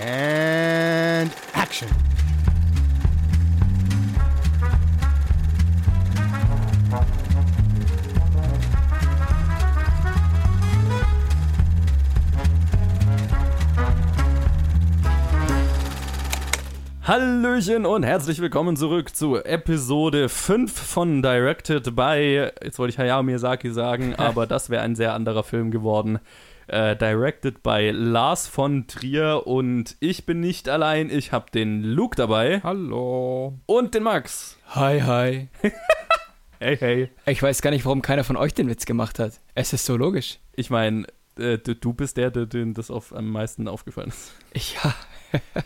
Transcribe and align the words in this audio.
And 0.00 1.32
action. 1.54 1.88
Hallöchen 17.02 17.86
und 17.86 18.04
herzlich 18.04 18.40
willkommen 18.40 18.76
zurück 18.76 19.16
zu 19.16 19.42
Episode 19.42 20.28
5 20.28 20.72
von 20.72 21.22
Directed 21.22 21.96
by, 21.96 22.50
jetzt 22.62 22.78
wollte 22.78 22.92
ich 22.92 22.98
Hayao 22.98 23.24
Miyazaki 23.24 23.72
sagen, 23.72 24.14
aber 24.18 24.46
das 24.46 24.70
wäre 24.70 24.82
ein 24.82 24.94
sehr 24.94 25.14
anderer 25.14 25.42
Film 25.42 25.72
geworden. 25.72 26.20
Äh, 26.68 26.96
directed 26.96 27.62
by 27.62 27.90
Lars 27.94 28.46
von 28.46 28.86
Trier 28.86 29.46
und 29.46 29.96
ich 30.00 30.26
bin 30.26 30.40
nicht 30.40 30.68
allein, 30.68 31.08
ich 31.08 31.32
habe 31.32 31.50
den 31.50 31.82
Luke 31.82 32.14
dabei 32.14 32.60
Hallo. 32.62 33.58
und 33.64 33.94
den 33.94 34.02
Max. 34.02 34.58
Hi, 34.74 35.00
hi. 35.00 35.48
Hey, 36.60 36.76
hey. 36.76 37.08
Ich 37.26 37.40
weiß 37.40 37.62
gar 37.62 37.70
nicht, 37.70 37.84
warum 37.84 38.02
keiner 38.02 38.24
von 38.24 38.36
euch 38.36 38.52
den 38.52 38.68
Witz 38.68 38.84
gemacht 38.84 39.20
hat. 39.20 39.34
Es 39.54 39.72
ist 39.72 39.84
so 39.86 39.96
logisch. 39.96 40.40
Ich 40.56 40.70
meine, 40.70 41.06
äh, 41.38 41.56
du, 41.56 41.76
du 41.76 41.92
bist 41.92 42.16
der, 42.16 42.32
der 42.32 42.46
dem 42.46 42.74
das 42.74 42.90
auf, 42.90 43.14
am 43.14 43.30
meisten 43.30 43.68
aufgefallen 43.68 44.08
ist. 44.08 44.32
Ja. 44.74 44.92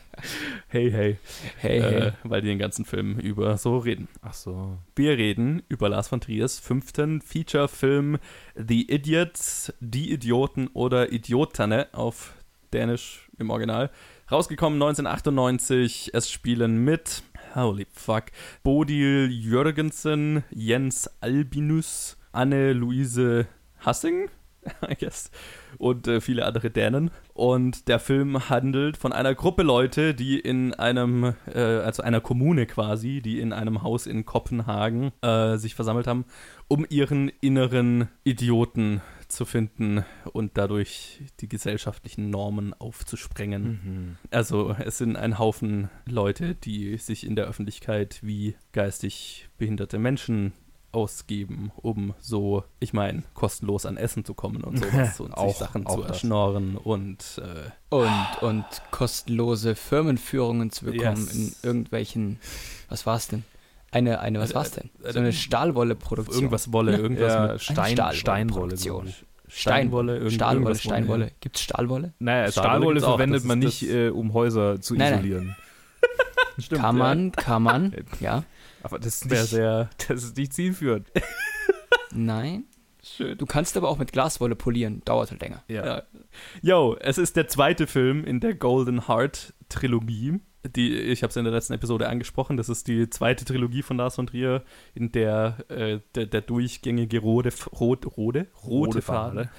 Hey, 0.68 0.90
hey. 0.90 1.16
Hey, 1.58 1.78
Äh, 1.78 2.00
hey. 2.00 2.12
weil 2.22 2.40
die 2.42 2.48
den 2.48 2.58
ganzen 2.58 2.84
Film 2.84 3.18
über 3.18 3.58
so 3.58 3.78
reden. 3.78 4.08
Ach 4.22 4.32
so. 4.34 4.78
Wir 4.94 5.18
reden 5.18 5.62
über 5.68 5.88
Lars 5.88 6.08
von 6.08 6.20
Triers 6.20 6.60
fünften 6.60 7.20
Feature-Film 7.20 8.18
The 8.54 8.90
Idiots, 8.90 9.72
Die 9.80 10.12
Idioten 10.12 10.68
oder 10.68 11.12
Idiotane 11.12 11.88
auf 11.92 12.34
Dänisch 12.72 13.28
im 13.38 13.50
Original. 13.50 13.90
Rausgekommen 14.30 14.80
1998. 14.80 16.10
Es 16.14 16.30
spielen 16.30 16.84
mit, 16.84 17.22
holy 17.56 17.86
fuck, 17.92 18.26
Bodil 18.62 19.28
Jürgensen, 19.30 20.44
Jens 20.50 21.10
Albinus, 21.20 22.16
Anne-Luise 22.30 23.46
Hassing, 23.80 24.30
I 24.88 24.94
guess, 24.94 25.30
und 25.78 26.06
äh, 26.06 26.20
viele 26.20 26.44
andere 26.46 26.70
Dänen. 26.70 27.10
Und 27.34 27.88
der 27.88 27.98
Film 27.98 28.48
handelt 28.48 28.96
von 28.96 29.12
einer 29.12 29.34
Gruppe 29.34 29.62
Leute, 29.62 30.14
die 30.14 30.38
in 30.38 30.74
einem, 30.74 31.34
äh, 31.52 31.58
also 31.58 32.02
einer 32.02 32.20
Kommune 32.20 32.66
quasi, 32.66 33.20
die 33.20 33.40
in 33.40 33.52
einem 33.52 33.82
Haus 33.82 34.06
in 34.06 34.24
Kopenhagen 34.24 35.12
äh, 35.22 35.56
sich 35.56 35.74
versammelt 35.74 36.06
haben, 36.06 36.24
um 36.68 36.86
ihren 36.88 37.30
inneren 37.40 38.08
Idioten 38.24 39.00
zu 39.28 39.44
finden 39.44 40.04
und 40.32 40.52
dadurch 40.58 41.22
die 41.40 41.48
gesellschaftlichen 41.48 42.30
Normen 42.30 42.74
aufzusprengen. 42.74 43.62
Mhm. 43.62 44.16
Also 44.30 44.76
es 44.78 44.98
sind 44.98 45.16
ein 45.16 45.38
Haufen 45.38 45.88
Leute, 46.06 46.54
die 46.54 46.96
sich 46.98 47.26
in 47.26 47.34
der 47.34 47.46
Öffentlichkeit 47.46 48.20
wie 48.22 48.56
geistig 48.72 49.48
behinderte 49.58 49.98
Menschen 49.98 50.52
ausgeben, 50.92 51.72
um 51.76 52.14
so, 52.20 52.64
ich 52.80 52.92
meine, 52.92 53.22
kostenlos 53.34 53.86
an 53.86 53.96
Essen 53.96 54.24
zu 54.24 54.34
kommen 54.34 54.62
und 54.62 54.78
sowas 54.84 55.20
und 55.20 55.32
Auch- 55.34 55.48
sich 55.48 55.56
Sachen 55.58 55.86
auch 55.86 55.96
zu 55.96 56.02
erschnorren 56.02 56.76
und 56.76 57.40
äh, 57.42 57.70
Und, 57.94 58.10
und 58.42 58.64
kostenlose 58.90 59.74
Firmenführungen 59.74 60.70
zu 60.70 60.84
bekommen 60.86 61.16
Yes. 61.26 61.34
in 61.34 61.54
irgendwelchen. 61.62 62.38
Was 62.88 63.06
war's 63.06 63.28
denn? 63.28 63.44
Eine, 63.90 64.20
eine, 64.20 64.38
was 64.40 64.52
Äh, 64.52 64.54
war's 64.54 64.70
denn? 64.72 64.90
äh, 65.02 65.12
So 65.12 65.18
eine 65.18 65.28
äh, 65.28 65.32
Stahlwolle-Produktion. 65.32 66.34
irgendwas 66.34 66.72
Wolle, 66.72 66.96
irgendwas 66.96 67.32
Ja, 67.32 67.46
mit 67.52 67.62
Stein, 67.62 67.76
Stahlwolle- 67.96 68.14
Steinwolle, 68.16 68.60
Produktion. 68.68 69.06
ich. 69.08 69.24
Steinwolle, 69.48 70.16
irgend- 70.16 70.32
Stahlwolle, 70.32 70.74
Steinwolle. 70.76 71.24
Wolle, 71.24 71.32
Gibt's 71.40 71.60
Stahlwolle? 71.60 72.12
Naja, 72.18 72.50
Stahlwolle 72.50 72.52
Stahlwolle 72.52 73.00
auch, 73.06 73.08
verwendet 73.16 73.40
das 73.40 73.44
man 73.44 73.58
nicht, 73.58 73.82
äh, 73.82 74.08
um 74.08 74.32
Häuser 74.32 74.80
zu 74.80 74.94
Nein, 74.94 75.10
nein. 75.10 75.18
isolieren. 75.20 75.56
Stimmt, 76.58 76.80
kann 76.80 76.96
ja. 76.96 77.02
man, 77.04 77.32
kann 77.32 77.62
man, 77.62 77.94
ja. 78.20 78.44
Aber 78.82 78.98
das 78.98 79.22
ist, 79.22 79.30
Wäre 79.30 79.40
nicht, 79.42 79.50
sehr 79.50 79.90
das 80.08 80.24
ist 80.24 80.36
nicht 80.36 80.52
zielführend. 80.52 81.08
Nein. 82.14 82.64
schön. 83.02 83.36
Du 83.38 83.46
kannst 83.46 83.76
aber 83.76 83.88
auch 83.88 83.98
mit 83.98 84.12
Glaswolle 84.12 84.54
polieren. 84.56 85.02
Dauert 85.04 85.30
halt 85.30 85.40
länger. 85.40 85.62
Ja. 85.68 86.02
Yo, 86.62 86.96
es 87.00 87.18
ist 87.18 87.36
der 87.36 87.48
zweite 87.48 87.86
Film 87.86 88.24
in 88.24 88.40
der 88.40 88.54
Golden 88.54 89.08
Heart 89.08 89.54
Trilogie. 89.68 90.40
Die, 90.76 90.92
ich 90.96 91.22
habe 91.24 91.30
es 91.30 91.36
in 91.36 91.42
der 91.44 91.52
letzten 91.52 91.72
Episode 91.72 92.08
angesprochen. 92.08 92.56
Das 92.56 92.68
ist 92.68 92.86
die 92.86 93.10
zweite 93.10 93.44
Trilogie 93.44 93.82
von 93.82 93.96
Lars 93.96 94.14
von 94.14 94.28
Trier, 94.28 94.62
in 94.94 95.10
der 95.10 95.56
äh, 95.68 95.98
der, 96.14 96.26
der 96.26 96.40
durchgängige 96.40 97.18
rote, 97.18 97.48
F- 97.48 97.68
rot, 97.72 98.06
rote, 98.16 98.16
rote, 98.16 98.46
Rote 98.64 99.02
Faden, 99.02 99.34
Faden. 99.38 99.50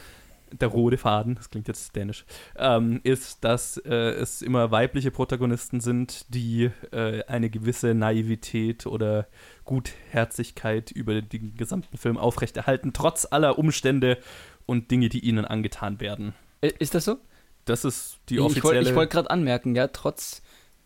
Der 0.59 0.67
rote 0.69 0.97
Faden, 0.97 1.35
das 1.35 1.49
klingt 1.49 1.67
jetzt 1.67 1.95
dänisch, 1.95 2.25
ähm, 2.57 3.01
ist, 3.03 3.43
dass 3.43 3.77
äh, 3.77 3.93
es 3.93 4.41
immer 4.41 4.71
weibliche 4.71 5.11
Protagonisten 5.11 5.81
sind, 5.81 6.25
die 6.33 6.71
äh, 6.91 7.23
eine 7.25 7.49
gewisse 7.49 7.93
Naivität 7.93 8.85
oder 8.85 9.27
Gutherzigkeit 9.65 10.91
über 10.91 11.21
den 11.21 11.55
gesamten 11.55 11.97
Film 11.97 12.17
aufrechterhalten, 12.17 12.93
trotz 12.93 13.27
aller 13.29 13.57
Umstände 13.57 14.17
und 14.65 14.91
Dinge, 14.91 15.09
die 15.09 15.19
ihnen 15.19 15.45
angetan 15.45 15.99
werden. 15.99 16.33
Äh, 16.61 16.71
Ist 16.79 16.95
das 16.95 17.05
so? 17.05 17.17
Das 17.65 17.85
ist 17.85 18.19
die 18.29 18.35
ich 18.35 18.41
wollte 18.41 18.59
offizielle. 18.59 18.89
ich 18.89 18.95
wollt 18.95 19.09
gerade 19.09 19.29
anmerken, 19.29 19.75
ja, 19.75 19.87
trotz 19.87 20.41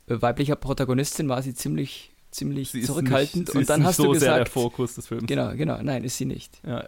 äh, 0.08 0.22
weiblicher 0.22 0.56
Protagonistin 0.56 1.28
war 1.28 1.42
sie 1.42 1.54
ziemlich, 1.54 2.12
ziemlich 2.32 2.72
zurückhaltend 2.86 3.36
nicht, 3.36 3.52
sie 3.52 3.58
und 3.58 3.62
ist 3.64 3.70
dann 3.70 3.84
hast 3.84 3.98
so 3.98 4.14
du 4.14 4.20
sehr 4.20 4.36
der 4.36 4.44
gesagt, 4.44 4.50
Fokus 4.50 4.96
des 4.96 5.08
Films. 5.08 5.26
genau, 5.26 5.54
genau, 5.56 5.82
nein, 5.82 6.04
ist 6.04 6.18
sie 6.18 6.26
nicht. 6.26 6.60
Ja. 6.66 6.88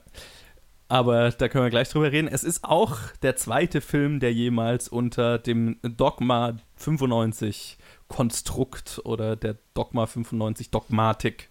Aber 0.89 1.29
da 1.29 1.47
können 1.47 1.63
wir 1.63 1.69
gleich 1.69 1.89
drüber 1.89 2.11
reden. 2.11 2.27
Es 2.27 2.43
ist 2.43 2.63
auch 2.63 2.97
der 3.21 3.35
zweite 3.35 3.79
Film, 3.79 4.19
der 4.19 4.33
jemals 4.33 4.87
unter 4.89 5.37
dem 5.37 5.77
Dogma 5.83 6.57
95 6.77 7.77
Konstrukt 8.07 8.99
oder 9.05 9.35
der 9.35 9.57
Dogma 9.75 10.07
95 10.07 10.71
Dogmatik 10.71 11.49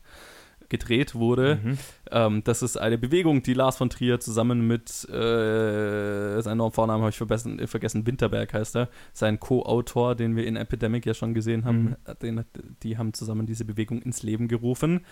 gedreht 0.68 1.14
wurde. 1.14 1.60
Mhm. 1.62 1.78
Ähm, 2.10 2.44
das 2.44 2.62
ist 2.62 2.76
eine 2.76 2.98
Bewegung, 2.98 3.42
die 3.42 3.54
Lars 3.54 3.76
von 3.76 3.90
Trier 3.90 4.20
zusammen 4.20 4.66
mit, 4.66 5.08
äh, 5.08 6.40
seinen 6.42 6.70
Vornamen 6.72 7.02
habe 7.02 7.10
ich 7.10 7.16
vergessen, 7.16 7.66
vergessen, 7.66 8.06
Winterberg 8.06 8.52
heißt 8.52 8.76
er, 8.76 8.88
sein 9.12 9.40
Co-Autor, 9.40 10.14
den 10.14 10.36
wir 10.36 10.46
in 10.46 10.56
Epidemic 10.56 11.06
ja 11.06 11.14
schon 11.14 11.32
gesehen 11.32 11.64
haben, 11.64 11.96
Mhm. 12.06 12.18
den, 12.22 12.44
die 12.82 12.98
haben 12.98 13.14
zusammen 13.14 13.46
diese 13.46 13.64
Bewegung 13.64 14.02
ins 14.02 14.22
Leben 14.22 14.46
gerufen. 14.48 15.06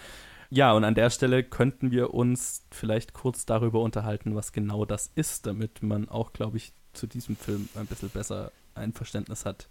Ja, 0.51 0.73
und 0.73 0.85
an 0.85 0.95
der 0.95 1.11
Stelle 1.11 1.43
könnten 1.43 1.91
wir 1.91 2.15
uns 2.15 2.65
vielleicht 2.71 3.13
kurz 3.13 3.47
darüber 3.47 3.81
unterhalten, 3.81 4.35
was 4.35 4.53
genau 4.53 4.85
das 4.85 5.11
ist, 5.15 5.47
damit 5.47 5.83
man 5.83 6.09
auch, 6.09 6.33
glaube 6.33 6.57
ich, 6.57 6.73
zu 6.93 7.07
diesem 7.07 7.37
Film 7.37 7.69
ein 7.75 7.87
bisschen 7.87 8.11
besser 8.11 8.53
ein 8.75 8.93
Verständnis 8.93 9.45
hat. 9.45 9.69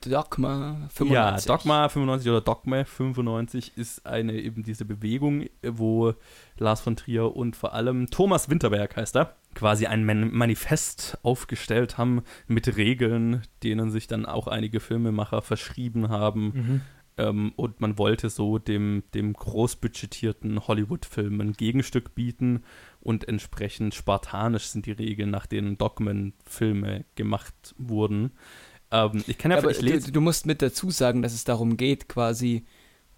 Dogma 0.00 0.88
95. 0.94 1.10
Ja, 1.10 1.36
Dogma 1.36 1.88
95 1.88 2.30
oder 2.30 2.40
Dogma 2.40 2.84
95 2.84 3.76
ist 3.76 4.04
eine 4.04 4.32
eben 4.34 4.64
diese 4.64 4.84
Bewegung, 4.84 5.46
wo 5.62 6.14
Lars 6.58 6.80
von 6.80 6.96
Trier 6.96 7.36
und 7.36 7.54
vor 7.54 7.72
allem 7.72 8.08
Thomas 8.10 8.48
Winterberg 8.48 8.96
heißt 8.96 9.16
er, 9.16 9.36
quasi 9.54 9.86
ein 9.86 10.04
Man 10.04 10.32
Manifest 10.32 11.18
aufgestellt 11.22 11.98
haben 11.98 12.22
mit 12.48 12.76
Regeln, 12.76 13.42
denen 13.62 13.90
sich 13.90 14.06
dann 14.06 14.26
auch 14.26 14.48
einige 14.48 14.80
Filmemacher 14.80 15.42
verschrieben 15.42 16.08
haben. 16.08 16.44
Mhm. 16.44 16.80
Ähm, 17.18 17.52
und 17.56 17.80
man 17.80 17.98
wollte 17.98 18.30
so 18.30 18.58
dem, 18.58 19.02
dem 19.14 19.34
großbudgetierten 19.34 20.66
Hollywood-Film 20.66 21.40
ein 21.40 21.52
Gegenstück 21.52 22.14
bieten 22.14 22.64
und 23.00 23.28
entsprechend 23.28 23.94
spartanisch 23.94 24.66
sind 24.66 24.86
die 24.86 24.92
Regeln, 24.92 25.30
nach 25.30 25.46
denen 25.46 25.76
Dogmen-Filme 25.76 27.04
gemacht 27.14 27.74
wurden. 27.76 28.32
Ähm, 28.90 29.22
ich 29.26 29.36
kann 29.36 29.50
ja, 29.50 29.58
Ja, 29.58 29.62
aber 29.64 29.72
du, 29.72 30.12
du 30.12 30.20
musst 30.20 30.46
mit 30.46 30.62
dazu 30.62 30.90
sagen, 30.90 31.22
dass 31.22 31.34
es 31.34 31.44
darum 31.44 31.76
geht, 31.76 32.08
quasi 32.08 32.64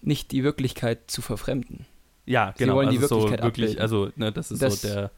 nicht 0.01 0.33
die 0.33 0.43
Wirklichkeit 0.43 1.11
zu 1.11 1.23
verfremden. 1.23 1.87
Ja, 2.27 2.53
Sie 2.57 2.65
genau. 2.65 2.77
wollen 2.77 2.91
die 2.91 2.99
also 2.99 3.17
Wirklichkeit 3.17 3.41
so 3.41 3.45
wirklich, 3.45 3.81
abbilden. 3.81 3.83
also 3.83 4.11
ne, 4.17 4.33
das 4.33 4.51
ist 4.51 4.63
Das 4.63 4.81
so 4.81 4.89
der, 4.89 5.11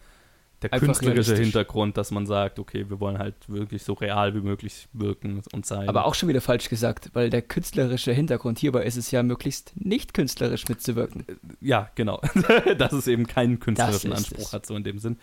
der 0.62 0.72
einfach 0.72 0.86
künstlerische. 0.86 1.36
Hintergrund, 1.36 1.96
dass 1.96 2.10
man 2.10 2.26
sagt, 2.26 2.58
okay, 2.58 2.88
wir 2.88 2.98
wollen 2.98 3.18
halt 3.18 3.34
wirklich 3.48 3.82
so 3.82 3.92
real 3.92 4.34
wie 4.34 4.40
möglich 4.40 4.88
wirken 4.92 5.42
und 5.52 5.66
sein. 5.66 5.88
Aber 5.88 6.06
auch 6.06 6.14
schon 6.14 6.28
wieder 6.28 6.40
falsch 6.40 6.68
gesagt, 6.68 7.10
weil 7.12 7.28
der 7.30 7.42
künstlerische 7.42 8.12
Hintergrund 8.12 8.58
hierbei 8.58 8.84
ist 8.84 8.96
es 8.96 9.10
ja 9.10 9.22
möglichst 9.22 9.72
nicht 9.76 10.14
künstlerisch 10.14 10.66
mitzuwirken. 10.68 11.24
ja, 11.60 11.90
genau. 11.94 12.20
dass 12.78 12.92
es 12.92 13.06
eben 13.06 13.26
keinen 13.26 13.60
künstlerischen 13.60 14.12
Anspruch 14.12 14.38
es. 14.46 14.52
hat, 14.52 14.64
so 14.66 14.74
in 14.76 14.84
dem 14.84 14.98
Sinn. 14.98 15.18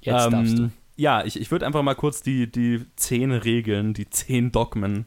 Jetzt 0.00 0.26
Ähm, 0.26 0.30
darfst 0.32 0.58
du. 0.58 0.70
Ja, 0.96 1.24
ich, 1.24 1.40
ich 1.40 1.50
würde 1.50 1.66
einfach 1.66 1.82
mal 1.82 1.94
kurz 1.94 2.22
die, 2.22 2.50
die 2.50 2.84
zehn 2.96 3.32
Regeln, 3.32 3.94
die 3.94 4.08
zehn 4.10 4.52
Dogmen, 4.52 5.06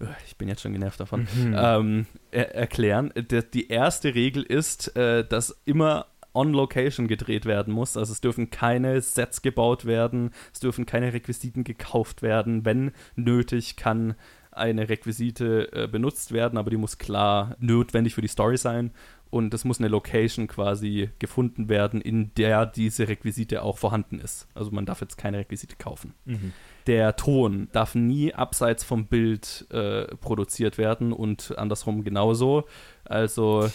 äh, 0.00 0.06
ich 0.26 0.36
bin 0.36 0.48
jetzt 0.48 0.62
schon 0.62 0.72
genervt 0.72 0.98
davon, 0.98 1.28
Mhm. 1.36 1.54
ähm, 1.56 2.06
er 2.32 2.54
erklären. 2.56 3.12
Die 3.52 3.68
erste 3.68 4.14
Regel 4.14 4.42
ist, 4.42 4.96
äh, 4.96 5.24
dass 5.24 5.56
immer 5.64 6.06
on 6.34 6.52
Location 6.52 7.08
gedreht 7.08 7.46
werden 7.46 7.72
muss. 7.72 7.96
Also 7.96 8.12
es 8.12 8.20
dürfen 8.20 8.50
keine 8.50 9.00
Sets 9.00 9.42
gebaut 9.42 9.84
werden, 9.84 10.30
es 10.52 10.60
dürfen 10.60 10.86
keine 10.86 11.12
Requisiten 11.12 11.64
gekauft 11.64 12.22
werden. 12.22 12.64
Wenn 12.64 12.92
nötig, 13.16 13.76
kann 13.76 14.14
eine 14.50 14.88
Requisite 14.88 15.72
äh, 15.72 15.86
benutzt 15.86 16.32
werden, 16.32 16.58
aber 16.58 16.70
die 16.70 16.76
muss 16.76 16.98
klar 16.98 17.56
notwendig 17.60 18.14
für 18.14 18.22
die 18.22 18.28
Story 18.28 18.56
sein 18.56 18.90
und 19.30 19.52
es 19.52 19.64
muss 19.64 19.78
eine 19.78 19.88
Location 19.88 20.46
quasi 20.46 21.10
gefunden 21.18 21.68
werden, 21.68 22.00
in 22.00 22.32
der 22.34 22.66
diese 22.66 23.08
Requisite 23.08 23.62
auch 23.62 23.78
vorhanden 23.78 24.18
ist. 24.18 24.48
Also 24.54 24.70
man 24.70 24.86
darf 24.86 25.00
jetzt 25.00 25.18
keine 25.18 25.38
Requisite 25.38 25.76
kaufen. 25.76 26.14
Mhm. 26.24 26.52
Der 26.86 27.16
Ton 27.16 27.68
darf 27.72 27.94
nie 27.94 28.32
abseits 28.32 28.84
vom 28.84 29.06
Bild 29.06 29.66
äh, 29.70 30.06
produziert 30.16 30.78
werden 30.78 31.12
und 31.12 31.56
andersrum 31.58 32.04
genauso. 32.04 32.64
Also 33.04 33.68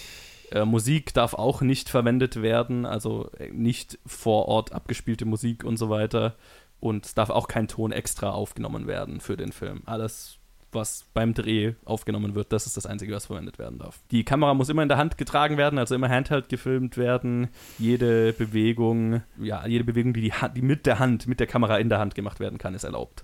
äh, 0.54 0.66
Musik 0.66 1.14
darf 1.14 1.34
auch 1.34 1.62
nicht 1.62 1.90
verwendet 1.90 2.42
werden, 2.42 2.86
also 2.86 3.30
äh, 3.40 3.50
nicht 3.50 4.00
vor 4.06 4.48
Ort 4.48 4.72
abgespielte 4.72 5.26
Musik 5.26 5.64
und 5.64 5.78
so 5.78 5.90
weiter. 5.90 6.36
Und 6.80 7.06
es 7.06 7.14
darf 7.16 7.30
auch 7.30 7.48
kein 7.48 7.68
Ton 7.68 7.92
extra 7.92 8.32
aufgenommen 8.32 8.88
werden 8.88 9.22
für 9.22 9.38
den 9.38 9.52
Film. 9.52 9.84
Alles 9.86 10.40
was 10.74 11.06
beim 11.14 11.34
Dreh 11.34 11.74
aufgenommen 11.86 12.36
wird, 12.36 12.52
das 12.52 12.66
ist 12.66 12.78
das 12.78 12.86
Einzige, 12.86 13.14
was 13.14 13.28
verwendet 13.28 13.60
werden 13.60 13.80
darf. 13.80 14.00
Die 14.12 14.24
Kamera 14.24 14.54
muss 14.54 14.70
immer 14.70 14.82
in 14.82 14.90
der 14.90 14.98
Hand 14.98 15.18
getragen 15.18 15.58
werden, 15.58 15.78
also 15.78 15.96
immer 15.96 16.10
handheld 16.10 16.50
gefilmt 16.50 16.98
werden. 16.98 17.50
Jede 17.78 18.34
Bewegung, 18.34 19.22
ja, 19.40 19.66
jede 19.68 19.84
Bewegung, 19.84 20.14
die, 20.14 20.22
die, 20.22 20.34
die 20.56 20.62
mit 20.62 20.86
der 20.86 21.00
Hand, 21.00 21.28
mit 21.28 21.40
der 21.40 21.48
Kamera 21.48 21.78
in 21.78 21.90
der 21.90 22.00
Hand 22.00 22.16
gemacht 22.16 22.40
werden 22.40 22.58
kann, 22.58 22.74
ist 22.74 22.84
erlaubt. 22.84 23.24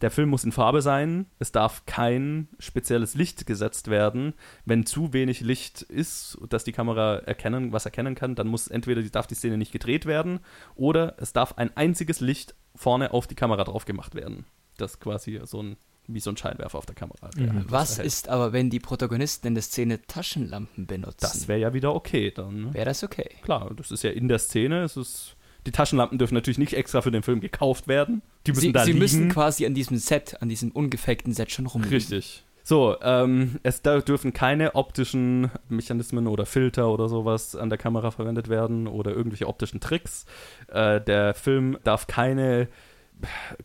Der 0.00 0.10
Film 0.10 0.28
muss 0.28 0.44
in 0.44 0.52
Farbe 0.52 0.82
sein. 0.82 1.26
Es 1.38 1.52
darf 1.52 1.84
kein 1.86 2.48
spezielles 2.58 3.14
Licht 3.14 3.46
gesetzt 3.46 3.88
werden. 3.88 4.34
Wenn 4.64 4.86
zu 4.86 5.12
wenig 5.12 5.40
Licht 5.40 5.82
ist, 5.82 6.38
dass 6.48 6.64
die 6.64 6.72
Kamera 6.72 7.16
erkennen, 7.18 7.72
was 7.72 7.84
erkennen 7.84 8.14
kann, 8.14 8.34
dann 8.34 8.48
muss 8.48 8.68
entweder 8.68 9.02
darf 9.02 9.26
die 9.26 9.34
Szene 9.34 9.58
nicht 9.58 9.72
gedreht 9.72 10.06
werden 10.06 10.40
oder 10.74 11.14
es 11.18 11.32
darf 11.32 11.58
ein 11.58 11.76
einziges 11.76 12.20
Licht 12.20 12.54
vorne 12.74 13.12
auf 13.12 13.26
die 13.26 13.34
Kamera 13.34 13.64
drauf 13.64 13.84
gemacht 13.84 14.14
werden. 14.14 14.44
Das 14.76 15.00
quasi 15.00 15.40
so 15.44 15.62
ein 15.62 15.76
wie 16.08 16.20
so 16.20 16.30
ein 16.30 16.36
Scheinwerfer 16.36 16.78
auf 16.78 16.86
der 16.86 16.94
Kamera. 16.94 17.28
der 17.36 17.52
Mhm. 17.52 17.66
Was 17.68 17.92
erhält. 17.92 18.06
ist 18.06 18.28
aber, 18.28 18.52
wenn 18.52 18.70
die 18.70 18.80
Protagonisten 18.80 19.46
in 19.46 19.54
der 19.54 19.62
Szene 19.62 20.00
Taschenlampen 20.06 20.86
benutzen? 20.86 21.18
Das 21.20 21.48
wäre 21.48 21.60
ja 21.60 21.74
wieder 21.74 21.94
okay 21.94 22.30
dann. 22.30 22.62
Ne? 22.62 22.74
Wäre 22.74 22.86
das 22.86 23.04
okay? 23.04 23.28
Klar, 23.42 23.72
das 23.76 23.90
ist 23.90 24.02
ja 24.02 24.10
in 24.10 24.26
der 24.26 24.38
Szene. 24.38 24.82
Es 24.84 24.96
ist, 24.96 25.36
die 25.68 25.72
Taschenlampen 25.72 26.18
dürfen 26.18 26.34
natürlich 26.34 26.56
nicht 26.58 26.72
extra 26.72 27.02
für 27.02 27.10
den 27.10 27.22
Film 27.22 27.40
gekauft 27.40 27.88
werden. 27.88 28.22
Die 28.46 28.52
müssen 28.52 28.62
Sie, 28.62 28.72
da 28.72 28.84
sie 28.84 28.92
liegen. 28.92 28.98
müssen 29.00 29.28
quasi 29.28 29.66
an 29.66 29.74
diesem 29.74 29.98
Set, 29.98 30.40
an 30.40 30.48
diesem 30.48 30.70
ungefakten 30.70 31.34
Set 31.34 31.52
schon 31.52 31.66
rumliegen. 31.66 31.94
Richtig. 31.94 32.42
So, 32.64 32.96
ähm, 33.02 33.58
es 33.62 33.82
dürfen 33.82 34.32
keine 34.32 34.74
optischen 34.74 35.50
Mechanismen 35.68 36.26
oder 36.26 36.46
Filter 36.46 36.90
oder 36.90 37.08
sowas 37.08 37.54
an 37.54 37.68
der 37.68 37.78
Kamera 37.78 38.10
verwendet 38.10 38.48
werden 38.48 38.86
oder 38.86 39.10
irgendwelche 39.10 39.46
optischen 39.46 39.80
Tricks. 39.80 40.24
Äh, 40.68 41.02
der 41.02 41.34
Film 41.34 41.78
darf 41.84 42.06
keine, 42.06 42.68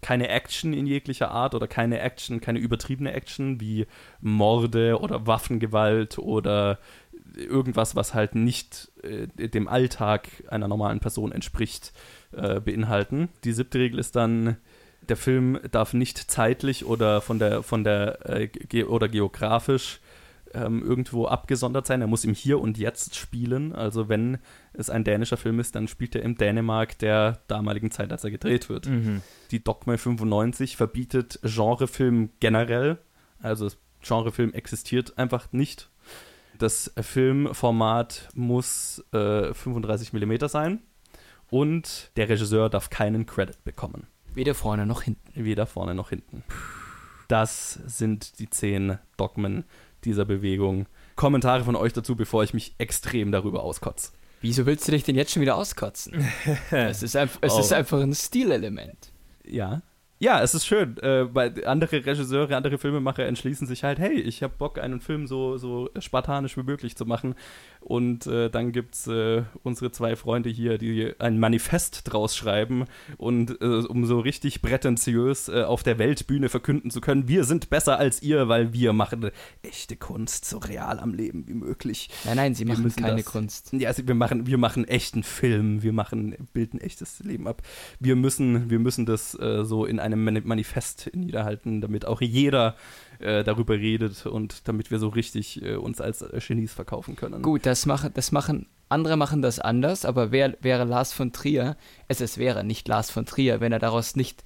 keine 0.02 0.28
Action 0.28 0.74
in 0.74 0.86
jeglicher 0.86 1.32
Art 1.32 1.56
oder 1.56 1.68
keine 1.68 2.00
Action, 2.00 2.42
keine 2.42 2.60
übertriebene 2.60 3.14
Action 3.14 3.62
wie 3.62 3.88
Morde 4.20 5.00
oder 5.00 5.26
Waffengewalt 5.26 6.18
oder 6.18 6.80
irgendwas, 7.36 7.96
was 7.96 8.14
halt 8.14 8.36
nicht 8.36 8.92
äh, 9.04 9.28
dem 9.28 9.68
Alltag 9.68 10.28
einer 10.48 10.68
normalen 10.68 11.00
Person 11.00 11.32
entspricht, 11.32 11.94
äh, 12.32 12.60
beinhalten. 12.60 13.30
Die 13.44 13.54
siebte 13.54 13.80
Regel 13.80 14.00
ist 14.00 14.16
dann, 14.16 14.58
der 15.10 15.18
Film 15.18 15.60
darf 15.72 15.94
nicht 15.94 16.18
zeitlich 16.18 16.86
oder 16.86 17.22
von 17.22 17.40
der 17.40 17.64
von 17.64 17.84
der 17.84 18.30
äh, 18.30 18.48
ge 18.48 18.86
oder 18.86 19.10
geografisch 19.10 20.00
ähm, 20.54 20.84
irgendwo 20.84 21.26
abgesondert 21.26 21.86
sein. 21.86 22.02
Er 22.02 22.08
muss 22.08 22.26
im 22.26 22.34
Hier 22.34 22.60
und 22.60 22.78
Jetzt 22.78 23.16
spielen. 23.16 23.74
Also 23.74 24.08
wenn 24.10 24.38
es 24.74 24.90
ein 24.90 25.04
dänischer 25.04 25.38
Film 25.38 25.60
ist, 25.60 25.76
dann 25.76 25.88
spielt 25.88 26.16
er 26.16 26.22
im 26.22 26.36
Dänemark 26.36 26.98
der 27.00 27.42
damaligen 27.48 27.92
Zeit, 27.92 28.12
als 28.12 28.24
er 28.24 28.32
gedreht 28.32 28.70
wird. 28.70 28.88
Mhm. 28.88 29.22
Die 29.52 29.64
Dogma 29.64 29.98
95 29.98 30.78
verbietet 30.78 31.40
Genrefilm 31.44 32.30
generell. 32.40 33.00
Also 33.42 33.70
Genrefilm 34.02 34.54
existiert 34.54 35.18
einfach 35.18 35.52
nicht. 35.52 35.90
Das 36.64 36.94
Filmformat 36.98 38.30
muss 38.36 39.04
äh, 39.12 39.54
35 39.54 40.14
mm 40.14 40.48
sein 40.48 40.80
und 41.50 42.10
der 42.16 42.30
Regisseur 42.30 42.70
darf 42.70 42.90
keinen 42.90 43.26
Credit 43.26 43.62
bekommen. 43.66 44.08
Weder 44.34 44.56
vorne 44.56 44.86
noch 44.86 45.02
hinten. 45.02 45.44
Weder 45.44 45.66
vorne 45.66 45.94
noch 45.94 46.08
hinten. 46.08 46.42
Das 47.28 47.74
sind 47.86 48.40
die 48.40 48.50
zehn 48.50 48.98
Dogmen 49.18 49.66
dieser 50.06 50.24
Bewegung. 50.24 50.86
Kommentare 51.18 51.66
von 51.66 51.76
euch 51.76 51.92
dazu, 51.92 52.16
bevor 52.16 52.46
ich 52.46 52.54
mich 52.54 52.76
extrem 52.78 53.34
darüber 53.34 53.62
auskotze. 53.62 54.14
Wieso 54.40 54.66
willst 54.66 54.88
du 54.88 54.94
dich 54.94 55.04
denn 55.04 55.18
jetzt 55.18 55.34
schon 55.34 55.42
wieder 55.42 55.58
auskotzen? 55.58 56.26
es 56.72 57.04
ist, 57.04 57.18
einf 57.18 57.40
es 57.42 57.56
Oh. 57.56 57.60
ist 57.60 57.74
einfach 57.74 58.00
ein 58.00 58.16
Stilelement. 58.16 59.12
Ja. 59.44 59.82
Ja, 60.24 60.42
es 60.42 60.54
ist 60.56 60.66
schön. 60.66 60.98
Äh, 61.00 61.36
weil 61.36 61.66
andere 61.66 62.06
Regisseure, 62.06 62.56
andere 62.56 62.78
Filmemacher 62.78 63.26
entschließen 63.26 63.68
sich 63.68 63.84
halt, 63.84 64.00
hey, 64.00 64.14
ich 64.14 64.42
habe 64.42 64.54
Bock, 64.58 64.80
einen 64.80 65.02
Film 65.02 65.28
so, 65.28 65.58
so 65.58 65.90
spartanisch 66.00 66.56
wie 66.56 66.64
möglich 66.64 66.96
zu 66.96 67.06
machen. 67.06 67.36
Und 67.84 68.28
äh, 68.28 68.50
dann 68.50 68.72
gibt 68.72 68.96
es 68.96 69.08
äh, 69.08 69.44
unsere 69.62 69.92
zwei 69.92 70.16
Freunde 70.16 70.50
hier, 70.50 70.78
die 70.78 71.12
ein 71.20 71.38
Manifest 71.38 72.02
draus 72.06 72.34
schreiben 72.34 72.86
und 73.18 73.60
äh, 73.62 73.66
um 73.66 74.06
so 74.06 74.22
richtig 74.22 74.62
prätentiös 74.62 75.50
äh, 75.50 75.64
auf 75.64 75.84
der 75.84 76.00
Weltbühne 76.00 76.48
verkünden 76.48 76.92
zu 76.92 77.02
können, 77.02 77.28
wir 77.28 77.44
sind 77.44 77.70
besser 77.70 78.00
als 78.00 78.22
ihr, 78.24 78.48
weil 78.48 78.72
wir 78.72 78.94
machen 78.94 79.32
echte 79.64 79.98
Kunst 79.98 80.46
so 80.46 80.60
real 80.60 80.98
am 80.98 81.14
Leben 81.14 81.46
wie 81.48 81.54
möglich. 81.56 82.10
Nein, 82.24 82.38
nein, 82.38 82.56
sie 82.56 82.64
machen 82.64 82.90
keine 82.96 83.18
das- 83.18 83.26
Kunst. 83.26 83.74
Ja, 83.74 83.90
also 83.90 84.08
wir 84.08 84.16
machen, 84.16 84.48
wir 84.48 84.58
machen 84.58 84.88
echten 84.88 85.22
Film, 85.24 85.84
wir 85.84 85.92
machen, 85.92 86.36
bilden 86.54 86.80
echtes 86.80 87.20
Leben 87.20 87.50
ab. 87.50 87.64
Wir 88.00 88.16
müssen, 88.16 88.70
wir 88.70 88.80
müssen 88.80 89.06
das 89.06 89.38
äh, 89.38 89.66
so 89.66 89.86
in 89.86 90.00
einem 90.00 90.24
Mani- 90.24 90.42
Manifest 90.46 91.12
niederhalten, 91.14 91.82
damit 91.82 92.06
auch 92.06 92.22
jeder 92.22 92.76
äh, 93.24 93.44
darüber 93.44 93.76
redet 93.76 94.26
und 94.26 94.68
damit 94.68 94.92
wir 94.92 95.00
so 95.00 95.08
richtig 95.08 95.62
äh, 95.62 95.76
uns 95.76 96.02
als 96.02 96.22
äh, 96.22 96.40
Genies 96.46 96.74
verkaufen 96.74 97.16
können. 97.16 97.42
Gut, 97.42 97.66
das 97.66 97.86
machen, 97.86 98.12
das 98.14 98.32
machen, 98.32 98.68
andere 98.90 99.18
machen 99.18 99.42
das 99.42 99.60
anders, 99.60 100.06
aber 100.06 100.32
wer 100.32 100.58
wäre 100.62 100.84
Lars 100.84 101.14
von 101.14 101.32
Trier, 101.32 101.78
es, 102.08 102.22
es 102.22 102.38
wäre 102.38 102.64
nicht 102.64 102.88
Lars 102.88 103.10
von 103.10 103.26
Trier, 103.26 103.62
wenn 103.62 103.72
er 103.72 103.80
daraus 103.80 104.16
nicht 104.16 104.44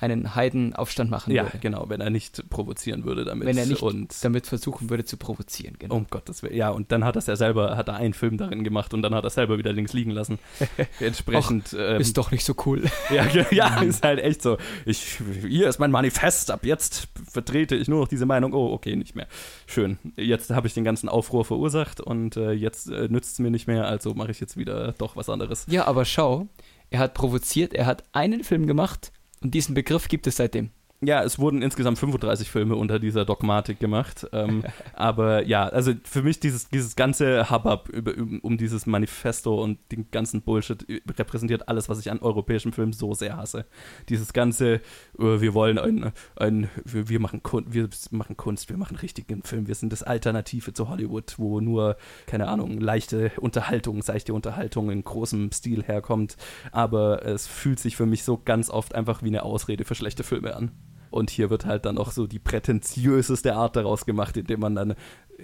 einen 0.00 0.34
Heidenaufstand 0.34 1.10
machen 1.10 1.32
Ja, 1.32 1.44
würde. 1.44 1.58
genau, 1.58 1.88
wenn 1.88 2.00
er 2.00 2.10
nicht 2.10 2.48
provozieren 2.50 3.04
würde 3.04 3.24
damit. 3.24 3.46
Wenn 3.46 3.58
er 3.58 3.66
nicht 3.66 3.82
und 3.82 4.14
damit 4.24 4.46
versuchen 4.46 4.90
würde 4.90 5.04
zu 5.04 5.16
provozieren. 5.16 5.76
Genau. 5.78 5.96
um 5.96 6.06
Gottes 6.08 6.42
Willen. 6.42 6.54
Ja, 6.56 6.70
und 6.70 6.92
dann 6.92 7.04
hat 7.04 7.16
er 7.16 7.20
es 7.20 7.26
ja 7.26 7.36
selber, 7.36 7.76
hat 7.76 7.88
er 7.88 7.96
einen 7.96 8.14
Film 8.14 8.36
darin 8.38 8.64
gemacht 8.64 8.94
und 8.94 9.02
dann 9.02 9.14
hat 9.14 9.24
er 9.24 9.28
es 9.28 9.34
selber 9.34 9.58
wieder 9.58 9.72
links 9.72 9.92
liegen 9.92 10.10
lassen. 10.10 10.38
Entsprechend. 11.00 11.74
ähm, 11.78 12.00
Ist 12.00 12.16
doch 12.16 12.30
nicht 12.30 12.44
so 12.44 12.54
cool. 12.66 12.84
Ja, 13.10 13.26
ja, 13.50 13.80
ist 13.80 14.04
halt 14.04 14.20
echt 14.20 14.42
so. 14.42 14.58
Ich, 14.84 15.18
hier 15.46 15.68
ist 15.68 15.78
mein 15.78 15.90
Manifest. 15.90 16.50
Ab 16.50 16.64
jetzt 16.64 17.08
vertrete 17.30 17.74
ich 17.74 17.88
nur 17.88 18.00
noch 18.00 18.08
diese 18.08 18.26
Meinung. 18.26 18.52
Oh, 18.52 18.72
okay, 18.72 18.96
nicht 18.96 19.14
mehr. 19.16 19.26
Schön. 19.66 19.98
Jetzt 20.16 20.50
habe 20.50 20.66
ich 20.66 20.74
den 20.74 20.84
ganzen 20.84 21.08
Aufruhr 21.08 21.44
verursacht 21.44 22.00
und 22.00 22.36
äh, 22.36 22.52
jetzt 22.52 22.90
äh, 22.90 23.08
nützt 23.08 23.32
es 23.32 23.38
mir 23.38 23.50
nicht 23.50 23.66
mehr. 23.66 23.86
Also 23.86 24.14
mache 24.14 24.30
ich 24.30 24.40
jetzt 24.40 24.56
wieder 24.56 24.92
doch 24.98 25.16
was 25.16 25.28
anderes. 25.30 25.64
Ja, 25.68 25.86
aber 25.86 26.04
schau, 26.04 26.48
er 26.90 26.98
hat 27.00 27.14
provoziert, 27.14 27.72
er 27.72 27.86
hat 27.86 28.04
einen 28.12 28.44
Film 28.44 28.66
gemacht 28.66 29.10
und 29.40 29.54
diesen 29.54 29.74
Begriff 29.74 30.08
gibt 30.08 30.26
es 30.26 30.36
seitdem. 30.36 30.70
Ja, 31.00 31.22
es 31.22 31.38
wurden 31.38 31.62
insgesamt 31.62 31.96
35 31.96 32.50
Filme 32.50 32.74
unter 32.74 32.98
dieser 32.98 33.24
Dogmatik 33.24 33.78
gemacht. 33.78 34.26
Ähm, 34.32 34.64
aber 34.94 35.46
ja, 35.46 35.68
also 35.68 35.92
für 36.02 36.22
mich 36.22 36.40
dieses, 36.40 36.70
dieses 36.70 36.96
ganze 36.96 37.48
Hubbub 37.50 37.88
über, 37.88 38.14
um, 38.42 38.58
dieses 38.58 38.84
Manifesto 38.84 39.62
und 39.62 39.78
den 39.92 40.10
ganzen 40.10 40.42
Bullshit 40.42 40.84
repräsentiert 41.16 41.68
alles, 41.68 41.88
was 41.88 42.00
ich 42.00 42.10
an 42.10 42.18
europäischen 42.18 42.72
Filmen 42.72 42.92
so 42.92 43.14
sehr 43.14 43.36
hasse. 43.36 43.66
Dieses 44.08 44.32
ganze, 44.32 44.74
äh, 44.74 44.80
wir 45.18 45.54
wollen 45.54 45.78
ein, 45.78 46.12
ein 46.34 46.68
wir, 46.84 47.20
machen 47.20 47.42
wir 47.44 47.88
machen 48.10 48.36
Kunst, 48.36 48.68
wir 48.68 48.76
machen 48.76 48.96
richtigen 48.96 49.44
Film, 49.44 49.68
wir 49.68 49.76
sind 49.76 49.92
das 49.92 50.02
Alternative 50.02 50.72
zu 50.72 50.88
Hollywood, 50.88 51.34
wo 51.38 51.60
nur, 51.60 51.96
keine 52.26 52.48
Ahnung, 52.48 52.80
leichte 52.80 53.30
Unterhaltung, 53.40 54.02
seichte 54.02 54.34
Unterhaltung 54.34 54.90
in 54.90 55.04
großem 55.04 55.52
Stil 55.52 55.84
herkommt. 55.84 56.36
Aber 56.72 57.24
es 57.24 57.46
fühlt 57.46 57.78
sich 57.78 57.94
für 57.94 58.06
mich 58.06 58.24
so 58.24 58.36
ganz 58.44 58.68
oft 58.68 58.96
einfach 58.96 59.22
wie 59.22 59.28
eine 59.28 59.44
Ausrede 59.44 59.84
für 59.84 59.94
schlechte 59.94 60.24
Filme 60.24 60.56
an. 60.56 60.72
Und 61.10 61.30
hier 61.30 61.50
wird 61.50 61.64
halt 61.66 61.84
dann 61.84 61.98
auch 61.98 62.10
so 62.10 62.26
die 62.26 62.38
prätentiöseste 62.38 63.54
Art 63.54 63.76
daraus 63.76 64.06
gemacht, 64.06 64.36
indem 64.36 64.60
man 64.60 64.74
dann 64.74 64.94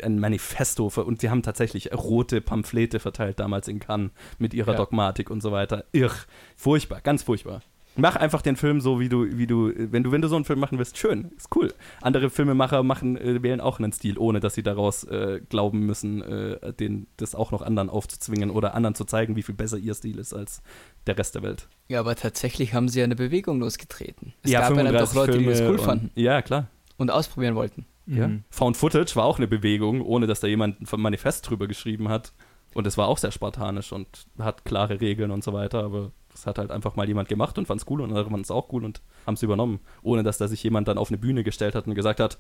ein 0.03 0.19
Manifesto 0.19 0.91
ver 0.91 1.07
und 1.07 1.21
sie 1.21 1.31
haben 1.31 1.43
tatsächlich 1.43 1.93
rote 1.93 2.41
Pamphlete 2.41 2.99
verteilt 2.99 3.39
damals 3.39 3.69
in 3.69 3.79
Cannes 3.79 4.11
mit 4.39 4.53
ihrer 4.53 4.73
Ja. 4.73 4.79
Dogmatik 4.79 5.31
und 5.31 5.41
so 5.41 5.53
weiter. 5.53 5.85
Irr. 5.93 6.11
Furchtbar, 6.57 7.01
ganz 7.01 7.23
furchtbar. 7.23 7.63
Mach 7.97 8.17
einfach 8.17 8.43
den 8.43 8.57
Film 8.57 8.81
so, 8.81 8.99
wie 8.99 9.09
du, 9.09 9.39
wie 9.39 9.47
du, 9.47 9.73
wenn 9.77 10.03
du, 10.03 10.11
wenn 10.11 10.21
du 10.21 10.29
so 10.29 10.37
einen 10.37 10.45
Film 10.45 10.59
machen 10.59 10.79
willst, 10.79 10.99
schön, 10.99 11.31
ist 11.37 11.55
cool. 11.55 11.73
Andere 12.01 12.29
Filmemacher 12.29 12.83
machen, 12.83 13.17
äh, 13.17 13.43
wählen 13.43 13.61
auch 13.61 13.79
einen 13.79 13.93
Stil, 13.93 14.19
ohne 14.19 14.41
dass 14.41 14.55
sie 14.55 14.63
daraus 14.65 15.05
äh, 15.05 15.41
glauben 15.49 15.81
müssen, 15.81 16.23
äh, 16.23 16.73
den, 16.73 17.07
das 17.17 17.35
auch 17.35 17.53
noch 17.53 17.63
anderen 17.63 17.91
aufzuzwingen 17.91 18.51
oder 18.51 18.75
anderen 18.75 18.95
zu 18.95 19.05
zeigen, 19.05 19.37
wie 19.37 19.43
viel 19.43 19.55
besser 19.55 19.79
ihr 19.79 19.95
Stil 19.95 20.19
ist 20.19 20.33
als 20.35 20.63
der 21.07 21.17
Rest 21.19 21.35
der 21.37 21.43
Welt. 21.43 21.69
Ja, 21.89 22.01
aber 22.01 22.17
tatsächlich 22.17 22.75
haben 22.75 22.89
sie 22.89 22.99
ja 22.99 23.05
eine 23.05 23.17
Bewegung 23.17 23.61
losgetreten. 23.61 24.35
Es 24.43 24.51
gab 24.51 24.77
ja 24.77 24.83
dann 24.83 24.93
doch 24.95 25.15
Leute, 25.15 25.39
die 25.39 25.45
das 25.47 25.61
cool 25.61 25.71
und, 25.71 25.81
fanden 25.81 26.11
Ja, 26.15 26.43
klar. 26.43 26.69
und 26.97 27.11
ausprobieren 27.11 27.55
wollten. 27.55 27.87
Ja. 28.07 28.29
Mhm. 28.29 28.45
Found 28.51 28.77
Footage 28.77 29.15
war 29.17 29.25
auch 29.25 29.39
eine 29.39 29.47
Bewegung, 29.47 30.01
ohne 30.03 30.27
dass 30.27 30.41
da 30.41 30.47
jemand 30.47 30.81
ein 30.81 31.01
Manifest 31.01 31.49
drüber 31.49 31.67
geschrieben 31.67 32.09
hat. 32.09 32.33
Und 32.75 32.87
es 32.87 32.99
war 32.99 33.07
auch 33.07 33.19
sehr 33.19 33.31
spartanisch 33.31 33.93
und 33.93 34.27
hat 34.39 34.65
klare 34.65 35.01
Regeln 35.01 35.31
und 35.31 35.45
so 35.45 35.53
weiter, 35.53 35.85
aber 35.85 36.11
Das 36.35 36.47
hat 36.47 36.59
halt 36.59 36.71
einfach 36.71 36.97
mal 36.97 37.07
jemand 37.09 37.29
gemacht 37.29 37.57
und 37.59 37.67
fand 37.67 37.81
es 37.81 37.87
cool 37.89 38.01
und 38.01 38.11
andere 38.11 38.25
fanden 38.25 38.41
es 38.43 38.51
auch 38.51 38.71
cool 38.73 38.85
und 38.85 39.01
haben 39.25 39.35
es 39.35 39.43
übernommen, 39.43 39.79
ohne 40.03 40.23
dass 40.25 40.37
da 40.37 40.49
sich 40.49 40.63
jemand 40.63 40.89
dann 40.89 40.99
auf 40.99 41.09
eine 41.09 41.17
Bühne 41.19 41.45
gestellt 41.45 41.75
hat 41.75 41.87
und 41.87 41.95
gesagt 41.95 42.19
hat, 42.21 42.39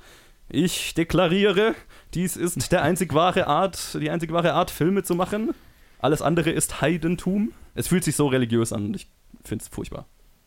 ich 0.48 0.94
deklariere, 0.94 1.74
dies 2.12 2.36
ist 2.36 2.70
der 2.72 2.82
einzig 2.82 3.14
wahre 3.14 3.46
Art, 3.46 3.94
die 4.00 4.10
einzig 4.10 4.32
wahre 4.32 4.52
Art, 4.52 4.70
Filme 4.70 5.04
zu 5.04 5.14
machen. 5.14 5.54
Alles 6.00 6.20
andere 6.22 6.50
ist 6.50 6.80
Heidentum. 6.82 7.52
Es 7.74 7.88
fühlt 7.88 8.04
sich 8.04 8.16
so 8.16 8.26
religiös 8.26 8.72
an 8.72 8.86
und 8.86 8.96
ich 8.96 9.08
finde 9.44 9.62
es 9.62 9.68
furchtbar. 9.68 10.06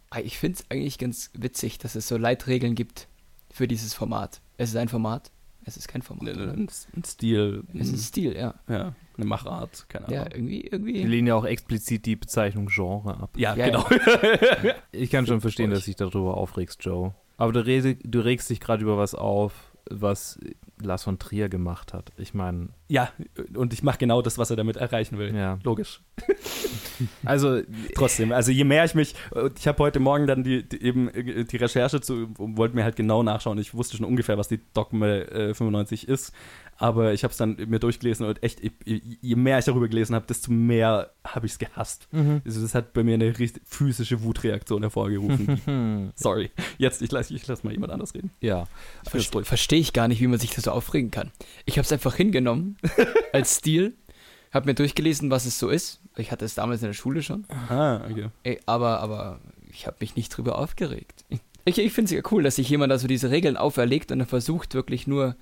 Ah, 0.10 0.20
Ich 0.20 0.38
finde 0.38 0.60
es 0.60 0.70
eigentlich 0.70 0.98
ganz 1.00 1.32
witzig, 1.34 1.78
dass 1.80 1.96
es 1.96 2.08
so 2.08 2.18
Leitregeln 2.18 2.76
gibt 2.76 3.08
für 3.52 3.68
dieses 3.68 3.94
Format. 3.94 4.42
Es 4.58 4.70
ist 4.70 4.76
ein 4.76 4.88
Format, 4.90 5.32
es 5.66 5.78
ist 5.78 5.88
kein 5.88 6.02
Format. 6.02 6.28
Ein, 6.38 6.68
ein 6.96 7.04
Stil, 7.04 7.64
Es 7.74 7.88
ist 7.88 7.94
ein 7.94 7.98
Stil, 7.98 8.36
ja. 8.36 8.54
ja, 8.68 8.94
eine 9.18 9.26
Machart, 9.26 9.86
keine 9.90 10.14
Ja, 10.14 10.22
Ahnung. 10.24 10.34
irgendwie, 10.36 10.60
Die 10.62 10.68
irgendwie. 10.68 11.04
lehnen 11.04 11.28
ja 11.28 11.36
auch 11.36 11.46
explizit 11.46 12.06
die 12.06 12.16
Bezeichnung 12.16 12.68
Genre 12.68 13.18
ab. 13.20 13.32
Ja, 13.36 13.56
Ja, 13.56 13.66
genau. 13.68 13.86
Ich 14.92 15.10
kann 15.12 15.26
schon 15.28 15.42
verstehen, 15.42 15.70
dass 15.72 15.86
dich 15.86 15.96
darüber 15.96 16.38
aufregst, 16.38 16.84
Joe. 16.84 17.14
Aber 17.38 17.52
du, 17.52 17.66
rede, 17.66 17.96
du 17.96 18.20
regst 18.20 18.50
dich 18.50 18.60
gerade 18.60 18.82
über 18.84 18.98
was 18.98 19.14
auf, 19.16 19.54
was 19.90 20.40
Lars 20.82 21.04
von 21.04 21.18
Trier 21.18 21.50
gemacht 21.50 21.94
hat. 21.94 22.12
Ich 22.18 22.34
meine, 22.34 22.70
Ja, 22.88 23.10
und 23.56 23.74
ich 23.74 23.84
mache 23.84 23.98
genau 24.00 24.22
das, 24.22 24.38
was 24.38 24.50
er 24.50 24.56
damit 24.56 24.76
erreichen 24.78 25.18
will. 25.18 25.36
ja. 25.36 25.60
Logisch. 25.64 26.02
Also, 27.26 27.62
Trotzdem, 27.94 28.32
also 28.32 28.52
je 28.52 28.64
mehr 28.64 28.84
ich 28.84 28.96
mich, 28.96 29.14
ich 29.58 29.68
habe 29.68 29.84
heute 29.84 30.00
Morgen 30.00 30.26
dann 30.26 30.44
die, 30.44 30.68
die 30.68 30.82
eben 30.82 31.10
äh, 31.10 31.44
die 31.46 31.58
Recherche 31.58 32.02
zu, 32.02 32.28
wollte 32.38 32.76
mir 32.76 32.84
halt 32.84 32.96
genau 32.96 33.22
nachschauen. 33.22 33.60
Ich 33.60 33.74
wusste 33.76 33.98
schon 33.98 34.06
ungefähr, 34.06 34.38
was 34.40 34.48
die 34.48 34.60
Dogme 34.74 35.30
äh, 35.30 35.54
95 35.54 36.08
ist, 36.08 36.34
aber 36.78 37.14
ich 37.14 37.24
habe 37.24 37.32
es 37.32 37.38
dann 37.38 37.56
mir 37.68 37.80
durchgelesen 37.80 38.26
und 38.26 38.42
echt, 38.44 38.62
je- 38.64 38.72
je 39.22 39.36
mehr 39.36 39.60
ich 39.60 39.66
darüber 39.66 39.88
gelesen 39.88 40.14
habe, 40.16 40.26
desto 40.28 40.52
mehr 40.52 41.12
habe 41.24 41.46
ich 41.46 41.54
es 41.54 41.60
gehasst. 41.60 42.08
Also 42.46 42.62
das 42.62 42.76
hat 42.76 42.94
bei 42.94 43.04
mir 43.04 43.16
eine 43.16 43.34
physische 43.66 44.22
Wutreaktion 44.24 44.82
hervorgerufen. 44.84 46.12
Sorry. 46.16 46.52
Jetzt, 46.78 47.02
ich 47.02 47.12
lasse 47.12 47.34
ich 47.34 47.46
lass 47.48 47.64
mal 47.64 47.74
jemand 47.74 47.92
anders 47.94 48.14
reden. 48.14 48.32
ja. 48.42 48.66
Verstehe 49.06 49.80
ich 49.80 49.94
gar 49.94 50.08
nicht, 50.08 50.22
wie 50.22 50.28
man 50.28 50.40
sich 50.40 50.52
da 50.54 50.62
so 50.62 50.72
aufregen 50.72 51.12
kann. 51.12 51.32
Ich 51.66 51.78
habe 51.78 51.86
es 51.86 51.92
einfach 51.92 52.16
hingenommen 52.16 52.78
als 53.34 53.56
Stil, 53.58 53.96
habe 54.54 54.68
mir 54.68 54.76
durchgelesen, 54.76 55.30
was 55.32 55.46
es 55.46 55.60
so 55.60 55.70
ist. 55.70 56.00
Ich 56.16 56.32
hatte 56.32 56.46
es 56.46 56.56
damals 56.56 56.82
in 56.82 56.88
der 56.88 56.94
Schule 56.94 57.22
schon, 57.24 57.46
Ah, 57.70 58.02
okay. 58.10 58.28
Ey, 58.44 58.60
aber, 58.66 59.00
aber 59.02 59.40
ich 59.72 59.86
habe 59.88 59.98
mich 60.00 60.16
nicht 60.16 60.30
drüber 60.36 60.58
aufgeregt. 60.58 61.26
Ich, 61.66 61.78
ich 61.80 61.92
finde 61.92 62.06
es 62.06 62.12
ja 62.12 62.22
cool, 62.32 62.44
dass 62.44 62.56
sich 62.56 62.70
jemand 62.70 62.92
also 62.92 63.08
diese 63.08 63.30
Regeln 63.30 63.58
auferlegt 63.58 64.12
und 64.12 64.20
er 64.22 64.26
versucht 64.26 64.74
wirklich 64.74 65.06
nur 65.06 65.36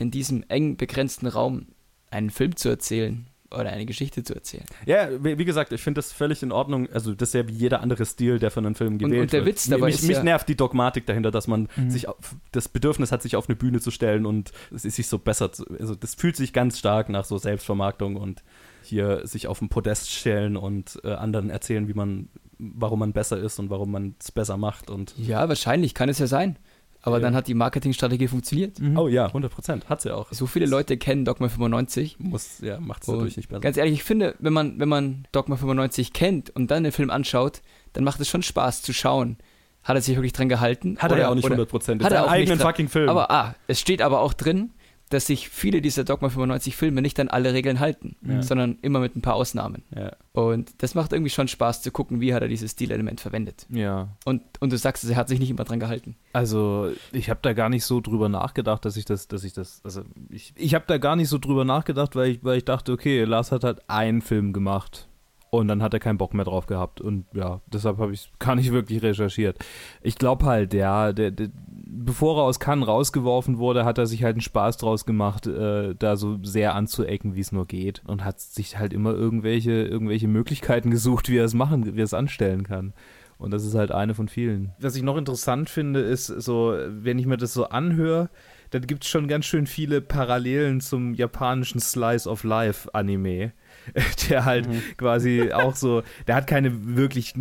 in 0.00 0.10
diesem 0.10 0.44
eng 0.48 0.76
begrenzten 0.76 1.26
Raum 1.28 1.66
einen 2.10 2.30
Film 2.30 2.56
zu 2.56 2.68
erzählen 2.68 3.26
oder 3.52 3.70
eine 3.70 3.84
Geschichte 3.84 4.22
zu 4.22 4.34
erzählen. 4.34 4.64
Ja, 4.86 5.08
wie, 5.24 5.36
wie 5.36 5.44
gesagt, 5.44 5.72
ich 5.72 5.80
finde 5.80 5.98
das 5.98 6.12
völlig 6.12 6.42
in 6.42 6.52
Ordnung. 6.52 6.88
Also, 6.92 7.14
das 7.14 7.30
ist 7.30 7.34
ja 7.34 7.48
wie 7.48 7.52
jeder 7.52 7.80
andere 7.80 8.06
Stil, 8.06 8.38
der 8.38 8.50
von 8.52 8.64
einem 8.64 8.76
Film 8.76 8.98
gewählt 8.98 9.20
und 9.22 9.32
der 9.32 9.44
wird. 9.44 9.56
Witz 9.56 9.68
dabei 9.68 9.86
mich, 9.86 9.96
ist 9.96 10.02
mich 10.06 10.16
ja- 10.18 10.22
nervt 10.22 10.48
die 10.48 10.54
Dogmatik 10.56 11.04
dahinter, 11.06 11.30
dass 11.32 11.48
man 11.48 11.68
Mhm. 11.76 11.90
sich 11.90 12.08
auf, 12.08 12.16
das 12.52 12.68
Bedürfnis 12.68 13.10
hat, 13.12 13.22
sich 13.22 13.34
auf 13.36 13.48
eine 13.48 13.56
Bühne 13.56 13.80
zu 13.80 13.90
stellen 13.90 14.24
und 14.24 14.52
es 14.74 14.84
ist 14.84 14.96
sich 14.96 15.08
so 15.08 15.18
besser 15.18 15.52
zu, 15.52 15.64
also 15.78 15.94
das 15.96 16.14
fühlt 16.14 16.36
sich 16.36 16.52
ganz 16.52 16.78
stark 16.78 17.08
nach 17.08 17.24
so 17.24 17.38
Selbstvermarktung 17.38 18.16
und 18.16 18.42
hier 18.82 19.26
sich 19.26 19.46
auf 19.48 19.60
ein 19.60 19.68
Podest 19.68 20.10
stellen 20.10 20.56
und 20.56 20.98
äh, 21.04 21.12
anderen 21.12 21.50
erzählen, 21.50 21.86
wie 21.88 21.94
man, 21.94 22.28
warum 22.58 23.00
man 23.00 23.12
besser 23.12 23.38
ist 23.38 23.58
und 23.58 23.68
warum 23.68 23.90
man 23.90 24.14
es 24.20 24.30
besser 24.32 24.56
macht 24.56 24.90
und 24.90 25.14
Ja, 25.18 25.48
wahrscheinlich 25.48 25.94
kann 25.94 26.08
es 26.08 26.18
ja 26.20 26.26
sein. 26.28 26.56
Aber 27.02 27.16
Ja. 27.16 27.22
dann 27.22 27.34
hat 27.34 27.48
die 27.48 27.54
Marketingstrategie 27.54 28.28
funktioniert. 28.28 28.76
oh 28.96 29.08
ja, 29.08 29.26
100 29.26 29.50
Prozent, 29.52 29.88
hat 29.88 30.02
sie 30.02 30.14
auch. 30.14 30.26
So 30.32 30.46
viele 30.46 30.66
Leute 30.66 30.96
kennen 30.98 31.24
Dogma 31.24 31.48
95. 31.48 32.16
Muss, 32.18 32.58
ja, 32.60 32.78
macht 32.78 33.02
es 33.02 33.06
dadurch 33.06 33.36
nicht 33.36 33.48
besser. 33.48 33.60
Ganz 33.60 33.76
ehrlich, 33.78 33.94
ich 33.94 34.04
finde, 34.04 34.34
wenn 34.38 34.52
man, 34.52 34.78
wenn 34.78 34.88
man 34.88 35.26
Dogma 35.32 35.56
95 35.56 36.12
kennt 36.12 36.50
und 36.50 36.70
dann 36.70 36.82
den 36.84 36.92
Film 36.92 37.10
anschaut, 37.10 37.62
dann 37.94 38.04
macht 38.04 38.20
es 38.20 38.28
schon 38.28 38.42
Spaß 38.42 38.82
zu 38.82 38.92
schauen. 38.92 39.38
Hat 39.82 39.96
er 39.96 40.02
sich 40.02 40.14
wirklich 40.14 40.34
dran 40.34 40.50
gehalten? 40.50 40.98
Hat 40.98 41.10
er 41.10 41.14
Oder- 41.14 41.22
ja 41.22 41.28
auch 41.30 41.34
nicht 41.34 41.44
oder- 41.44 41.54
100 41.54 41.70
Prozent. 41.70 42.04
Hat 42.04 42.10
Ist 42.12 42.14
er 42.16 42.22
ein 42.24 42.28
auch 42.28 42.32
eigenen 42.32 42.58
fucking 42.58 42.88
Film. 42.88 43.08
Aber 43.08 43.30
ah, 43.30 43.54
es 43.66 43.80
steht 43.80 44.02
aber 44.02 44.20
auch 44.20 44.34
drin, 44.34 44.70
dass 45.10 45.26
sich 45.26 45.48
viele 45.48 45.82
dieser 45.82 46.04
Dogma 46.04 46.28
95 46.30 46.74
Filme 46.76 47.02
nicht 47.02 47.20
an 47.20 47.28
alle 47.28 47.52
Regeln 47.52 47.78
halten, 47.80 48.16
Ja. 48.26 48.42
sondern 48.42 48.78
immer 48.82 49.00
mit 49.00 49.14
ein 49.16 49.22
paar 49.22 49.34
Ausnahmen. 49.34 49.82
ja. 49.94 50.12
Und 50.32 50.70
das 50.78 50.94
macht 50.94 51.12
irgendwie 51.12 51.30
schon 51.30 51.48
Spaß 51.48 51.82
zu 51.82 51.90
gucken, 51.90 52.20
wie 52.20 52.32
hat 52.32 52.40
er 52.42 52.48
dieses 52.48 52.70
Stilelement 52.70 53.20
verwendet. 53.20 53.66
Ja. 53.68 54.08
Und, 54.24 54.42
und 54.60 54.72
du 54.72 54.78
sagst, 54.78 55.04
er 55.10 55.16
hat 55.16 55.28
sich 55.28 55.40
nicht 55.40 55.50
immer 55.50 55.64
dran 55.64 55.80
gehalten. 55.80 56.14
Also, 56.32 56.92
ich 57.12 57.28
habe 57.28 57.40
da 57.42 57.52
gar 57.52 57.68
nicht 57.68 57.84
so 57.84 58.00
drüber 58.00 58.28
nachgedacht, 58.28 58.84
dass 58.84 58.96
ich 58.96 59.04
das, 59.04 59.26
dass 59.26 59.42
ich 59.42 59.52
das, 59.52 59.80
also 59.84 60.02
ich, 60.30 60.52
ich 60.56 60.74
habe 60.74 60.84
da 60.86 60.98
gar 60.98 61.16
nicht 61.16 61.28
so 61.28 61.38
drüber 61.38 61.64
nachgedacht, 61.64 62.14
weil 62.14 62.30
ich, 62.30 62.44
weil 62.44 62.58
ich 62.58 62.64
dachte, 62.64 62.92
okay, 62.92 63.24
Lars 63.24 63.50
hat 63.50 63.64
halt 63.64 63.80
einen 63.88 64.22
Film 64.22 64.52
gemacht 64.52 65.08
und 65.50 65.68
dann 65.68 65.82
hat 65.82 65.92
er 65.92 66.00
keinen 66.00 66.18
Bock 66.18 66.32
mehr 66.32 66.44
drauf 66.44 66.66
gehabt 66.66 67.00
und 67.00 67.26
ja, 67.34 67.60
deshalb 67.66 67.98
habe 67.98 68.12
ich 68.12 68.32
gar 68.38 68.54
nicht 68.54 68.72
wirklich 68.72 69.02
recherchiert. 69.02 69.58
Ich 70.00 70.16
glaube 70.16 70.46
halt, 70.46 70.72
ja, 70.72 71.12
der, 71.12 71.32
der, 71.32 71.48
bevor 71.56 72.38
er 72.38 72.44
aus 72.44 72.60
Cannes 72.60 72.86
rausgeworfen 72.86 73.58
wurde, 73.58 73.84
hat 73.84 73.98
er 73.98 74.06
sich 74.06 74.22
halt 74.22 74.34
einen 74.34 74.42
Spaß 74.42 74.76
draus 74.76 75.04
gemacht, 75.06 75.46
äh, 75.46 75.94
da 75.98 76.16
so 76.16 76.38
sehr 76.42 76.74
anzuecken, 76.74 77.34
wie 77.34 77.40
es 77.40 77.52
nur 77.52 77.66
geht 77.66 78.02
und 78.06 78.24
hat 78.24 78.40
sich 78.40 78.78
halt 78.78 78.92
immer 78.92 79.12
irgendwelche, 79.12 79.72
irgendwelche 79.72 80.28
Möglichkeiten 80.28 80.90
gesucht, 80.90 81.28
wie 81.28 81.38
er 81.38 81.44
es 81.44 81.54
machen, 81.54 81.96
wie 81.96 82.00
er 82.00 82.04
es 82.04 82.14
anstellen 82.14 82.62
kann. 82.62 82.92
Und 83.40 83.52
das 83.52 83.64
ist 83.64 83.74
halt 83.74 83.90
eine 83.90 84.14
von 84.14 84.28
vielen. 84.28 84.72
Was 84.78 84.96
ich 84.96 85.02
noch 85.02 85.16
interessant 85.16 85.70
finde, 85.70 86.00
ist 86.00 86.26
so, 86.26 86.76
wenn 86.88 87.18
ich 87.18 87.24
mir 87.24 87.38
das 87.38 87.54
so 87.54 87.70
anhöre, 87.70 88.28
dann 88.68 88.86
gibt 88.86 89.04
es 89.04 89.10
schon 89.10 89.28
ganz 89.28 89.46
schön 89.46 89.66
viele 89.66 90.00
Parallelen 90.00 90.80
zum 90.80 91.14
japanischen 91.14 91.80
Slice 91.80 92.28
of 92.28 92.44
Life 92.44 92.94
Anime. 92.94 93.52
Der 94.28 94.44
halt 94.44 94.68
quasi 94.96 95.52
auch 95.52 95.74
so, 95.74 96.02
der 96.26 96.36
hat 96.36 96.46
keine 96.46 96.96
wirklich 96.96 97.34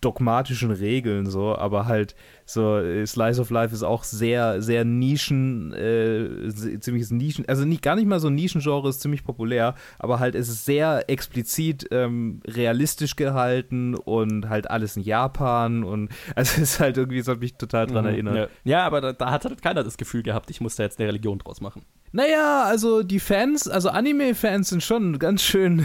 dogmatischen 0.00 0.70
Regeln 0.70 1.26
so, 1.26 1.56
aber 1.56 1.86
halt 1.86 2.14
so 2.46 2.78
äh, 2.78 3.06
Slice 3.06 3.40
of 3.40 3.50
Life 3.50 3.74
ist 3.74 3.82
auch 3.82 4.04
sehr, 4.04 4.60
sehr 4.60 4.84
Nischen, 4.84 5.72
äh, 5.72 6.78
ziemliches 6.80 7.10
Nischen, 7.10 7.46
also 7.48 7.64
nicht, 7.64 7.82
gar 7.82 7.96
nicht 7.96 8.06
mal 8.06 8.20
so 8.20 8.28
ein 8.28 8.34
Nischengenre, 8.34 8.88
ist 8.88 9.00
ziemlich 9.00 9.24
populär, 9.24 9.74
aber 9.98 10.18
halt 10.20 10.34
es 10.34 10.48
ist 10.48 10.64
sehr 10.64 11.08
explizit 11.08 11.86
ähm, 11.90 12.40
realistisch 12.46 13.16
gehalten 13.16 13.94
und 13.94 14.48
halt 14.48 14.70
alles 14.70 14.96
in 14.96 15.02
Japan 15.02 15.84
und 15.84 16.10
also 16.36 16.60
es 16.60 16.72
ist 16.74 16.80
halt 16.80 16.96
irgendwie, 16.98 17.18
es 17.18 17.28
hat 17.28 17.40
mich 17.40 17.54
total 17.54 17.86
dran 17.86 18.04
Mhm, 18.04 18.10
erinnert. 18.10 18.36
Ja, 18.36 18.48
ja 18.64 18.86
aber 18.86 19.00
da, 19.00 19.12
da 19.12 19.30
hat 19.30 19.44
halt 19.44 19.62
keiner 19.62 19.82
das 19.82 19.96
Gefühl 19.96 20.22
gehabt, 20.22 20.50
ich 20.50 20.60
muss 20.60 20.76
da 20.76 20.82
jetzt 20.82 20.98
eine 20.98 21.08
Religion 21.08 21.38
draus 21.38 21.60
machen. 21.60 21.82
Naja, 22.12 22.62
also 22.64 23.02
die 23.02 23.18
Fans, 23.18 23.66
also 23.66 23.88
Anime-Fans 23.88 24.68
sind 24.68 24.84
schon 24.84 25.18
ganz 25.18 25.42
schön. 25.42 25.84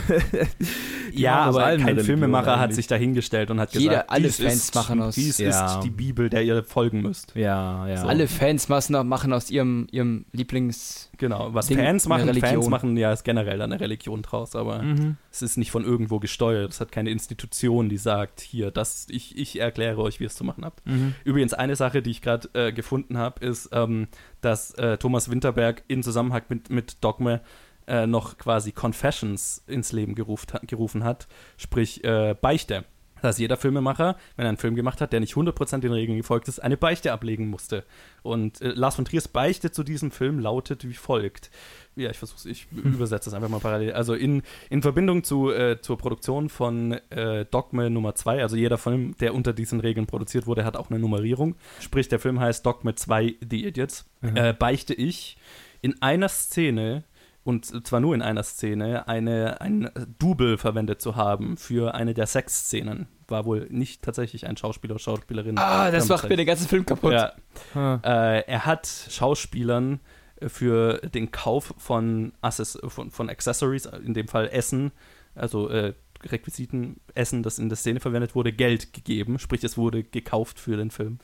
ja, 1.12 1.38
aber 1.42 1.76
kein 1.78 2.00
Filmemacher 2.00 2.60
hat 2.60 2.74
sich 2.74 2.86
dahingestellt 2.86 3.50
und 3.50 3.60
hat 3.60 3.74
Jeder- 3.74 3.90
gesagt, 3.94 4.10
alle 4.12 4.24
dies 4.28 4.38
Fans 4.38 4.54
ist, 4.56 4.76
machen 4.76 5.02
aus- 5.02 5.16
dies 5.16 5.38
Ja. 5.40 5.50
ist 5.78 5.84
die 5.84 5.90
Bibel, 5.90 6.30
der 6.30 6.44
ihr 6.50 6.64
folgen 6.64 7.02
müsst. 7.02 7.36
Ja, 7.36 7.88
ja. 7.88 8.04
Alle 8.06 8.28
Fans 8.28 8.70
machen 8.70 9.08
machen 9.08 9.34
aus 9.34 9.50
ihrem, 9.50 9.88
ihrem 9.92 10.26
Lieblings... 10.32 11.10
Genau, 11.18 11.54
was 11.54 11.68
Ding, 11.68 11.78
Fans 11.78 12.08
machen, 12.08 12.34
Fans 12.36 12.68
machen 12.70 12.96
ja 12.98 13.12
ist 13.12 13.24
generell 13.24 13.58
dann 13.58 13.72
eine 13.72 13.82
Religion 13.82 14.22
draus, 14.22 14.56
aber 14.56 14.82
Mhm. 14.82 15.18
es 15.32 15.42
ist 15.42 15.58
nicht 15.58 15.72
von 15.72 15.84
irgendwo 15.84 16.20
gesteuert. 16.20 16.72
Es 16.72 16.80
hat 16.80 16.92
keine 16.92 17.10
Institution, 17.10 17.90
die 17.90 17.98
sagt, 17.98 18.42
hier, 18.42 18.72
das, 18.72 19.08
ich, 19.10 19.38
ich 19.38 19.60
erkläre 19.60 20.00
euch, 20.02 20.20
wie 20.20 20.24
ihr 20.24 20.28
es 20.28 20.36
zu 20.36 20.44
machen 20.44 20.64
habt. 20.66 20.86
Mhm. 20.86 21.16
Übrigens, 21.24 21.54
eine 21.54 21.76
Sache, 21.76 22.02
die 22.02 22.12
ich 22.12 22.22
gerade 22.22 22.50
äh, 22.54 22.72
gefunden 22.72 23.18
habe, 23.18 23.46
ist, 23.46 23.70
ähm, 23.74 24.08
dass 24.42 24.72
äh, 24.76 24.98
Thomas 24.98 25.30
Winterberg 25.30 25.84
in 25.88 26.04
Zusammenhang 26.04 26.44
mit, 26.50 26.70
mit 26.70 27.04
Dogme 27.04 27.42
äh, 27.88 28.08
noch 28.08 28.38
quasi 28.38 28.72
Confessions 28.72 29.64
ins 29.68 29.92
Leben 29.92 30.16
geruft, 30.16 30.54
gerufen 30.68 31.04
hat, 31.04 31.28
sprich 31.58 32.04
äh, 32.04 32.36
Beichte. 32.40 32.86
Dass 33.22 33.38
jeder 33.38 33.58
Filmemacher, 33.58 34.16
wenn 34.36 34.46
er 34.46 34.50
einen 34.50 34.58
Film 34.58 34.76
gemacht 34.76 35.02
hat, 35.02 35.14
der 35.14 35.20
nicht 35.20 35.34
100% 35.34 35.80
den 35.80 35.92
Regeln 35.92 36.18
gefolgt 36.18 36.48
ist, 36.48 36.60
eine 36.60 36.78
Beichte 36.78 37.12
ablegen 37.12 37.48
musste. 37.48 37.84
Und 38.22 38.62
äh, 38.62 38.70
Lars 38.70 38.96
von 38.96 39.06
Triers 39.06 39.28
Beichte 39.28 39.72
zu 39.72 39.84
diesem 39.84 40.12
Film 40.12 40.40
lautet 40.40 40.88
wie 40.88 40.94
folgt. 40.94 41.50
Ja, 41.96 42.10
ich 42.10 42.18
versuche 42.18 42.50
ich 42.50 42.68
übersetze 42.72 43.30
das 43.30 43.34
einfach 43.34 43.50
mal 43.50 43.60
parallel. 43.60 43.94
Also 43.94 44.14
in, 44.14 44.44
in 44.70 44.82
Verbindung 44.82 45.24
zu, 45.24 45.52
äh, 45.52 45.82
zur 45.82 45.98
Produktion 45.98 46.50
von 46.50 46.94
äh, 47.10 47.46
Dogme 47.46 47.90
Nummer 47.90 48.16
2, 48.16 48.42
also 48.42 48.56
jeder 48.56 48.78
Film, 48.78 49.16
der 49.20 49.36
unter 49.36 49.54
diesen 49.54 49.80
Regeln 49.80 50.08
produziert 50.08 50.48
wurde, 50.48 50.66
hat 50.66 50.78
auch 50.78 50.90
eine 50.90 51.00
Nummerierung. 51.00 51.56
Sprich, 51.80 52.08
der 52.08 52.20
Film 52.20 52.40
heißt 52.40 52.66
Dogme 52.66 52.96
2 52.96 53.36
The 53.50 53.68
Idiots. 53.68 54.06
Äh, 54.22 54.54
beichte 54.54 54.94
ich 54.94 55.38
in 55.82 56.02
einer 56.02 56.28
Szene 56.30 57.04
und 57.44 57.88
zwar 57.88 58.00
nur 58.00 58.14
in 58.16 58.22
einer 58.22 58.44
Szene, 58.44 59.08
eine, 59.08 59.62
ein 59.62 59.90
Double 60.20 60.58
verwendet 60.58 61.02
zu 61.02 61.16
haben 61.16 61.58
für 61.58 61.94
eine 61.96 62.14
der 62.14 62.28
Sexszenen. 62.28 63.08
War 63.28 63.46
wohl 63.46 63.68
nicht 63.70 64.02
tatsächlich 64.02 64.48
ein 64.48 64.58
Schauspieler 64.58 64.94
oder 64.96 65.00
Schauspielerin. 65.00 65.58
Ah, 65.58 65.92
das 65.92 66.10
macht 66.10 66.30
mir 66.30 66.38
den 66.38 66.46
ganzen 66.48 66.68
Film 66.68 66.86
kaputt. 66.86 67.14
ja, 67.14 67.34
Ah. 67.76 68.00
äh, 68.04 68.44
er 68.48 68.66
hat 68.66 68.88
Schauspielern 69.10 70.00
für 70.48 70.98
den 71.00 71.32
Kauf 71.32 71.74
von, 71.78 72.34
Access 72.42 72.80
von, 72.88 73.12
von 73.12 73.30
Accessories, 73.30 73.86
in 73.86 74.14
dem 74.14 74.28
Fall 74.28 74.48
Essen, 74.50 74.92
also 75.36 75.70
äh, 75.70 75.94
Requisiten, 76.24 77.00
Essen, 77.14 77.44
das 77.44 77.60
in 77.60 77.70
der 77.70 77.78
Szene 77.78 78.00
verwendet 78.00 78.36
wurde, 78.36 78.52
Geld 78.52 78.94
gegeben. 78.94 79.40
Sprich, 79.40 79.64
es 79.64 79.78
wurde 79.78 80.04
gekauft 80.04 80.60
für 80.60 80.76
den 80.78 80.92
Film. 80.92 81.20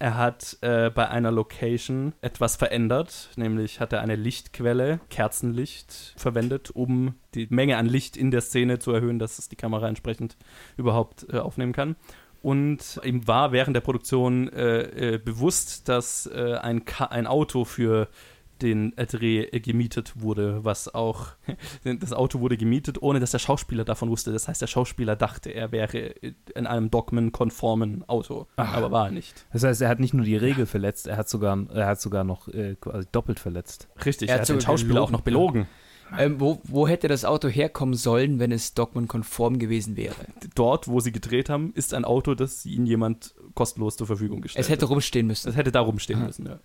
Er 0.00 0.16
hat 0.16 0.56
äh, 0.62 0.88
bei 0.88 1.10
einer 1.10 1.30
Location 1.30 2.14
etwas 2.22 2.56
verändert, 2.56 3.28
nämlich 3.36 3.80
hat 3.80 3.92
er 3.92 4.00
eine 4.00 4.16
Lichtquelle, 4.16 4.98
Kerzenlicht, 5.10 6.14
verwendet, 6.16 6.70
um 6.70 7.16
die 7.34 7.46
Menge 7.50 7.76
an 7.76 7.84
Licht 7.84 8.16
in 8.16 8.30
der 8.30 8.40
Szene 8.40 8.78
zu 8.78 8.92
erhöhen, 8.92 9.18
dass 9.18 9.38
es 9.38 9.50
die 9.50 9.56
Kamera 9.56 9.86
entsprechend 9.88 10.38
überhaupt 10.78 11.26
äh, 11.30 11.36
aufnehmen 11.36 11.74
kann. 11.74 11.96
Und 12.40 12.98
ihm 13.04 13.28
war 13.28 13.52
während 13.52 13.76
der 13.76 13.82
Produktion 13.82 14.48
äh, 14.48 15.16
äh, 15.16 15.18
bewusst, 15.18 15.90
dass 15.90 16.24
äh, 16.24 16.54
ein, 16.54 16.82
ein 17.10 17.26
Auto 17.26 17.66
für 17.66 18.08
den 18.62 18.94
Dreh 18.96 19.46
gemietet 19.60 20.12
wurde, 20.20 20.64
was 20.64 20.92
auch, 20.94 21.28
das 21.84 22.12
Auto 22.12 22.40
wurde 22.40 22.56
gemietet, 22.56 23.02
ohne 23.02 23.20
dass 23.20 23.30
der 23.32 23.38
Schauspieler 23.38 23.84
davon 23.84 24.08
wusste. 24.10 24.32
Das 24.32 24.48
heißt, 24.48 24.60
der 24.62 24.66
Schauspieler 24.66 25.16
dachte, 25.16 25.50
er 25.50 25.72
wäre 25.72 25.96
in 26.54 26.66
einem 26.66 26.90
Dogman-konformen 26.90 28.04
Auto, 28.08 28.46
Ach. 28.56 28.74
aber 28.74 28.90
war 28.90 29.06
er 29.06 29.12
nicht. 29.12 29.46
Das 29.52 29.64
heißt, 29.64 29.80
er 29.82 29.88
hat 29.88 30.00
nicht 30.00 30.14
nur 30.14 30.24
die 30.24 30.36
Regel 30.36 30.66
verletzt, 30.66 31.06
er 31.06 31.16
hat 31.16 31.28
sogar, 31.28 31.58
er 31.72 31.86
hat 31.86 32.00
sogar 32.00 32.24
noch 32.24 32.48
äh, 32.48 32.76
quasi 32.80 33.06
doppelt 33.12 33.40
verletzt. 33.40 33.88
Richtig, 34.04 34.28
Er 34.28 34.36
er, 34.36 34.40
hat 34.42 34.48
hat 34.48 34.56
den 34.56 34.60
Schauspieler 34.60 35.02
auch 35.02 35.10
noch 35.10 35.20
belogen. 35.22 35.66
Ähm, 36.18 36.40
wo, 36.40 36.60
wo 36.64 36.88
hätte 36.88 37.06
das 37.06 37.24
Auto 37.24 37.46
herkommen 37.48 37.94
sollen, 37.94 38.40
wenn 38.40 38.50
es 38.50 38.74
Dogman-konform 38.74 39.60
gewesen 39.60 39.96
wäre? 39.96 40.16
Dort, 40.56 40.88
wo 40.88 40.98
sie 40.98 41.12
gedreht 41.12 41.48
haben, 41.48 41.72
ist 41.74 41.94
ein 41.94 42.04
Auto, 42.04 42.34
das 42.34 42.66
ihnen 42.66 42.84
jemand 42.86 43.34
kostenlos 43.54 43.96
zur 43.96 44.08
Verfügung 44.08 44.40
gestellt 44.40 44.64
Es 44.64 44.68
hätte 44.70 44.86
hat. 44.86 44.90
rumstehen 44.90 45.28
müssen. 45.28 45.48
Es 45.48 45.56
hätte 45.56 45.70
da 45.70 45.80
rumstehen 45.80 46.18
Aha. 46.18 46.26
müssen, 46.26 46.46
ja. 46.46 46.58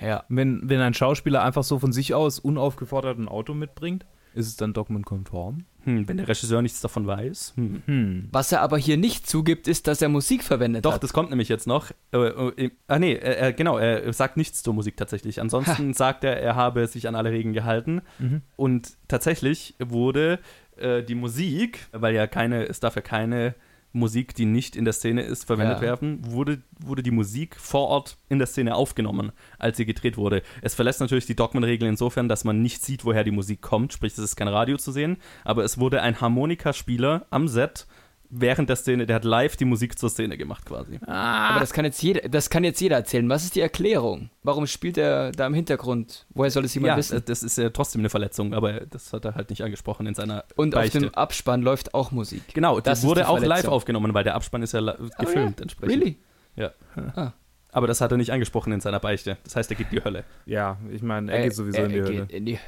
Ja. 0.00 0.24
Wenn, 0.28 0.68
wenn 0.68 0.80
ein 0.80 0.94
Schauspieler 0.94 1.42
einfach 1.42 1.64
so 1.64 1.78
von 1.78 1.92
sich 1.92 2.14
aus 2.14 2.38
unaufgefordert 2.38 3.18
ein 3.18 3.28
Auto 3.28 3.54
mitbringt, 3.54 4.04
ist 4.34 4.46
es 4.46 4.56
dann 4.56 4.72
Dogman-konform? 4.72 5.64
Hm, 5.84 6.08
wenn 6.08 6.16
der 6.16 6.28
Regisseur 6.28 6.62
nichts 6.62 6.80
davon 6.80 7.06
weiß. 7.06 7.54
Hm. 7.56 7.82
Hm. 7.86 8.28
Was 8.30 8.52
er 8.52 8.62
aber 8.62 8.78
hier 8.78 8.96
nicht 8.96 9.28
zugibt, 9.28 9.66
ist, 9.66 9.88
dass 9.88 10.00
er 10.00 10.08
Musik 10.08 10.44
verwendet 10.44 10.84
Doch, 10.84 10.94
hat. 10.94 11.02
das 11.02 11.12
kommt 11.12 11.30
nämlich 11.30 11.48
jetzt 11.48 11.66
noch. 11.66 11.90
Äh, 12.12 12.18
äh, 12.18 12.70
ah, 12.86 12.98
nee, 12.98 13.14
er, 13.14 13.38
er, 13.38 13.52
genau, 13.52 13.78
er 13.78 14.12
sagt 14.12 14.36
nichts 14.36 14.62
zur 14.62 14.74
Musik 14.74 14.96
tatsächlich. 14.96 15.40
Ansonsten 15.40 15.92
sagt 15.94 16.24
er, 16.24 16.40
er 16.40 16.54
habe 16.54 16.86
sich 16.86 17.08
an 17.08 17.14
alle 17.14 17.30
Regeln 17.30 17.52
gehalten. 17.52 18.02
Mhm. 18.18 18.42
Und 18.56 18.96
tatsächlich 19.08 19.74
wurde 19.80 20.38
äh, 20.76 21.02
die 21.02 21.16
Musik, 21.16 21.86
weil 21.92 22.14
ja 22.14 22.26
keine, 22.26 22.64
es 22.68 22.80
darf 22.80 22.96
ja 22.96 23.02
keine 23.02 23.54
Musik, 23.92 24.34
die 24.34 24.46
nicht 24.46 24.74
in 24.76 24.84
der 24.84 24.92
Szene 24.94 25.22
ist, 25.22 25.44
verwendet 25.44 25.76
Ja. 25.78 25.82
werden, 25.82 26.20
wurde, 26.24 26.62
wurde 26.80 27.02
die 27.02 27.10
Musik 27.10 27.56
vor 27.56 27.88
Ort 27.88 28.16
in 28.28 28.38
der 28.38 28.46
Szene 28.46 28.74
aufgenommen, 28.74 29.32
als 29.58 29.76
sie 29.76 29.84
gedreht 29.86 30.16
wurde. 30.16 30.42
Es 30.62 30.74
verlässt 30.74 31.00
natürlich 31.00 31.26
die 31.26 31.36
Dogman-Regel 31.36 31.88
insofern, 31.88 32.28
dass 32.28 32.44
man 32.44 32.62
nicht 32.62 32.82
sieht, 32.84 33.04
woher 33.04 33.24
die 33.24 33.30
Musik 33.30 33.60
kommt, 33.60 33.92
sprich, 33.92 34.12
es 34.12 34.18
ist 34.18 34.36
kein 34.36 34.48
Radio 34.48 34.76
zu 34.78 34.92
sehen, 34.92 35.18
aber 35.44 35.64
es 35.64 35.78
wurde 35.78 36.00
ein 36.02 36.20
Harmonikaspieler 36.20 37.26
am 37.30 37.48
Set 37.48 37.86
während 38.34 38.68
der 38.68 38.76
Szene, 38.76 39.06
der 39.06 39.16
hat 39.16 39.24
live 39.24 39.56
die 39.56 39.64
Musik 39.66 39.98
zur 39.98 40.08
Szene 40.10 40.36
gemacht 40.38 40.64
quasi. 40.64 40.98
Aber 41.06 41.60
das 41.60 41.72
kann, 41.72 41.84
jetzt 41.84 42.02
jeder, 42.02 42.28
das 42.28 42.48
kann 42.50 42.64
jetzt 42.64 42.80
jeder 42.80 42.96
erzählen. 42.96 43.28
Was 43.28 43.44
ist 43.44 43.54
die 43.54 43.60
Erklärung? 43.60 44.30
Warum 44.42 44.66
spielt 44.66 44.96
er 44.98 45.30
da 45.32 45.46
im 45.46 45.54
Hintergrund? 45.54 46.26
Woher 46.30 46.50
soll 46.50 46.64
es 46.64 46.74
jemand 46.74 46.88
Ja, 46.92 46.96
wissen? 46.96 47.18
äh, 47.18 47.20
das 47.20 47.42
ist 47.42 47.58
ja 47.58 47.68
trotzdem 47.70 48.00
eine 48.00 48.08
Verletzung, 48.10 48.54
aber 48.54 48.80
das 48.86 49.12
hat 49.12 49.24
er 49.26 49.34
halt 49.34 49.50
nicht 49.50 49.62
angesprochen 49.62 50.06
in 50.06 50.14
seiner 50.14 50.44
Und 50.56 50.74
auf 50.74 50.80
Beichte. 50.82 50.98
dem 51.00 51.14
Abspann 51.14 51.62
läuft 51.62 51.94
auch 51.94 52.10
Musik. 52.10 52.42
Genau, 52.54 52.80
Das 52.80 53.04
wurde 53.04 53.20
die 53.20 53.26
auch 53.26 53.38
live 53.38 53.68
aufgenommen, 53.68 54.12
weil 54.14 54.24
der 54.24 54.34
Abspann 54.34 54.62
ist 54.62 54.72
ja 54.72 54.80
Oh 54.80 55.08
gefilmt 55.18 55.58
ja. 55.58 55.62
entsprechend. 55.62 55.94
Really? 56.02 56.16
Ja. 56.56 56.70
Ah. 57.14 57.32
Aber 57.74 57.86
das 57.86 58.00
hat 58.00 58.10
er 58.12 58.18
nicht 58.18 58.32
angesprochen 58.32 58.72
in 58.72 58.80
seiner 58.80 59.00
Beichte. 59.00 59.36
Das 59.44 59.56
heißt, 59.56 59.70
er 59.70 59.76
geht 59.76 59.90
in 59.92 59.98
die 59.98 60.04
Hölle. 60.04 60.24
Ja, 60.46 60.76
ich 60.90 61.02
meine, 61.02 61.32
er 61.32 61.38
Äh, 61.40 61.42
geht 61.44 61.54
sowieso 61.54 61.78
er 61.78 61.84
in 61.84 61.90
die 61.90 61.96
geht 62.00 62.06
Hölle. 62.06 62.26
in 62.28 62.44
die- 62.46 62.58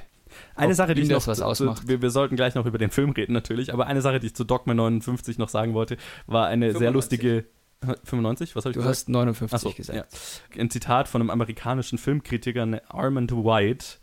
Eine 0.54 0.74
Sache, 0.74 0.94
die 0.94 1.02
ich 1.02 1.08
noch, 1.08 1.26
was 1.26 1.40
ausmacht. 1.40 1.88
wir, 1.88 2.02
wir 2.02 2.10
sollten 2.10 2.36
gleich 2.36 2.54
noch 2.54 2.66
über 2.66 2.78
den 2.78 2.90
Film 2.90 3.10
reden 3.10 3.32
natürlich, 3.32 3.72
aber 3.72 3.86
eine 3.86 4.00
Sache, 4.00 4.20
die 4.20 4.28
ich 4.28 4.34
zu 4.34 4.44
Dogma 4.44 4.74
59 4.74 5.38
noch 5.38 5.48
sagen 5.48 5.74
wollte, 5.74 5.96
war 6.26 6.46
eine 6.46 6.66
sehr 6.72 6.92
95. 6.92 6.94
lustige 6.94 7.44
95, 8.04 8.56
was 8.56 8.64
habe 8.64 8.70
ich 8.70 8.74
Du 8.74 8.80
gesagt? 8.80 8.96
hast 8.96 9.08
59 9.08 9.54
Ach 9.54 9.60
so, 9.60 9.70
gesagt. 9.76 10.12
ja. 10.56 10.60
Ein 10.60 10.70
Zitat 10.70 11.08
von 11.08 11.20
einem 11.20 11.30
amerikanischen 11.30 11.98
Filmkritiker, 11.98 12.66
ne, 12.66 12.82
Armand 12.88 13.32
White, 13.32 13.98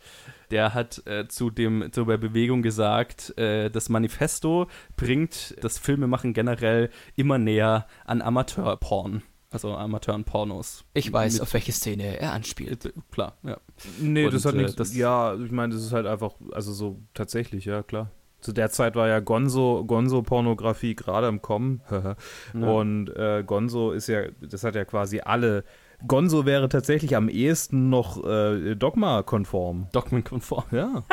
der 0.51 0.73
hat 0.73 1.01
äh, 1.07 1.27
zu, 1.27 1.49
dem, 1.49 1.91
zu 1.91 2.05
der 2.05 2.17
Bewegung 2.17 2.61
gesagt, 2.61 3.35
äh, 3.37 3.69
das 3.69 3.89
Manifesto 3.89 4.67
bringt 4.97 5.55
das 5.61 5.77
Filmemachen 5.79 6.33
generell 6.33 6.89
immer 7.15 7.37
näher 7.37 7.87
an 8.05 8.21
Amateurporn. 8.21 9.23
Also 9.51 9.75
Amateuren-Pornos. 9.75 10.85
Ich 10.93 11.11
weiß, 11.11 11.33
Mit- 11.33 11.41
auf 11.41 11.53
welche 11.53 11.73
Szene 11.73 12.17
er 12.19 12.31
anspielt. 12.31 12.85
Äh, 12.85 12.91
Klar, 13.11 13.35
ja. 13.43 13.57
Nee, 13.99 14.25
Und, 14.25 14.33
das 14.33 14.45
hat 14.45 14.55
äh, 14.55 14.57
nichts. 14.59 14.75
das- 14.75 14.95
ja, 14.95 15.35
ich 15.35 15.51
meine, 15.51 15.73
das 15.73 15.83
ist 15.83 15.91
halt 15.91 16.07
einfach, 16.07 16.31
also 16.53 16.71
so 16.71 16.99
tatsächlich, 17.13 17.65
ja, 17.65 17.83
klar. 17.83 18.09
Zu 18.39 18.53
der 18.53 18.71
Zeit 18.71 18.95
war 18.95 19.07
ja 19.07 19.19
Gonzo, 19.19 19.83
Gonzo-Pornografie 19.85 20.95
gerade 20.95 21.27
am 21.27 21.41
Kommen. 21.43 21.81
Und 22.53 23.09
äh, 23.15 23.43
Gonzo 23.45 23.91
ist 23.91 24.07
ja, 24.07 24.23
das 24.41 24.63
hat 24.63 24.73
ja 24.75 24.83
quasi 24.85 25.19
alle. 25.19 25.63
Gonzo 26.07 26.45
wäre 26.47 26.67
tatsächlich 26.67 27.15
am 27.15 27.29
ehesten 27.29 27.89
noch 27.89 28.23
äh, 28.25 28.73
Dogma-konform. 28.75 29.89
Dogman-konform. 29.91 30.63
Ja. 30.71 31.03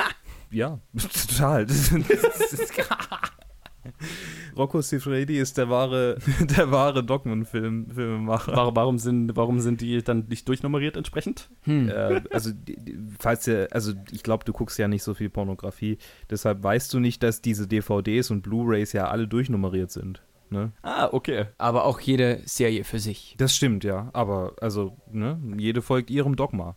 ja, 0.51 0.79
total. 1.29 1.67
Rocco 4.57 4.81
Siffredi 4.81 5.39
ist 5.39 5.59
der 5.59 5.71
wahre, 5.71 6.19
der 6.41 6.71
wahre 6.71 7.05
Dogman-Filmemacher. 7.05 8.57
Warum, 8.57 8.77
warum, 8.77 8.99
sind, 8.99 9.37
warum 9.37 9.61
sind 9.61 9.81
die 9.81 10.03
dann 10.03 10.27
nicht 10.29 10.49
durchnummeriert 10.49 10.97
entsprechend? 10.97 11.51
Hm. 11.63 11.89
äh, 11.89 12.23
also, 12.31 12.51
falls 13.19 13.47
ihr, 13.47 13.69
also 13.71 13.93
ich 14.11 14.23
glaube, 14.23 14.45
du 14.45 14.53
guckst 14.53 14.79
ja 14.79 14.89
nicht 14.89 15.03
so 15.03 15.15
viel 15.15 15.31
Pornografie, 15.31 15.99
deshalb 16.31 16.63
weißt 16.63 16.93
du 16.93 17.01
nicht, 17.01 17.23
dass 17.23 17.41
diese 17.41 17.67
DVDs 17.67 18.31
und 18.31 18.43
Blu-Rays 18.43 18.93
ja 18.93 19.09
alle 19.09 19.29
durchnummeriert 19.29 19.91
sind. 19.91 20.23
Ne? 20.51 20.73
Ah, 20.83 21.09
okay. 21.13 21.47
Aber 21.59 21.85
auch 21.85 22.01
jede 22.01 22.41
Serie 22.45 22.85
für 22.85 22.99
sich. 22.99 23.35
Das 23.39 23.55
stimmt, 23.55 23.85
ja. 23.85 24.09
Aber 24.13 24.55
also, 24.61 24.97
ne, 25.13 25.39
jede 25.59 25.83
folgt 25.83 26.11
ihrem 26.11 26.37
Dogma. 26.37 26.77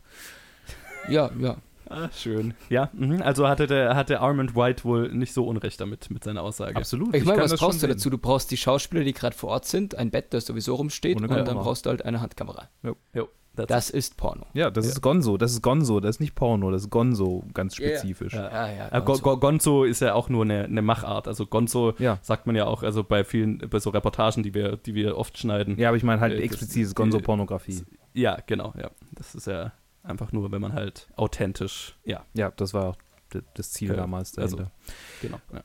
Ja, 1.09 1.31
ja. 1.39 1.57
Ah, 1.91 2.09
schön. 2.15 2.53
Ja, 2.69 2.89
mhm. 2.93 3.21
also 3.21 3.47
hatte 3.47 3.67
der 3.67 3.95
hatte 3.95 4.19
Armand 4.21 4.55
White 4.55 4.83
wohl 4.83 5.11
nicht 5.13 5.33
so 5.33 5.45
unrecht 5.45 5.79
damit, 5.81 6.09
mit 6.09 6.23
seiner 6.23 6.41
Aussage. 6.43 6.75
Absolut. 6.75 7.15
Ich 7.15 7.25
meine, 7.25 7.41
was 7.41 7.51
das 7.51 7.59
brauchst 7.59 7.83
du 7.83 7.87
dazu? 7.87 8.09
Du 8.09 8.17
brauchst 8.17 8.51
die 8.51 8.57
Schauspieler, 8.57 9.03
die 9.03 9.13
gerade 9.13 9.35
vor 9.35 9.49
Ort 9.49 9.65
sind, 9.65 9.95
ein 9.95 10.11
Bett, 10.11 10.33
das 10.33 10.45
sowieso 10.45 10.75
rumsteht, 10.75 11.17
Ohne 11.17 11.27
und 11.27 11.47
dann 11.47 11.57
brauchst 11.57 11.85
du 11.85 11.89
halt 11.89 12.05
eine 12.05 12.21
Handkamera. 12.21 12.69
Jo, 12.83 12.95
that's 13.55 13.67
Das 13.67 13.89
ist 13.89 14.15
Porno. 14.17 14.45
Ja, 14.53 14.71
das 14.71 14.85
Ja. 14.85 14.91
ist 14.91 15.01
Gonzo. 15.01 15.37
Das 15.37 15.51
ist 15.51 15.61
Gonzo. 15.61 15.99
Das 15.99 16.15
ist 16.15 16.19
nicht 16.21 16.35
Porno. 16.35 16.71
Das 16.71 16.83
ist 16.83 16.89
Gonzo, 16.89 17.43
ganz 17.53 17.75
spezifisch. 17.75 18.33
Ja. 18.33 18.49
Ja, 18.49 18.71
ja. 18.71 18.97
Äh, 18.97 19.01
Go 19.01 19.17
Go 19.17 19.37
Gonzo 19.37 19.83
ist 19.83 19.99
ja 20.01 20.13
auch 20.13 20.29
nur 20.29 20.43
eine, 20.43 20.63
eine 20.63 20.81
Machart. 20.81 21.27
Also 21.27 21.45
Gonzo 21.45 21.93
Ja. 21.99 22.17
sagt 22.21 22.47
man 22.47 22.55
ja 22.55 22.65
auch, 22.65 22.81
also 22.83 23.03
bei 23.03 23.23
vielen, 23.25 23.57
bei 23.69 23.79
so 23.79 23.89
Reportagen, 23.89 24.41
die 24.43 24.53
wir, 24.53 24.77
die 24.77 24.95
wir 24.95 25.17
oft 25.17 25.37
schneiden. 25.37 25.77
Ja, 25.77 25.89
aber 25.89 25.97
ich 25.97 26.03
meine 26.03 26.21
halt 26.21 26.33
Äh, 26.39 26.47
die- 26.47 26.93
Gonzo-Pornografie. 26.93 27.83
Ja, 28.13 28.37
genau, 28.45 28.73
ja. 28.77 28.89
Das 29.13 29.35
ist 29.35 29.47
ja 29.47 29.71
einfach 30.03 30.31
nur, 30.31 30.51
wenn 30.51 30.61
man 30.61 30.73
halt 30.73 31.07
authentisch, 31.15 31.95
ja, 32.03 32.25
Ja, 32.33 32.51
das 32.51 32.73
war 32.73 32.89
auch 32.89 32.97
das 33.53 33.71
Ziel 33.71 33.91
Okay. 33.91 33.99
damals 33.99 34.37
Also- 34.37 34.57
genau. 35.21 35.39
Ja. 35.53 35.61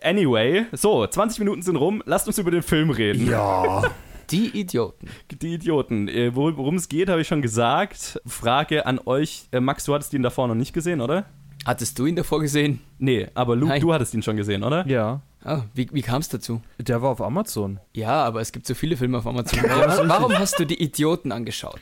Anyway, 0.00 0.66
so, 0.72 1.06
20 1.06 1.40
Minuten 1.40 1.62
sind 1.62 1.76
rum, 1.76 2.02
lasst 2.06 2.26
uns 2.28 2.38
über 2.38 2.50
den 2.50 2.62
Film 2.62 2.90
reden. 2.90 3.26
ja. 3.28 3.82
Die 4.30 4.60
Idioten. 4.60 5.08
Die 5.30 5.54
Idioten. 5.54 6.06
Äh, 6.06 6.32
wor- 6.34 6.54
Worum 6.58 6.74
es 6.74 6.90
geht, 6.90 7.08
habe 7.08 7.22
ich 7.22 7.26
schon 7.26 7.40
gesagt. 7.40 8.20
Frage 8.26 8.84
an 8.84 9.00
euch. 9.06 9.48
Äh, 9.52 9.60
Max, 9.60 9.84
du 9.84 9.94
hattest 9.94 10.12
ihn 10.12 10.22
davor 10.22 10.46
noch 10.48 10.54
nicht 10.54 10.74
gesehen, 10.74 11.00
oder? 11.00 11.24
Hattest 11.64 11.98
du 11.98 12.04
ihn 12.04 12.14
davor 12.14 12.40
gesehen? 12.40 12.80
Nee, 12.98 13.28
aber 13.32 13.56
Luke, 13.56 13.70
Nein. 13.72 13.80
du 13.80 13.90
hattest 13.90 14.12
ihn 14.12 14.22
schon 14.22 14.36
gesehen, 14.36 14.62
oder? 14.64 14.86
ja, 14.86 15.22
Ah, 15.42 15.62
wie, 15.72 15.88
wie 15.92 16.02
kam 16.02 16.20
es 16.20 16.28
dazu? 16.28 16.60
der 16.78 17.00
war 17.00 17.08
auf 17.08 17.22
Amazon. 17.22 17.80
Ja, 17.94 18.22
aber 18.22 18.42
es 18.42 18.52
gibt 18.52 18.66
so 18.66 18.74
viele 18.74 18.98
Filme 18.98 19.16
auf 19.16 19.26
Amazon. 19.26 19.60
Warum, 19.66 20.08
warum 20.10 20.38
hast 20.38 20.58
du 20.58 20.66
die 20.66 20.82
Idioten 20.82 21.32
angeschaut? 21.32 21.80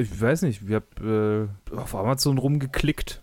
Ich 0.00 0.20
weiß 0.20 0.42
nicht, 0.42 0.62
ich 0.66 0.74
habe 0.74 1.48
äh, 1.72 1.76
auf 1.76 1.94
Amazon 1.96 2.38
rumgeklickt 2.38 3.22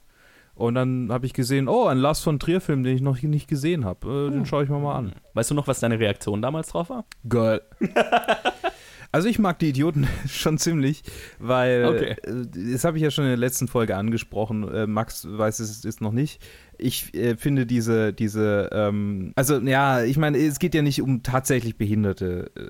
und 0.56 0.76
dann 0.76 1.10
habe 1.10 1.26
ich 1.26 1.34
gesehen, 1.34 1.70
oh, 1.70 1.86
ein 1.86 1.98
Lars 1.98 2.20
von 2.20 2.38
Trier 2.38 2.60
Film, 2.60 2.84
den 2.84 2.96
ich 2.96 3.02
noch 3.02 3.22
nicht 3.22 3.48
gesehen 3.48 3.86
habe. 3.86 4.28
Äh, 4.28 4.32
Den 4.32 4.46
schaue 4.46 4.66
ich 4.66 4.70
mir 4.70 4.80
mal 4.80 4.96
an. 4.98 5.14
Weißt 5.34 5.52
du 5.52 5.56
noch, 5.56 5.68
was 5.68 5.80
deine 5.80 6.00
Reaktion 6.00 6.42
damals 6.42 6.68
drauf 6.68 6.90
war? 6.90 7.06
Geil. 7.28 7.62
Also 9.15 9.30
ich 9.30 9.39
mag 9.39 9.60
die 9.60 9.69
Idioten 9.69 10.10
schon 10.28 10.58
ziemlich, 10.58 11.01
weil 11.39 11.86
Okay. 11.86 12.15
äh, 12.23 12.73
das 12.73 12.84
habe 12.84 12.97
ich 12.97 13.04
ja 13.04 13.12
schon 13.12 13.23
in 13.23 13.30
der 13.30 13.38
letzten 13.38 13.69
Folge 13.69 13.95
angesprochen. 13.95 14.67
Äh, 14.67 14.88
Max 14.88 15.25
weiß 15.30 15.60
es 15.60 15.86
ist 15.86 16.01
noch 16.01 16.12
nicht. 16.12 16.41
Ich 16.78 17.13
äh, 17.15 17.38
finde 17.38 17.65
diese 17.65 18.12
diese 18.12 18.69
ähm, 18.73 19.32
also 19.38 19.60
ja, 19.60 20.04
ich 20.04 20.17
meine, 20.17 20.38
es 20.38 20.60
geht 20.60 20.75
ja 20.75 20.82
nicht 20.82 21.01
um 21.01 21.23
tatsächlich 21.23 21.78
Behinderte, 21.78 22.51
äh, 22.58 22.67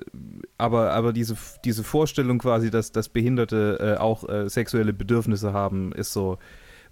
aber 0.56 0.92
aber 0.92 1.12
diese 1.12 1.36
diese 1.64 1.82
Vorstellung 1.82 2.38
quasi, 2.38 2.70
dass 2.70 2.92
dass 2.92 3.08
Behinderte 3.08 3.96
äh, 3.96 4.00
auch 4.00 4.28
äh, 4.28 4.48
sexuelle 4.48 4.92
Bedürfnisse 4.92 5.52
haben, 5.52 5.90
ist 5.90 6.12
so 6.12 6.38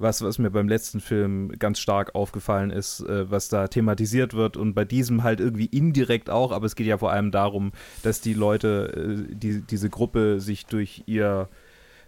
was, 0.04 0.22
was 0.22 0.38
mir 0.38 0.50
beim 0.50 0.68
letzten 0.68 1.00
Film 1.00 1.50
ganz 1.58 1.80
stark 1.80 2.14
aufgefallen 2.14 2.70
ist, 2.70 3.00
äh, 3.00 3.28
was 3.28 3.48
da 3.48 3.66
thematisiert 3.66 4.34
wird 4.34 4.56
und 4.56 4.74
bei 4.74 4.84
diesem 4.84 5.24
halt 5.24 5.40
irgendwie 5.40 5.66
indirekt 5.66 6.30
auch, 6.30 6.52
aber 6.52 6.66
es 6.66 6.76
geht 6.76 6.86
ja 6.86 6.98
vor 6.98 7.10
allem 7.10 7.32
darum, 7.32 7.72
dass 8.04 8.20
die 8.20 8.34
Leute, 8.34 9.26
äh, 9.30 9.34
die, 9.34 9.62
diese 9.62 9.90
Gruppe 9.90 10.38
sich 10.40 10.66
durch 10.66 11.02
ihr 11.06 11.48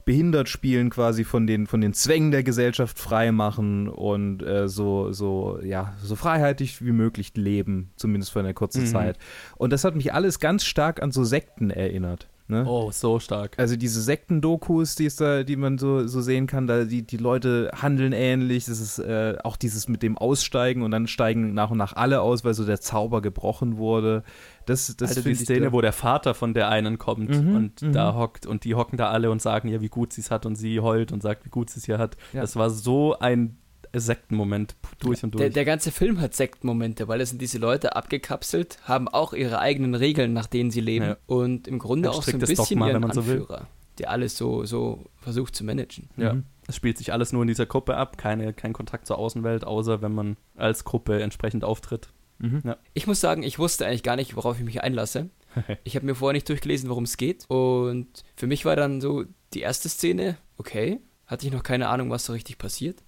behindert 0.05 0.49
spielen 0.49 0.89
quasi 0.89 1.25
von 1.25 1.49
den, 1.49 1.67
von 1.67 1.81
den 1.81 1.93
Zwängen 1.93 2.31
der 2.31 2.45
Gesellschaft 2.45 2.97
frei 2.97 3.33
machen 3.33 3.89
und 3.89 4.41
äh, 4.41 4.69
so, 4.69 5.11
so, 5.11 5.59
ja, 5.65 5.95
so 6.01 6.15
freiheitlich 6.15 6.81
wie 6.85 6.93
möglich 6.93 7.33
leben, 7.35 7.91
zumindest 7.97 8.31
für 8.33 8.39
eine 8.39 8.55
kurze 8.55 8.83
Mhm. 8.83 8.87
Zeit. 8.87 9.19
Und 9.57 9.73
das 9.73 9.83
hat 9.83 9.97
mich 9.97 10.15
alles 10.15 10.39
ganz 10.39 10.65
stark 10.65 11.03
an 11.03 11.11
so 11.11 11.25
Sekten 11.25 11.71
erinnert. 11.71 12.29
Ne? 12.49 12.65
Oh, 12.65 12.93
so 12.93 13.19
stark. 13.19 13.59
Also 13.59 13.77
diese 13.77 14.01
Sektendokus, 14.01 14.95
die 14.95 15.07
es 15.07 15.17
da, 15.17 15.43
die 15.43 15.57
man 15.57 15.79
so, 15.79 16.07
so 16.07 16.21
sehen 16.21 16.47
kann, 16.47 16.69
da 16.69 16.85
die, 16.85 17.03
die 17.03 17.17
Leute 17.17 17.73
handeln 17.75 18.13
ähnlich. 18.13 18.67
Das 18.67 18.79
ist 18.79 19.01
äh, 19.01 19.37
auch 19.43 19.57
dieses 19.57 19.89
mit 19.89 20.03
dem 20.03 20.17
Aussteigen 20.17 20.83
und 20.83 20.93
dann 20.93 21.09
steigen 21.09 21.55
nach 21.55 21.71
und 21.71 21.79
nach 21.79 21.95
alle 21.95 22.21
aus, 22.21 22.45
weil 22.45 22.55
so 22.55 22.65
der 22.65 22.81
Zauber 22.81 23.21
gebrochen 23.21 23.79
wurde. 23.79 24.23
Das, 24.65 24.95
das 24.97 25.17
also 25.17 25.23
die 25.23 25.35
Szene, 25.35 25.73
wo 25.73 25.81
der 25.81 25.93
Vater 25.93 26.35
von 26.35 26.55
der 26.55 26.69
einen 26.69 26.99
kommt 26.99 27.27
Mhm, 27.27 27.57
und 27.57 27.83
mhm. 27.83 27.93
da 27.93 28.15
hockt 28.15 28.47
und 28.47 28.65
die 28.65 28.75
hocken 28.75 28.97
da 28.97 29.11
alle 29.11 29.31
und 29.31 29.43
sagen 29.43 29.69
ihr, 29.69 29.81
wie 29.81 29.89
gut 29.89 30.13
sie 30.13 30.21
es 30.21 30.31
hat 30.31 30.47
und 30.47 30.55
sie 30.55 30.81
heult 30.81 31.13
und 31.13 31.23
sagt, 31.23 31.45
wie 31.45 31.51
gut 31.51 31.71
sie 31.71 31.81
es 31.81 31.87
hier 31.87 31.99
hat. 31.99 32.17
Ja. 32.33 32.43
Das 32.43 32.55
war 32.55 32.71
so 32.71 33.19
ein 33.19 33.57
Sektenmoment 34.01 34.75
durch 34.99 35.23
und 35.25 35.33
durch. 35.35 35.41
Der, 35.41 35.51
der 35.51 35.65
ganze 35.65 35.91
Film 35.93 36.21
hat 36.21 36.35
Sektenmomente, 36.35 37.09
weil 37.09 37.21
es 37.21 37.31
sind 37.31 37.41
diese 37.43 37.59
Leute 37.59 37.97
abgekapselt, 37.97 38.79
haben 38.85 39.09
auch 39.09 39.33
ihre 39.33 39.59
eigenen 39.59 39.95
Regeln, 39.95 40.33
nach 40.33 40.47
denen 40.47 40.71
sie 40.71 40.81
leben 40.81 41.07
Ja. 41.07 41.17
und 41.27 41.69
im 41.69 41.79
Grunde 41.79 42.11
auch 42.11 42.23
so 42.23 42.33
ein 42.33 42.39
bisschen 42.39 42.57
Dogma, 42.57 42.89
ihren 42.89 43.03
man 43.03 43.13
so 43.13 43.27
will. 43.27 43.41
Anführer, 43.41 43.67
der 43.99 44.11
alles 44.11 44.37
so, 44.37 44.65
so 44.65 45.05
versucht 45.19 45.55
zu 45.57 45.65
managen. 45.65 46.09
ja. 46.17 46.35
Mhm. 46.35 46.45
Es 46.69 46.75
spielt 46.75 46.99
sich 46.99 47.13
alles 47.13 47.33
nur 47.33 47.43
in 47.43 47.47
dieser 47.49 47.65
Gruppe 47.67 47.97
ab, 47.97 48.19
keine, 48.19 48.53
kein 48.53 48.73
Kontakt 48.73 49.07
zur 49.07 49.19
Außenwelt, 49.19 49.65
außer 49.65 50.03
wenn 50.03 50.13
man 50.13 50.37
als 50.57 50.83
Gruppe 50.83 51.23
entsprechend 51.23 51.63
auftritt. 51.63 52.09
Mhm. 52.39 52.61
Ja. 52.65 52.77
Ich 52.93 53.07
muss 53.07 53.21
sagen, 53.21 53.45
ich 53.45 53.61
wusste 53.61 53.87
eigentlich 53.87 54.03
gar 54.03 54.17
nicht, 54.17 54.35
worauf 54.35 54.59
ich 54.59 54.65
mich 54.65 54.83
einlasse. 54.83 55.31
Ich 55.85 55.95
habe 55.97 56.05
mir 56.05 56.15
vorher 56.17 56.35
nicht 56.35 56.49
durchgelesen, 56.49 56.91
worum 56.91 57.05
es 57.05 57.17
geht. 57.17 57.45
Und 57.49 58.09
für 58.35 58.47
mich 58.49 58.65
war 58.67 58.75
dann 58.77 59.01
so 59.01 59.25
die 59.55 59.61
erste 59.61 59.89
Szene, 59.89 60.37
okay, 60.59 61.01
hatte 61.27 61.47
ich 61.47 61.53
noch 61.53 61.63
keine 61.63 61.89
Ahnung, 61.89 62.11
was 62.11 62.27
so 62.27 62.33
richtig 62.35 62.59
passiert. 62.59 63.03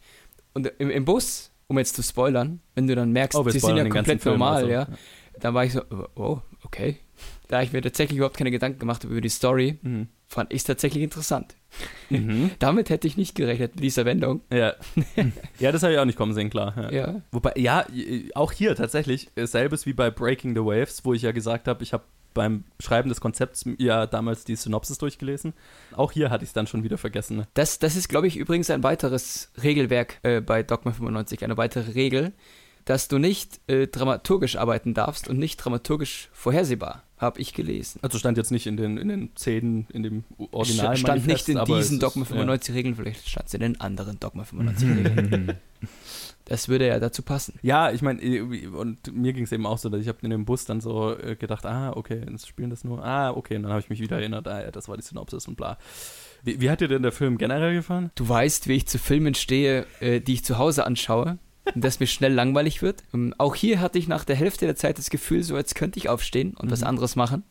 Und 0.58 0.72
im, 0.78 0.90
im 0.90 1.04
Bus, 1.04 1.52
um 1.68 1.78
jetzt 1.78 1.94
zu 1.94 2.02
spoilern, 2.02 2.60
wenn 2.74 2.88
du 2.88 2.94
dann 2.96 3.12
merkst, 3.12 3.38
Oh, 3.38 3.44
die 3.44 3.58
sind 3.60 3.76
ja 3.76 3.88
komplett 3.88 4.24
normal, 4.24 4.56
also, 4.56 4.68
ja, 4.68 4.88
dann 5.38 5.54
war 5.54 5.64
ich 5.64 5.72
so, 5.72 5.82
oh, 6.16 6.40
okay. 6.64 6.96
Da 7.46 7.56
habe 7.58 7.64
ich 7.64 7.72
mir 7.72 7.80
tatsächlich 7.80 8.16
überhaupt 8.16 8.36
keine 8.36 8.50
Gedanken 8.50 8.80
gemacht 8.80 9.04
über 9.04 9.20
die 9.20 9.28
Story, 9.28 9.78
Mhm. 9.82 10.08
fand 10.26 10.52
ich 10.52 10.58
es 10.58 10.64
tatsächlich 10.64 11.04
interessant. 11.04 11.54
Mhm. 12.10 12.50
Damit 12.58 12.90
hätte 12.90 13.06
ich 13.06 13.16
nicht 13.16 13.36
gerechnet, 13.36 13.76
mit 13.76 13.84
dieser 13.84 14.04
Wendung. 14.04 14.40
Ja. 14.52 14.74
ja, 15.60 15.70
das 15.70 15.84
habe 15.84 15.92
ich 15.92 15.98
auch 16.00 16.04
nicht 16.04 16.18
kommen 16.18 16.34
sehen, 16.34 16.50
klar. 16.50 16.74
Ja. 16.76 16.90
Ja. 16.90 17.22
Wobei, 17.30 17.52
ja, 17.56 17.86
auch 18.34 18.50
hier 18.50 18.74
tatsächlich, 18.74 19.30
äh, 19.36 19.46
selbes 19.46 19.86
wie 19.86 19.92
bei 19.92 20.10
Breaking 20.10 20.54
the 20.56 20.62
Waves, 20.64 21.04
wo 21.04 21.14
ich 21.14 21.22
ja 21.22 21.30
gesagt 21.32 21.68
habe, 21.68 21.82
ich 21.84 21.92
habe 21.92 22.02
beim 22.38 22.64
Schreiben 22.80 23.08
des 23.10 23.20
Konzepts 23.20 23.64
ja 23.78 24.06
damals 24.06 24.44
die 24.44 24.56
Synopsis 24.56 24.96
durchgelesen. 24.98 25.52
Auch 25.94 26.12
hier 26.12 26.30
hatte 26.30 26.44
ich 26.44 26.50
es 26.50 26.54
dann 26.54 26.66
schon 26.66 26.84
wieder 26.84 26.96
vergessen. 26.96 27.36
ne? 27.36 27.48
Das, 27.54 27.78
das 27.78 27.96
ist, 27.96 28.08
glaube 28.08 28.26
ich, 28.28 28.36
übrigens 28.36 28.70
ein 28.70 28.82
weiteres 28.82 29.50
Regelwerk 29.62 30.20
äh, 30.22 30.40
bei 30.40 30.62
Dogma 30.62 30.92
95, 30.92 31.44
eine 31.44 31.56
weitere 31.56 31.92
Regel, 31.92 32.32
dass 32.84 33.08
du 33.08 33.18
nicht 33.18 33.60
äh, 33.66 33.86
dramaturgisch 33.88 34.56
arbeiten 34.56 34.94
darfst 34.94 35.28
und 35.28 35.38
nicht 35.38 35.56
dramaturgisch 35.58 36.30
vorhersehbar, 36.32 37.02
habe 37.18 37.40
ich 37.40 37.52
gelesen. 37.52 37.98
Also 38.02 38.18
stand 38.18 38.38
jetzt 38.38 38.50
nicht 38.52 38.66
in 38.66 38.76
den, 38.78 38.96
in 38.96 39.08
den 39.08 39.30
Szenen, 39.36 39.86
in 39.92 40.02
dem 40.04 40.24
Original. 40.52 40.94
St- 40.94 40.98
stand 41.00 41.26
nicht 41.26 41.48
in 41.48 41.62
diesen 41.66 41.96
es 41.96 42.00
Dogma 42.00 42.22
ist, 42.22 42.28
95 42.28 42.74
Regeln, 42.74 42.94
vielleicht 42.94 43.28
stand 43.28 43.48
es 43.48 43.54
in 43.54 43.60
den 43.60 43.80
anderen 43.80 44.18
Dogma 44.20 44.44
95 44.44 44.88
Regeln. 44.88 45.52
Das 46.48 46.68
würde 46.68 46.86
ja 46.88 46.98
dazu 46.98 47.22
passen. 47.22 47.58
Ja, 47.62 47.90
ich 47.92 48.02
meine, 48.02 48.20
und 48.72 49.14
mir 49.14 49.32
ging 49.34 49.44
es 49.44 49.52
eben 49.52 49.66
auch 49.66 49.78
so, 49.78 49.88
dass 49.90 50.00
ich 50.00 50.08
habe 50.08 50.18
in 50.22 50.30
dem 50.30 50.44
Bus 50.44 50.64
dann 50.64 50.80
so 50.80 51.16
äh, 51.16 51.36
gedacht, 51.36 51.64
ah, 51.66 51.92
okay, 51.94 52.22
jetzt 52.30 52.48
spielen 52.48 52.70
das 52.70 52.84
nur, 52.84 53.04
ah, 53.04 53.30
okay, 53.30 53.56
und 53.56 53.62
dann 53.64 53.72
habe 53.72 53.80
ich 53.80 53.90
mich 53.90 54.00
wieder 54.00 54.16
erinnert, 54.18 54.48
ah, 54.48 54.62
ja, 54.62 54.70
das 54.70 54.88
war 54.88 54.96
die 54.96 55.02
Synopsis 55.02 55.46
und 55.46 55.56
bla. 55.56 55.78
Wie, 56.42 56.60
wie 56.60 56.70
hat 56.70 56.80
dir 56.80 56.88
denn 56.88 57.02
der 57.02 57.12
Film 57.12 57.36
generell 57.38 57.74
gefallen? 57.74 58.10
Du 58.14 58.28
weißt, 58.28 58.66
wie 58.66 58.74
ich 58.74 58.86
zu 58.88 58.98
Filmen 58.98 59.34
stehe, 59.34 59.86
äh, 60.00 60.20
die 60.20 60.34
ich 60.34 60.44
zu 60.44 60.56
Hause 60.58 60.86
anschaue 60.86 61.38
und 61.74 61.84
dass 61.84 62.00
mir 62.00 62.06
schnell 62.06 62.32
langweilig 62.32 62.80
wird. 62.82 63.04
Ähm, 63.12 63.34
auch 63.38 63.54
hier 63.54 63.80
hatte 63.80 63.98
ich 63.98 64.08
nach 64.08 64.24
der 64.24 64.36
Hälfte 64.36 64.64
der 64.64 64.74
Zeit 64.76 64.96
das 64.98 65.10
Gefühl, 65.10 65.42
so 65.42 65.56
jetzt 65.56 65.74
könnte 65.74 65.98
ich 65.98 66.08
aufstehen 66.08 66.54
und 66.54 66.70
was 66.70 66.80
Mhm. 66.80 66.86
anderes 66.86 67.14
machen. 67.14 67.44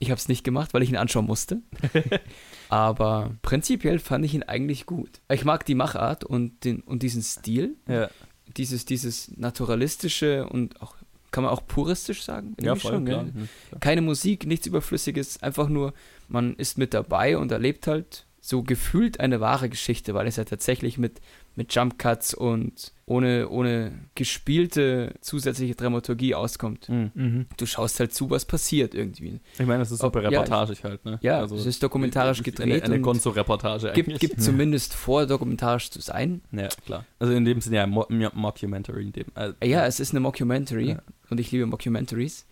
Ich 0.00 0.10
habe 0.10 0.18
es 0.18 0.26
nicht 0.26 0.42
gemacht, 0.42 0.74
weil 0.74 0.82
ich 0.82 0.88
ihn 0.90 0.96
anschauen 0.96 1.26
musste. 1.26 1.62
Aber 2.68 3.32
prinzipiell 3.42 3.98
fand 4.00 4.24
ich 4.24 4.34
ihn 4.34 4.42
eigentlich 4.42 4.86
gut. 4.86 5.20
Ich 5.30 5.44
mag 5.44 5.64
die 5.66 5.74
Machart 5.76 6.24
und, 6.24 6.64
den, 6.64 6.80
und 6.80 7.02
diesen 7.02 7.22
Stil, 7.22 7.76
Ja, 7.86 8.08
dieses, 8.56 8.84
dieses 8.84 9.36
naturalistische 9.36 10.46
und 10.48 10.80
auch, 10.82 10.94
kann 11.30 11.44
man 11.44 11.52
auch 11.52 11.66
puristisch 11.66 12.22
sagen? 12.22 12.54
ja 12.60 12.74
voll, 12.74 12.92
schon, 12.92 13.04
klar. 13.06 13.24
Mhm, 13.24 13.48
klar. 13.68 13.80
keine 13.80 14.02
Musik, 14.02 14.46
nichts 14.46 14.66
Überflüssiges, 14.66 15.42
einfach 15.42 15.68
nur, 15.68 15.94
man 16.28 16.54
ist 16.56 16.78
mit 16.78 16.94
dabei 16.94 17.38
und 17.38 17.52
erlebt 17.52 17.86
halt 17.86 18.26
so 18.40 18.62
gefühlt 18.62 19.20
eine 19.20 19.40
wahre 19.40 19.68
Geschichte, 19.68 20.14
weil 20.14 20.26
es 20.26 20.36
ja 20.36 20.44
tatsächlich 20.44 20.98
mit, 20.98 21.20
mit 21.54 21.74
Jump 21.74 21.98
Cuts 21.98 22.32
und 22.34 22.92
ohne, 23.04 23.48
ohne 23.50 23.92
gespielte 24.14 25.14
zusätzliche 25.20 25.74
Dramaturgie 25.74 26.34
auskommt. 26.34 26.88
Mhm. 26.88 27.10
Mhm. 27.14 27.46
Du 27.58 27.66
schaust 27.66 28.00
halt 28.00 28.14
zu, 28.14 28.30
was 28.30 28.44
passiert 28.46 28.94
irgendwie. 28.94 29.38
Ich 29.58 29.66
meine, 29.66 29.80
das 29.80 29.90
ist 29.92 30.00
super 30.00 30.20
Ob- 30.20 30.30
ja, 30.32 30.40
reportagig 30.40 30.82
halt, 30.82 31.04
ne? 31.04 31.18
Ja, 31.22 31.44
es 31.44 31.66
ist 31.66 31.82
dokumentarisch 31.82 32.42
gedreht 32.42 32.84
Eine, 32.84 32.94
eine 32.94 33.00
Gonzo-Reportage 33.02 33.92
Gibt, 33.92 34.08
eigentlich. 34.08 34.20
gibt 34.20 34.40
zumindest 34.42 34.94
vor, 34.94 35.26
dokumentarisch 35.26 35.90
zu 35.90 36.00
sein. 36.00 36.40
Ja, 36.52 36.68
klar. 36.86 37.04
Also 37.18 37.34
in 37.34 37.44
dem 37.44 37.60
Sinne 37.60 37.76
ja 37.76 37.86
Mo 37.86 38.06
Mo- 38.08 38.30
Mockumentary. 38.32 39.02
In 39.02 39.12
dem, 39.12 39.26
äh, 39.34 39.52
Ja, 39.68 39.84
es 39.86 40.00
ist 40.00 40.12
eine 40.12 40.20
Mockumentary 40.20 40.90
Ja. 40.90 41.02
und 41.28 41.38
ich 41.38 41.50
liebe 41.52 41.66
Mockumentaries. 41.66 42.46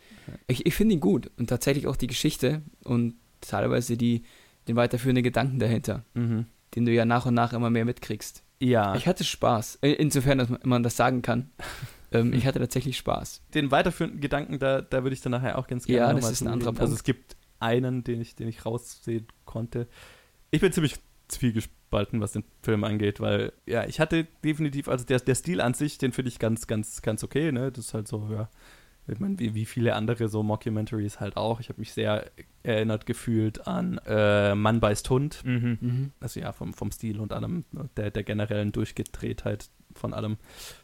Ich, 0.47 0.67
ich 0.67 0.75
finde 0.75 0.95
ihn 0.95 1.01
gut 1.01 1.31
und 1.39 1.49
tatsächlich 1.49 1.87
auch 1.87 1.97
die 1.97 2.07
Geschichte 2.07 2.61
und 2.85 3.15
teilweise 3.41 3.97
die, 3.97 4.23
den 4.69 4.77
weiterführenden 4.77 5.25
Gedanken 5.25 5.59
dahinter. 5.59 6.05
Mhm. 6.15 6.45
den 6.77 6.85
du 6.85 6.93
ja 6.93 7.05
nach 7.05 7.27
und 7.27 7.35
nach 7.35 7.53
immer 7.53 7.69
mehr 7.71 7.85
mitkriegst. 7.85 8.45
Ja, 8.61 8.95
Ich 8.95 9.07
hatte 9.07 9.25
Spaß, 9.25 9.79
in- 9.83 9.95
insofern, 9.95 10.39
dass 10.39 10.49
man- 10.65 10.83
das 10.83 10.97
sagen 10.97 11.23
kann. 11.23 11.51
ähm, 12.13 12.33
ich 12.33 12.47
hatte 12.47 12.59
tatsächlich 12.59 12.97
Spaß. 12.99 13.43
den 13.55 13.71
weiterführenden 13.71 14.21
Gedanken, 14.21 14.59
da, 14.59 14.81
da 14.83 15.03
würde 15.03 15.15
ich 15.15 15.23
dann 15.23 15.33
nachher 15.33 15.59
auch 15.59 15.67
ganz 15.67 15.87
gerne 15.87 15.99
Ja, 16.01 16.13
das 16.15 16.31
ist 16.31 16.43
ein 16.43 16.49
anderer. 16.49 16.71
Also 16.71 16.81
Punkt. 16.83 16.95
es 16.95 17.03
gibt 17.05 17.37
einen, 17.59 18.05
den 18.05 18.21
ich, 18.21 18.35
den 18.37 18.49
ich 18.49 18.65
raussehen 18.67 19.27
konnte. 19.45 19.89
Ich 20.51 20.61
bin 20.61 20.73
ziemlich 20.73 20.97
zwiegespalten, 21.29 22.21
was 22.21 22.33
den 22.33 22.45
Film 22.63 22.85
angeht, 22.85 23.21
weil, 23.21 23.53
ja, 23.67 23.87
ich 23.87 24.01
hatte 24.01 24.27
definitiv, 24.45 24.89
also 24.89 25.05
der, 25.05 25.21
der 25.21 25.35
Stil 25.35 25.61
an 25.61 25.75
sich, 25.75 25.99
den 25.99 26.13
finde 26.13 26.29
ich 26.29 26.39
ganz, 26.39 26.67
ganz, 26.67 27.03
ganz 27.03 27.23
okay, 27.25 27.53
ne? 27.53 27.71
Das 27.73 27.87
ist 27.87 27.95
halt 27.95 28.09
so, 28.09 28.29
ja, 28.33 28.49
ich 29.13 29.21
meine, 29.21 29.39
wie, 29.39 29.55
wie 29.55 29.65
viele 29.67 29.95
andere 29.95 30.29
so 30.29 30.43
Mockumentaries 30.43 31.21
halt 31.21 31.37
auch. 31.37 31.61
Ich 31.61 31.69
habe 31.69 31.81
mich 31.81 31.93
sehr 31.93 32.31
erinnert 32.63 33.07
gefühlt 33.07 33.67
an 33.67 34.01
äh, 34.07 34.55
Mann 34.55 34.81
beißt 34.81 35.09
Hund. 35.11 35.45
Mhm. 35.45 35.79
Mhm. 35.81 36.11
Also 36.21 36.41
ja, 36.41 36.53
vom, 36.53 36.75
vom 36.75 36.91
Stil 36.91 37.21
und 37.21 37.33
allem, 37.33 37.65
ne, 37.73 37.89
der, 37.97 38.11
der 38.11 38.23
generellen 38.23 38.73
Durchgedrehtheit 38.73 39.69
von 39.95 40.15
allem 40.15 40.37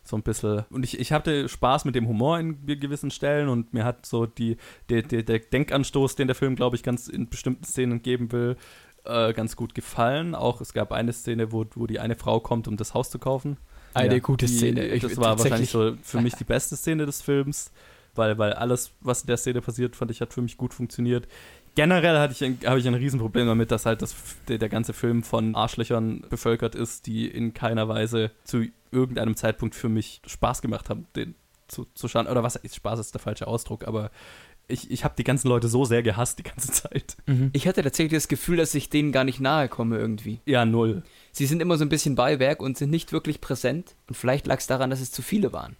so 0.02 0.16
ein 0.16 0.22
bisschen. 0.22 0.64
Und 0.70 0.82
ich, 0.84 0.98
ich 0.98 1.12
hatte 1.12 1.48
Spaß 1.48 1.84
mit 1.84 1.94
dem 1.94 2.08
Humor 2.08 2.40
in 2.40 2.66
gewissen 2.66 3.10
Stellen 3.10 3.48
und 3.48 3.72
mir 3.72 3.84
hat 3.84 4.04
so 4.06 4.26
die, 4.26 4.56
der, 4.88 5.02
der, 5.02 5.22
der 5.22 5.38
Denkanstoß, 5.38 6.16
den 6.16 6.26
der 6.26 6.34
Film, 6.34 6.56
glaube 6.56 6.74
ich, 6.76 6.82
ganz 6.82 7.06
in 7.08 7.28
bestimmten 7.28 7.62
Szenen 7.64 8.02
geben 8.02 8.32
will, 8.32 8.56
äh, 9.04 9.32
ganz 9.32 9.54
gut 9.54 9.74
gefallen. 9.76 10.34
Auch 10.34 10.60
es 10.60 10.72
gab 10.72 10.90
eine 10.92 11.12
Szene, 11.12 11.52
wo, 11.52 11.64
wo 11.74 11.86
die 11.86 12.00
eine 12.00 12.16
Frau 12.16 12.40
kommt, 12.40 12.66
um 12.66 12.76
das 12.76 12.94
Haus 12.94 13.10
zu 13.10 13.18
kaufen. 13.20 13.58
Eine 13.94 14.14
Ja, 14.14 14.20
gute 14.20 14.46
die, 14.46 14.52
Szene. 14.56 14.86
Ich- 14.88 15.02
das 15.02 15.16
war 15.18 15.38
wahrscheinlich 15.38 15.70
so 15.70 15.94
für 16.02 16.20
mich 16.20 16.34
die 16.34 16.44
beste 16.44 16.76
Szene 16.76 17.06
des 17.06 17.22
Films, 17.22 17.70
weil, 18.18 18.38
weil 18.38 18.52
alles, 18.52 18.92
was 19.00 19.22
in 19.22 19.26
der 19.28 19.36
Szene 19.36 19.60
passiert, 19.60 19.96
fand 19.96 20.10
ich, 20.10 20.20
hat 20.20 20.32
für 20.32 20.42
mich 20.42 20.56
gut 20.56 20.74
funktioniert. 20.74 21.26
Generell 21.74 22.18
hatte 22.18 22.32
ich 22.32 22.66
habe 22.66 22.78
ich 22.78 22.86
ein 22.86 22.94
Riesenproblem 22.94 23.46
damit, 23.46 23.70
dass 23.70 23.84
halt 23.84 24.00
das, 24.00 24.14
der, 24.48 24.58
der 24.58 24.70
ganze 24.70 24.94
Film 24.94 25.22
von 25.22 25.54
Arschlöchern 25.54 26.24
bevölkert 26.30 26.74
ist, 26.74 27.06
die 27.06 27.28
in 27.28 27.52
keiner 27.52 27.88
Weise 27.88 28.30
zu 28.44 28.64
irgendeinem 28.90 29.36
Zeitpunkt 29.36 29.74
für 29.74 29.90
mich 29.90 30.22
Spaß 30.26 30.62
gemacht 30.62 30.88
haben, 30.88 31.06
den 31.14 31.34
zu, 31.68 31.86
zu 31.94 32.08
schauen. 32.08 32.26
Oder 32.28 32.42
was, 32.42 32.58
Spaß 32.64 32.98
ist 32.98 33.12
der 33.14 33.20
falsche 33.20 33.46
Ausdruck, 33.46 33.86
aber 33.86 34.10
ich, 34.68 34.90
ich 34.90 35.04
habe 35.04 35.14
die 35.16 35.24
ganzen 35.24 35.48
Leute 35.48 35.68
so 35.68 35.84
sehr 35.84 36.02
gehasst 36.02 36.38
die 36.38 36.42
ganze 36.42 36.72
Zeit. 36.72 37.16
Mhm. 37.26 37.50
Ich 37.52 37.68
hatte 37.68 37.82
tatsächlich 37.82 38.16
das 38.16 38.28
Gefühl, 38.28 38.56
dass 38.56 38.74
ich 38.74 38.90
denen 38.90 39.12
gar 39.12 39.24
nicht 39.24 39.40
nahe 39.40 39.68
komme 39.68 39.98
irgendwie. 39.98 40.40
Ja, 40.44 40.64
null. 40.64 41.02
Sie 41.32 41.46
sind 41.46 41.60
immer 41.60 41.76
so 41.76 41.84
ein 41.84 41.88
bisschen 41.88 42.14
Beiwerk 42.14 42.60
und 42.60 42.76
sind 42.76 42.90
nicht 42.90 43.12
wirklich 43.12 43.40
präsent. 43.40 43.94
Und 44.08 44.16
vielleicht 44.16 44.46
lag 44.46 44.58
es 44.58 44.66
daran, 44.66 44.90
dass 44.90 45.00
es 45.00 45.12
zu 45.12 45.22
viele 45.22 45.52
waren. 45.52 45.76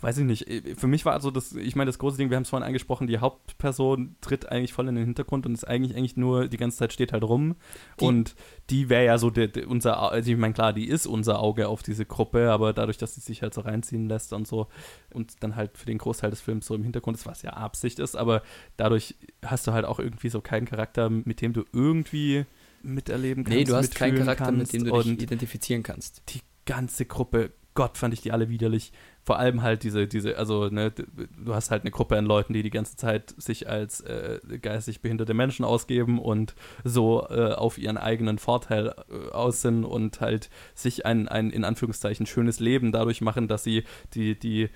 Weiß 0.00 0.18
ich 0.18 0.24
nicht. 0.24 0.46
Für 0.78 0.86
mich 0.86 1.04
war 1.04 1.12
also 1.12 1.30
das, 1.30 1.52
ich 1.52 1.76
meine, 1.76 1.88
das 1.88 1.98
große 1.98 2.16
Ding, 2.16 2.30
wir 2.30 2.36
haben 2.36 2.42
es 2.42 2.50
vorhin 2.50 2.66
angesprochen, 2.66 3.06
die 3.06 3.18
Hauptperson 3.18 4.16
tritt 4.20 4.50
eigentlich 4.50 4.72
voll 4.72 4.88
in 4.88 4.94
den 4.94 5.04
Hintergrund 5.04 5.46
und 5.46 5.54
ist 5.54 5.66
eigentlich 5.66 5.96
eigentlich 5.96 6.16
nur 6.16 6.48
die 6.48 6.56
ganze 6.56 6.78
Zeit 6.78 6.92
steht 6.92 7.12
halt 7.12 7.24
rum. 7.24 7.56
Die- 8.00 8.04
und 8.04 8.34
die 8.70 8.88
wäre 8.88 9.04
ja 9.04 9.18
so 9.18 9.30
der, 9.30 9.48
der, 9.48 9.68
unser, 9.68 9.98
also 10.10 10.30
ich 10.30 10.36
meine, 10.36 10.54
klar, 10.54 10.72
die 10.72 10.88
ist 10.88 11.06
unser 11.06 11.40
Auge 11.40 11.68
auf 11.68 11.82
diese 11.82 12.04
Gruppe, 12.04 12.50
aber 12.50 12.72
dadurch, 12.72 12.98
dass 12.98 13.14
sie 13.14 13.20
sich 13.20 13.42
halt 13.42 13.54
so 13.54 13.60
reinziehen 13.60 14.08
lässt 14.08 14.32
und 14.32 14.46
so 14.46 14.68
und 15.12 15.42
dann 15.42 15.56
halt 15.56 15.76
für 15.78 15.86
den 15.86 15.98
Großteil 15.98 16.30
des 16.30 16.40
Films 16.40 16.66
so 16.66 16.74
im 16.74 16.82
Hintergrund 16.82 17.16
ist, 17.16 17.26
was 17.26 17.42
ja 17.42 17.50
Absicht 17.50 17.98
ist, 17.98 18.16
aber 18.16 18.42
dadurch 18.76 19.14
hast 19.44 19.66
du 19.66 19.72
halt 19.72 19.84
auch 19.84 19.98
irgendwie 19.98 20.28
so 20.28 20.40
keinen 20.40 20.66
Charakter, 20.66 21.10
mit 21.10 21.40
dem 21.40 21.52
du 21.52 21.64
irgendwie 21.72 22.44
miterleben 22.82 23.44
kannst. 23.44 23.58
Nee, 23.58 23.64
du 23.64 23.74
hast 23.74 23.94
keinen 23.94 24.18
Charakter, 24.18 24.52
mit 24.52 24.72
dem 24.72 24.84
du 24.84 25.02
dich 25.02 25.22
identifizieren 25.22 25.82
kannst. 25.82 26.22
die 26.28 26.40
ganze 26.64 27.06
Gruppe, 27.06 27.52
Gott, 27.76 27.96
fand 27.96 28.12
ich 28.14 28.22
die 28.22 28.32
alle 28.32 28.48
widerlich. 28.48 28.90
Vor 29.22 29.38
allem 29.38 29.62
halt 29.62 29.84
diese, 29.84 30.08
diese, 30.08 30.38
also, 30.38 30.68
ne, 30.68 30.90
du 30.90 31.54
hast 31.54 31.70
halt 31.70 31.82
eine 31.82 31.90
Gruppe 31.92 32.16
an 32.16 32.24
Leuten, 32.24 32.52
die 32.52 32.62
die 32.62 32.70
ganze 32.70 32.96
Zeit 32.96 33.34
sich 33.36 33.68
als 33.68 34.00
äh, 34.00 34.40
geistig 34.60 35.02
behinderte 35.02 35.34
Menschen 35.34 35.64
ausgeben 35.64 36.18
und 36.18 36.54
so 36.82 37.26
äh, 37.28 37.52
auf 37.52 37.78
ihren 37.78 37.98
eigenen 37.98 38.38
Vorteil 38.38 38.94
äh, 39.10 39.30
aus 39.30 39.62
sind 39.62 39.84
und 39.84 40.20
halt 40.20 40.50
sich 40.74 41.06
ein, 41.06 41.28
ein, 41.28 41.50
in 41.50 41.64
Anführungszeichen, 41.64 42.26
schönes 42.26 42.58
Leben 42.58 42.92
dadurch 42.92 43.20
machen, 43.20 43.46
dass 43.46 43.62
sie 43.62 43.84
die, 44.14 44.38
die 44.38 44.70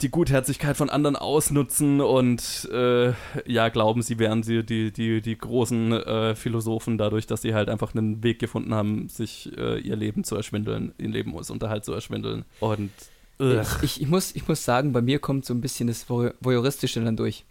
die 0.00 0.10
Gutherzigkeit 0.10 0.76
von 0.76 0.88
anderen 0.88 1.16
ausnutzen 1.16 2.00
und 2.00 2.68
äh, 2.72 3.12
ja, 3.46 3.68
glauben, 3.68 4.00
sie 4.00 4.18
wären 4.18 4.42
sie 4.42 4.64
die, 4.64 4.90
die, 4.90 5.20
die 5.20 5.36
großen 5.36 5.92
äh, 5.92 6.34
Philosophen 6.34 6.96
dadurch, 6.96 7.26
dass 7.26 7.42
sie 7.42 7.54
halt 7.54 7.68
einfach 7.68 7.94
einen 7.94 8.22
Weg 8.22 8.38
gefunden 8.38 8.74
haben, 8.74 9.08
sich 9.08 9.52
äh, 9.58 9.78
ihr 9.78 9.96
Leben 9.96 10.24
zu 10.24 10.34
erschwindeln, 10.34 10.94
ihr 10.96 11.10
Lebensunterhalt 11.10 11.84
zu 11.84 11.92
erschwindeln. 11.92 12.44
Und 12.60 12.90
ich, 13.38 13.82
ich, 13.82 14.02
ich, 14.02 14.08
muss, 14.08 14.34
ich 14.34 14.46
muss 14.48 14.64
sagen, 14.64 14.92
bei 14.92 15.00
mir 15.00 15.18
kommt 15.18 15.46
so 15.46 15.54
ein 15.54 15.60
bisschen 15.60 15.86
das 15.86 16.08
Voyeuristische 16.08 17.02
dann 17.02 17.16
durch. 17.16 17.44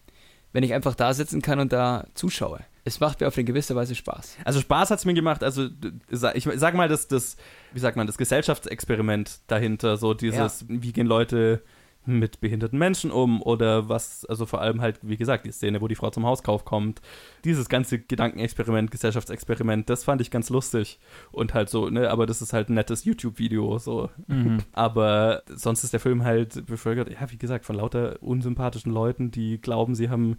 Wenn 0.51 0.63
ich 0.63 0.73
einfach 0.73 0.95
da 0.95 1.13
sitzen 1.13 1.41
kann 1.41 1.59
und 1.59 1.71
da 1.73 2.07
zuschaue. 2.15 2.59
Es 2.85 2.99
macht 2.99 3.21
mir 3.21 3.27
auf 3.27 3.37
eine 3.37 3.43
gewisse 3.43 3.75
Weise 3.75 3.93
Spaß. 3.93 4.37
Also 4.45 4.61
Spaß 4.61 4.89
hat 4.89 4.99
es 4.99 5.05
mir 5.05 5.13
gemacht, 5.13 5.43
also 5.43 5.67
ich 6.33 6.47
sag 6.55 6.73
mal, 6.73 6.87
das, 6.87 7.07
das, 7.07 7.37
wie 7.71 7.79
sagt 7.79 7.97
man, 7.97 8.07
das 8.07 8.17
Gesellschaftsexperiment 8.17 9.41
dahinter, 9.47 9.97
so 9.97 10.15
dieses, 10.15 10.61
ja. 10.61 10.67
wie 10.69 10.91
gehen 10.91 11.05
Leute 11.05 11.61
mit 12.17 12.41
behinderten 12.41 12.79
Menschen 12.79 13.11
um 13.11 13.41
oder 13.41 13.89
was, 13.89 14.25
also 14.25 14.45
vor 14.45 14.61
allem 14.61 14.81
halt, 14.81 14.99
wie 15.01 15.17
gesagt, 15.17 15.45
die 15.45 15.51
Szene, 15.51 15.81
wo 15.81 15.87
die 15.87 15.95
Frau 15.95 16.09
zum 16.09 16.25
Hauskauf 16.25 16.65
kommt. 16.65 17.01
Dieses 17.43 17.69
ganze 17.69 17.99
Gedankenexperiment, 17.99 18.91
Gesellschaftsexperiment, 18.91 19.89
das 19.89 20.03
fand 20.03 20.21
ich 20.21 20.31
ganz 20.31 20.49
lustig. 20.49 20.99
Und 21.31 21.53
halt 21.53 21.69
so, 21.69 21.89
ne, 21.89 22.09
aber 22.09 22.25
das 22.25 22.41
ist 22.41 22.53
halt 22.53 22.69
ein 22.69 22.73
nettes 22.73 23.05
YouTube-Video, 23.05 23.77
so. 23.77 24.09
Mhm. 24.27 24.59
Aber 24.73 25.43
sonst 25.47 25.83
ist 25.83 25.93
der 25.93 25.99
Film 25.99 26.23
halt 26.23 26.65
bevölkert, 26.65 27.09
ja, 27.09 27.31
wie 27.31 27.37
gesagt, 27.37 27.65
von 27.65 27.75
lauter 27.75 28.17
unsympathischen 28.21 28.91
Leuten, 28.91 29.31
die 29.31 29.59
glauben, 29.61 29.95
sie 29.95 30.09
haben 30.09 30.37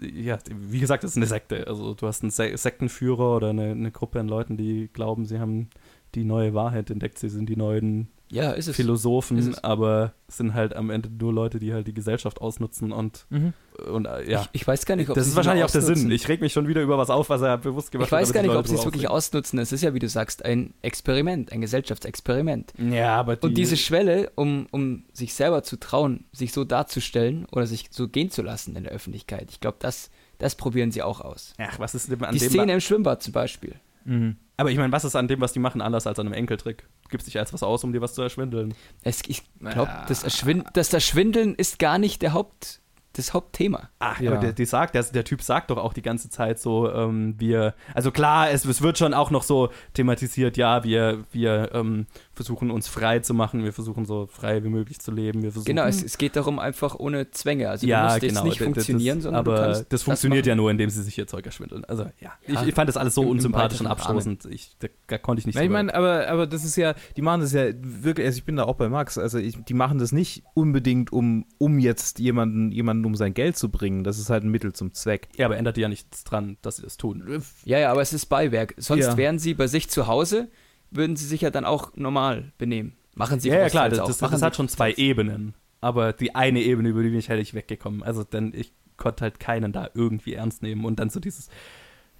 ja, 0.00 0.38
wie 0.50 0.80
gesagt, 0.80 1.04
das 1.04 1.12
ist 1.12 1.16
eine 1.16 1.26
Sekte. 1.26 1.66
Also 1.66 1.94
du 1.94 2.06
hast 2.06 2.22
einen 2.22 2.30
Sektenführer 2.30 3.36
oder 3.36 3.50
eine, 3.50 3.70
eine 3.70 3.90
Gruppe 3.90 4.20
an 4.20 4.28
Leuten, 4.28 4.56
die 4.56 4.88
glauben, 4.92 5.26
sie 5.26 5.38
haben 5.38 5.68
die 6.14 6.24
neue 6.24 6.54
Wahrheit 6.54 6.90
entdeckt, 6.90 7.18
sie 7.18 7.28
sind 7.28 7.48
die 7.48 7.56
neuen 7.56 8.08
ja, 8.32 8.52
ist 8.52 8.66
es. 8.66 8.76
Philosophen, 8.76 9.36
ist 9.36 9.46
es. 9.46 9.64
aber 9.64 10.14
es 10.26 10.38
sind 10.38 10.54
halt 10.54 10.74
am 10.74 10.88
Ende 10.88 11.10
nur 11.10 11.32
Leute, 11.32 11.58
die 11.58 11.74
halt 11.74 11.86
die 11.86 11.92
Gesellschaft 11.92 12.40
ausnutzen 12.40 12.90
und, 12.90 13.26
mhm. 13.28 13.52
und 13.90 14.06
äh, 14.06 14.30
ja. 14.30 14.40
Ich, 14.40 14.62
ich, 14.62 14.66
weiß 14.66 14.86
gar 14.86 14.96
nicht, 14.96 15.10
ob 15.10 15.14
Das 15.14 15.26
ist 15.26 15.36
wahrscheinlich 15.36 15.64
auch 15.64 15.70
der 15.70 15.82
Sinn. 15.82 16.10
Ich 16.10 16.26
reg 16.28 16.40
mich 16.40 16.54
schon 16.54 16.66
wieder 16.66 16.80
über 16.80 16.96
was 16.96 17.10
auf, 17.10 17.28
was 17.28 17.42
er 17.42 17.58
bewusst 17.58 17.92
gemacht 17.92 18.10
hat. 18.10 18.18
Ich 18.18 18.22
weiß 18.22 18.28
hat, 18.28 18.34
gar 18.34 18.42
nicht, 18.42 18.56
ob 18.56 18.66
sie 18.66 18.74
es 18.74 18.84
wirklich 18.84 19.08
ausnutzen. 19.08 19.58
Es 19.58 19.70
ist 19.70 19.82
ja, 19.82 19.92
wie 19.92 19.98
du 19.98 20.08
sagst, 20.08 20.44
ein 20.46 20.72
Experiment, 20.80 21.52
ein 21.52 21.60
Gesellschaftsexperiment. 21.60 22.72
Ja, 22.78 23.16
aber 23.16 23.36
die 23.36 23.46
Und 23.46 23.54
diese 23.58 23.76
Schwelle, 23.76 24.32
um, 24.34 24.66
um 24.70 25.04
sich 25.12 25.34
selber 25.34 25.62
zu 25.62 25.78
trauen, 25.78 26.24
sich 26.32 26.52
so 26.52 26.64
darzustellen 26.64 27.46
oder 27.52 27.66
sich 27.66 27.88
so 27.90 28.08
gehen 28.08 28.30
zu 28.30 28.40
lassen 28.40 28.76
in 28.76 28.84
der 28.84 28.92
Öffentlichkeit, 28.92 29.48
ich 29.50 29.60
glaube, 29.60 29.76
das, 29.78 30.10
das 30.38 30.54
probieren 30.54 30.90
sie 30.90 31.02
auch 31.02 31.20
aus. 31.20 31.52
Ach, 31.58 31.78
was 31.78 31.94
ist 31.94 32.10
denn 32.10 32.24
an 32.24 32.32
Die 32.32 32.40
dem 32.40 32.48
Szene 32.48 32.72
im 32.72 32.80
Schwimmbad 32.80 33.22
zum 33.22 33.34
Beispiel. 33.34 33.76
Mhm. 34.04 34.36
Aber 34.56 34.70
ich 34.70 34.78
meine, 34.78 34.92
was 34.92 35.04
ist 35.04 35.16
an 35.16 35.28
dem, 35.28 35.40
was 35.40 35.52
die 35.52 35.58
machen, 35.58 35.80
anders 35.80 36.06
als 36.06 36.18
an 36.18 36.26
einem 36.26 36.34
Enkeltrick? 36.34 36.86
Gibst 37.12 37.28
dich 37.28 37.38
als 37.38 37.52
was 37.52 37.62
aus, 37.62 37.84
um 37.84 37.92
dir 37.92 38.00
was 38.00 38.14
zu 38.14 38.22
erschwindeln? 38.22 38.74
Es, 39.04 39.22
ich 39.28 39.42
glaube, 39.60 39.90
ja. 39.90 40.06
das, 40.08 40.24
das 40.72 40.92
Erschwindeln 40.92 41.54
ist 41.54 41.78
gar 41.78 41.98
nicht 41.98 42.22
der 42.22 42.32
Haupt, 42.32 42.80
das 43.12 43.34
Hauptthema. 43.34 43.90
Ach, 43.98 44.20
ja. 44.20 44.32
aber 44.32 44.40
der, 44.40 44.52
die 44.52 44.64
sagt, 44.64 44.94
der, 44.94 45.02
der, 45.02 45.24
Typ 45.24 45.42
sagt 45.42 45.70
doch 45.70 45.76
auch 45.76 45.92
die 45.92 46.02
ganze 46.02 46.30
Zeit 46.30 46.58
so, 46.58 46.90
ähm, 46.90 47.34
wir, 47.38 47.74
also 47.94 48.10
klar, 48.10 48.50
es, 48.50 48.64
es, 48.64 48.80
wird 48.80 48.98
schon 48.98 49.14
auch 49.14 49.30
noch 49.30 49.42
so 49.42 49.70
thematisiert, 49.92 50.56
ja, 50.56 50.82
wir, 50.84 51.24
wir 51.32 51.70
ähm, 51.74 52.06
versuchen 52.42 52.72
uns 52.72 52.88
frei 52.88 53.20
zu 53.20 53.34
machen, 53.34 53.62
wir 53.62 53.72
versuchen 53.72 54.04
so 54.04 54.26
frei 54.26 54.64
wie 54.64 54.68
möglich 54.68 54.98
zu 54.98 55.12
leben. 55.12 55.42
Wir 55.42 55.52
versuchen, 55.52 55.66
genau, 55.66 55.84
es, 55.84 56.02
es 56.02 56.18
geht 56.18 56.34
darum 56.34 56.58
einfach 56.58 56.96
ohne 56.98 57.30
Zwänge. 57.30 57.70
Also 57.70 57.86
ja, 57.86 58.00
du 58.00 58.04
musst 58.08 58.20
genau, 58.20 58.44
nicht 58.44 58.58
funktionieren, 58.58 59.18
das, 59.18 59.24
sondern 59.24 59.38
aber 59.38 59.84
das 59.88 60.02
funktioniert 60.02 60.44
das 60.44 60.48
ja 60.48 60.56
nur, 60.56 60.70
indem 60.70 60.90
sie 60.90 61.02
sich 61.02 61.16
ihr 61.16 61.28
Zeug 61.28 61.46
erschwindeln. 61.46 61.84
Also 61.84 62.02
ja, 62.02 62.10
ja 62.20 62.32
ich, 62.62 62.68
ich, 62.68 62.74
fand 62.74 62.88
das 62.88 62.96
alles 62.96 63.14
so 63.14 63.22
unsympathisch 63.22 63.80
und 63.80 63.86
abstoßend. 63.86 64.46
Ich, 64.46 64.76
da, 64.80 64.88
da, 65.06 65.18
konnte 65.18 65.40
ich 65.40 65.46
nicht. 65.46 65.54
Ja, 65.54 65.62
ich 65.62 65.70
meine, 65.70 65.94
aber, 65.94 66.26
aber 66.28 66.46
das 66.48 66.64
ist 66.64 66.74
ja, 66.74 66.94
die 67.16 67.22
machen 67.22 67.42
das 67.42 67.52
ja 67.52 67.66
wirklich, 67.80 68.26
also 68.26 68.38
ich 68.38 68.44
bin 68.44 68.56
da 68.56 68.64
auch 68.64 68.74
bei 68.74 68.88
Max, 68.88 69.18
also 69.18 69.38
ich, 69.38 69.62
die 69.62 69.74
machen 69.74 69.98
das 69.98 70.10
nicht 70.10 70.42
unbedingt, 70.54 71.12
um, 71.12 71.46
um 71.58 71.78
jetzt 71.78 72.18
jemanden, 72.18 72.72
jemanden 72.72 73.04
um 73.04 73.14
sein 73.14 73.34
Geld 73.34 73.56
zu 73.56 73.70
bringen. 73.70 74.02
Das 74.02 74.18
ist 74.18 74.30
halt 74.30 74.42
ein 74.42 74.50
Mittel 74.50 74.72
zum 74.72 74.94
Zweck. 74.94 75.28
Ja, 75.36 75.46
aber 75.46 75.56
ändert 75.56 75.78
ja 75.78 75.88
nichts 75.88 76.24
dran, 76.24 76.56
dass 76.62 76.76
sie 76.76 76.82
das 76.82 76.96
tun. 76.96 77.42
Ja, 77.64 77.78
ja, 77.78 77.92
aber 77.92 78.02
es 78.02 78.12
ist 78.12 78.26
Beiwerk. 78.26 78.74
Sonst 78.78 79.06
ja. 79.06 79.16
wären 79.16 79.38
sie 79.38 79.54
bei 79.54 79.68
sich 79.68 79.88
zu 79.88 80.08
Hause, 80.08 80.48
würden 80.92 81.16
sie 81.16 81.26
sich 81.26 81.40
ja 81.40 81.50
dann 81.50 81.64
auch 81.64 81.94
normal 81.96 82.52
benehmen. 82.58 82.96
Machen 83.14 83.40
sie 83.40 83.48
Ja, 83.48 83.58
ja 83.58 83.68
klar, 83.68 83.88
das, 83.88 83.98
das, 83.98 84.18
das 84.18 84.42
hat 84.42 84.56
schon 84.56 84.68
zwei 84.68 84.92
Ebenen. 84.94 85.54
Aber 85.80 86.12
die 86.12 86.34
eine 86.34 86.60
Ebene, 86.60 86.90
über 86.90 87.02
die 87.02 87.10
bin 87.10 87.18
ich 87.18 87.28
halt 87.28 87.40
nicht 87.40 87.54
weggekommen. 87.54 88.02
Also, 88.02 88.24
denn 88.24 88.52
ich 88.54 88.72
konnte 88.96 89.22
halt 89.22 89.40
keinen 89.40 89.72
da 89.72 89.90
irgendwie 89.94 90.34
ernst 90.34 90.62
nehmen. 90.62 90.84
Und 90.84 91.00
dann 91.00 91.10
so 91.10 91.18
dieses 91.18 91.48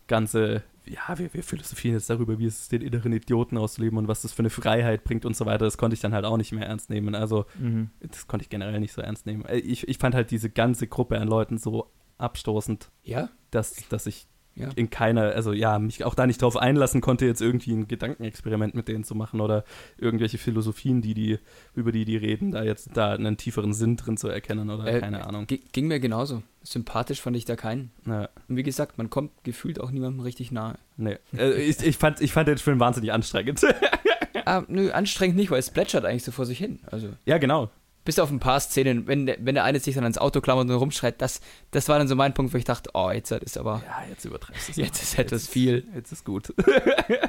ganze, 0.08 0.64
ja, 0.84 1.16
wir, 1.16 1.32
wir 1.32 1.42
philosophieren 1.44 1.96
jetzt 1.96 2.10
darüber, 2.10 2.38
wie 2.38 2.46
es 2.46 2.62
ist, 2.62 2.72
den 2.72 2.82
inneren 2.82 3.12
Idioten 3.12 3.56
auszuleben 3.56 3.98
und 3.98 4.08
was 4.08 4.22
das 4.22 4.32
für 4.32 4.40
eine 4.40 4.50
Freiheit 4.50 5.04
bringt 5.04 5.24
und 5.24 5.36
so 5.36 5.46
weiter. 5.46 5.64
Das 5.64 5.78
konnte 5.78 5.94
ich 5.94 6.00
dann 6.00 6.12
halt 6.12 6.24
auch 6.24 6.36
nicht 6.36 6.52
mehr 6.52 6.66
ernst 6.66 6.90
nehmen. 6.90 7.14
Also, 7.14 7.46
mhm. 7.58 7.90
das 8.00 8.26
konnte 8.26 8.42
ich 8.42 8.50
generell 8.50 8.80
nicht 8.80 8.92
so 8.92 9.00
ernst 9.00 9.26
nehmen. 9.26 9.44
Äh, 9.46 9.58
ich, 9.58 9.86
ich 9.86 9.98
fand 9.98 10.14
halt 10.14 10.30
diese 10.30 10.50
ganze 10.50 10.88
Gruppe 10.88 11.18
an 11.18 11.28
Leuten 11.28 11.56
so 11.56 11.90
abstoßend, 12.18 12.90
ja? 13.04 13.30
dass, 13.50 13.88
dass 13.88 14.06
ich 14.06 14.26
ja. 14.54 14.68
in 14.76 14.90
keiner, 14.90 15.32
also 15.32 15.52
ja, 15.52 15.78
mich 15.78 16.04
auch 16.04 16.14
da 16.14 16.26
nicht 16.26 16.42
drauf 16.42 16.56
einlassen 16.56 17.00
konnte, 17.00 17.26
jetzt 17.26 17.40
irgendwie 17.40 17.72
ein 17.72 17.88
Gedankenexperiment 17.88 18.74
mit 18.74 18.88
denen 18.88 19.04
zu 19.04 19.14
machen 19.14 19.40
oder 19.40 19.64
irgendwelche 19.98 20.38
Philosophien, 20.38 21.02
die 21.02 21.14
die, 21.14 21.38
über 21.74 21.92
die 21.92 22.04
die 22.04 22.16
reden, 22.16 22.52
da 22.52 22.62
jetzt 22.62 22.90
da 22.94 23.12
einen 23.12 23.36
tieferen 23.36 23.72
Sinn 23.72 23.96
drin 23.96 24.16
zu 24.16 24.28
erkennen 24.28 24.70
oder 24.70 24.86
äh, 24.86 25.00
keine 25.00 25.26
Ahnung. 25.26 25.46
Ging 25.46 25.86
mir 25.88 26.00
genauso. 26.00 26.42
Sympathisch 26.62 27.20
fand 27.20 27.36
ich 27.36 27.44
da 27.44 27.56
keinen. 27.56 27.90
Ja. 28.06 28.28
Und 28.48 28.56
wie 28.56 28.62
gesagt, 28.62 28.98
man 28.98 29.10
kommt 29.10 29.32
gefühlt 29.42 29.80
auch 29.80 29.90
niemandem 29.90 30.20
richtig 30.20 30.52
nahe. 30.52 30.76
Nee. 30.96 31.18
Äh, 31.36 31.54
ich, 31.62 31.82
ich, 31.82 31.96
fand, 31.96 32.20
ich 32.20 32.32
fand 32.32 32.48
den 32.48 32.58
Film 32.58 32.78
wahnsinnig 32.78 33.12
anstrengend. 33.12 33.64
ah, 34.44 34.62
nö, 34.68 34.90
anstrengend 34.90 35.36
nicht, 35.36 35.50
weil 35.50 35.58
es 35.58 35.70
plätschert 35.70 36.04
eigentlich 36.04 36.24
so 36.24 36.32
vor 36.32 36.46
sich 36.46 36.58
hin. 36.58 36.80
Also. 36.90 37.08
Ja, 37.24 37.38
genau 37.38 37.70
bis 38.04 38.18
auf 38.18 38.30
ein 38.30 38.40
paar 38.40 38.58
Szenen, 38.60 39.06
wenn 39.06 39.26
der, 39.26 39.36
wenn 39.40 39.54
der 39.54 39.64
eine 39.64 39.78
sich 39.78 39.94
dann 39.94 40.04
ans 40.04 40.18
Auto 40.18 40.40
klammert 40.40 40.68
und 40.68 40.74
rumschreit, 40.74 41.20
das, 41.20 41.40
das 41.70 41.88
war 41.88 41.98
dann 41.98 42.08
so 42.08 42.16
mein 42.16 42.34
Punkt, 42.34 42.52
wo 42.52 42.58
ich 42.58 42.64
dachte, 42.64 42.90
oh, 42.94 43.10
jetzt 43.10 43.30
ist 43.30 43.56
aber. 43.56 43.82
Ja, 43.86 44.08
jetzt 44.08 44.24
übertreibst 44.24 44.68
du 44.68 44.72
es. 44.72 44.76
Jetzt 44.76 45.02
ist 45.02 45.18
etwas 45.18 45.42
jetzt, 45.42 45.52
viel. 45.52 45.86
Jetzt 45.94 46.12
ist 46.12 46.24
gut. 46.24 46.52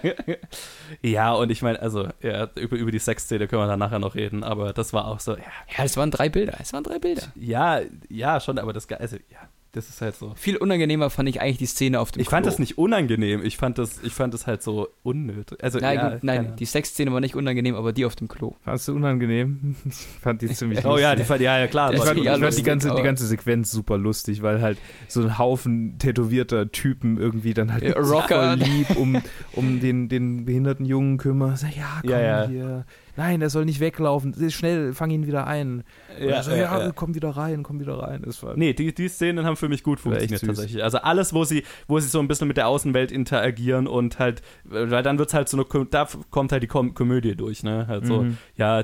ja, 1.01 1.33
und 1.33 1.51
ich 1.51 1.61
meine, 1.61 1.79
also, 1.79 2.07
ja, 2.21 2.49
über, 2.55 2.75
über 2.75 2.91
die 2.91 2.99
Sexszene 2.99 3.47
können 3.47 3.61
wir 3.61 3.67
dann 3.67 3.79
nachher 3.79 3.99
noch 3.99 4.15
reden, 4.15 4.43
aber 4.43 4.73
das 4.73 4.93
war 4.93 5.07
auch 5.07 5.19
so, 5.19 5.33
ja. 5.33 5.43
Ja, 5.77 5.83
es 5.83 5.95
waren 5.97 6.11
drei 6.11 6.29
Bilder. 6.29 6.57
Es 6.59 6.73
waren 6.73 6.83
drei 6.83 6.99
Bilder. 6.99 7.31
Ja, 7.35 7.81
ja, 8.09 8.39
schon, 8.39 8.57
aber 8.57 8.73
das, 8.73 8.89
also, 8.89 9.17
ja, 9.29 9.49
das 9.73 9.89
ist 9.89 10.01
halt 10.01 10.15
so. 10.15 10.33
Viel 10.35 10.55
unangenehmer 10.57 11.09
fand 11.09 11.27
ich 11.27 11.41
eigentlich 11.41 11.57
die 11.57 11.65
Szene 11.65 11.99
auf 11.99 12.11
dem 12.11 12.21
Ich 12.21 12.27
Klo. 12.27 12.37
fand 12.37 12.45
das 12.45 12.59
nicht 12.59 12.77
unangenehm, 12.77 13.43
ich 13.43 13.57
fand 13.57 13.79
das, 13.79 14.01
ich 14.03 14.13
fand 14.13 14.31
das 14.33 14.45
halt 14.45 14.61
so 14.61 14.89
unnötig. 15.01 15.63
Also, 15.63 15.79
nein, 15.79 15.97
ja, 15.97 16.19
nein 16.21 16.55
die 16.57 16.65
Sexszene 16.65 17.11
war 17.11 17.19
nicht 17.19 17.35
unangenehm, 17.35 17.73
aber 17.73 17.91
die 17.91 18.05
auf 18.05 18.15
dem 18.15 18.27
Klo. 18.27 18.55
Fandest 18.63 18.87
du 18.87 18.95
unangenehm? 18.95 19.75
Ich 19.85 20.21
fand 20.21 20.41
die 20.41 20.47
ziemlich 20.47 20.85
Oh 20.85 20.97
ja, 20.97 21.15
die 21.15 21.23
fand, 21.23 21.41
ja, 21.41 21.57
ja 21.57 21.67
klar. 21.67 21.93
Ich 21.93 22.01
fand, 22.01 22.19
ich 22.19 22.27
fand 22.27 22.57
die, 22.57 22.63
ganze, 22.63 22.93
die 22.95 23.01
ganze 23.01 23.25
Sequenz 23.25 23.71
super 23.71 23.97
lustig, 23.97 24.41
weil 24.41 24.61
halt 24.61 24.77
so 25.07 25.21
ein 25.21 25.37
Haufen 25.37 25.97
tätowierter 25.97 26.71
Typen 26.71 27.17
irgendwie 27.17 27.53
dann 27.53 27.73
halt 27.73 27.83
Rocker. 27.95 28.57
voll 28.57 28.59
lieb 28.59 28.95
um, 28.95 29.21
um 29.53 29.79
den, 29.79 30.07
den 30.07 30.45
behinderten 30.45 30.85
Jungen 30.85 31.17
kümmern. 31.17 31.57
Ja, 31.75 31.99
komm 32.01 32.09
ja, 32.11 32.21
ja. 32.21 32.47
hier 32.47 32.85
nein, 33.15 33.41
er 33.41 33.49
soll 33.49 33.65
nicht 33.65 33.79
weglaufen, 33.79 34.35
schnell, 34.49 34.93
fang 34.93 35.09
ihn 35.11 35.27
wieder 35.27 35.47
ein. 35.47 35.83
Ja, 36.19 36.43
so, 36.43 36.51
ja, 36.51 36.79
ja, 36.79 36.91
komm 36.91 37.15
wieder 37.15 37.29
rein, 37.29 37.63
komm 37.63 37.79
wieder 37.79 37.99
rein. 37.99 38.23
Das 38.25 38.41
war 38.43 38.55
nee, 38.55 38.73
die, 38.73 38.93
die 38.93 39.07
Szenen 39.07 39.45
haben 39.45 39.55
für 39.55 39.69
mich 39.69 39.83
gut 39.83 39.99
funktioniert 39.99 40.41
tatsächlich. 40.41 40.83
Also 40.83 40.99
alles, 40.99 41.33
wo 41.33 41.43
sie, 41.43 41.63
wo 41.87 41.99
sie 41.99 42.07
so 42.07 42.19
ein 42.19 42.27
bisschen 42.27 42.47
mit 42.47 42.57
der 42.57 42.67
Außenwelt 42.67 43.11
interagieren 43.11 43.87
und 43.87 44.19
halt, 44.19 44.41
weil 44.63 45.03
dann 45.03 45.17
wird 45.17 45.29
es 45.29 45.33
halt 45.33 45.49
so 45.49 45.57
eine, 45.57 45.85
da 45.85 46.07
kommt 46.29 46.51
halt 46.51 46.63
die 46.63 46.67
Kom 46.67 46.93
Komödie 46.93 47.35
durch, 47.35 47.63
ne? 47.63 47.87
Halt 47.87 48.05
so, 48.05 48.23
mhm. 48.23 48.37
ja, 48.55 48.83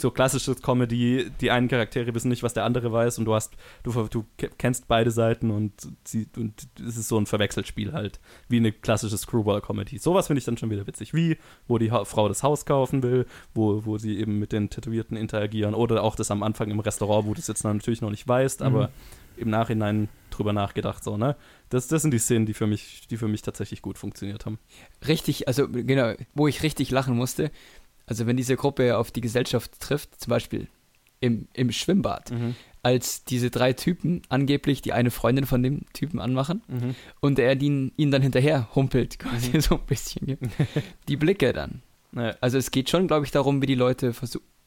so 0.00 0.10
klassisches 0.10 0.62
Comedy, 0.62 1.30
die 1.40 1.50
einen 1.50 1.68
Charaktere 1.68 2.14
wissen 2.14 2.28
nicht, 2.28 2.42
was 2.42 2.54
der 2.54 2.64
andere 2.64 2.92
weiß 2.92 3.18
und 3.18 3.24
du 3.24 3.34
hast, 3.34 3.54
du, 3.82 3.92
du 4.08 4.24
kennst 4.58 4.88
beide 4.88 5.10
Seiten 5.10 5.50
und, 5.50 5.72
sie, 6.04 6.28
und 6.36 6.68
es 6.78 6.96
ist 6.96 7.08
so 7.08 7.18
ein 7.18 7.26
Verwechselspiel 7.26 7.92
halt, 7.92 8.20
wie 8.48 8.58
eine 8.58 8.72
klassische 8.72 9.16
Screwball-Comedy. 9.16 9.98
Sowas 9.98 10.26
finde 10.26 10.38
ich 10.38 10.44
dann 10.44 10.56
schon 10.56 10.70
wieder 10.70 10.86
witzig. 10.86 11.14
Wie, 11.14 11.36
wo 11.68 11.78
die 11.78 11.90
ha 11.90 12.04
Frau 12.04 12.28
das 12.28 12.42
Haus 12.42 12.66
kaufen 12.66 13.02
will, 13.02 13.26
wo, 13.54 13.84
wo 13.84 13.98
sie 13.98 14.18
eben 14.18 14.38
mit 14.38 14.52
den 14.52 14.70
Tätowierten 14.70 15.16
interagieren 15.16 15.74
oder 15.74 16.02
auch 16.02 16.16
das 16.16 16.30
am 16.30 16.42
Anfang 16.42 16.70
im 16.70 16.80
Restaurant, 16.80 17.26
wo 17.26 17.34
du 17.34 17.40
es 17.40 17.46
jetzt 17.46 17.64
natürlich 17.64 18.00
noch 18.00 18.10
nicht 18.10 18.26
weißt, 18.26 18.60
mhm. 18.60 18.66
aber 18.66 18.90
im 19.36 19.50
Nachhinein 19.50 20.08
drüber 20.30 20.52
nachgedacht, 20.52 21.02
so, 21.04 21.16
ne? 21.16 21.36
Das, 21.68 21.88
das 21.88 22.02
sind 22.02 22.12
die 22.12 22.18
Szenen, 22.18 22.46
die 22.46 22.54
für 22.54 22.66
mich, 22.66 23.06
die 23.08 23.16
für 23.16 23.28
mich 23.28 23.42
tatsächlich 23.42 23.82
gut 23.82 23.98
funktioniert 23.98 24.46
haben. 24.46 24.58
Richtig, 25.06 25.48
also 25.48 25.68
genau, 25.68 26.14
wo 26.34 26.48
ich 26.48 26.62
richtig 26.62 26.90
lachen 26.90 27.16
musste, 27.16 27.50
also 28.06 28.26
wenn 28.26 28.36
diese 28.36 28.56
Gruppe 28.56 28.98
auf 28.98 29.10
die 29.10 29.20
Gesellschaft 29.20 29.80
trifft, 29.80 30.20
zum 30.20 30.30
Beispiel 30.30 30.68
im, 31.20 31.48
im 31.54 31.70
Schwimmbad, 31.70 32.30
mhm. 32.32 32.54
als 32.82 33.24
diese 33.24 33.50
drei 33.50 33.72
Typen 33.72 34.22
angeblich 34.28 34.82
die 34.82 34.92
eine 34.92 35.10
Freundin 35.10 35.46
von 35.46 35.62
dem 35.62 35.86
Typen 35.92 36.20
anmachen 36.20 36.62
mhm. 36.68 36.94
und 37.20 37.38
er 37.38 37.60
ihn, 37.60 37.92
ihn 37.96 38.10
dann 38.10 38.22
hinterher 38.22 38.68
humpelt, 38.74 39.18
quasi 39.18 39.56
mhm. 39.56 39.60
so 39.62 39.76
ein 39.76 39.86
bisschen. 39.86 40.38
die 41.08 41.16
Blicke 41.16 41.52
dann. 41.52 41.82
Ja. 42.14 42.34
Also 42.40 42.58
es 42.58 42.70
geht 42.70 42.90
schon, 42.90 43.06
glaube 43.06 43.24
ich, 43.24 43.30
darum, 43.30 43.62
wie 43.62 43.66
die 43.66 43.74
Leute 43.74 44.12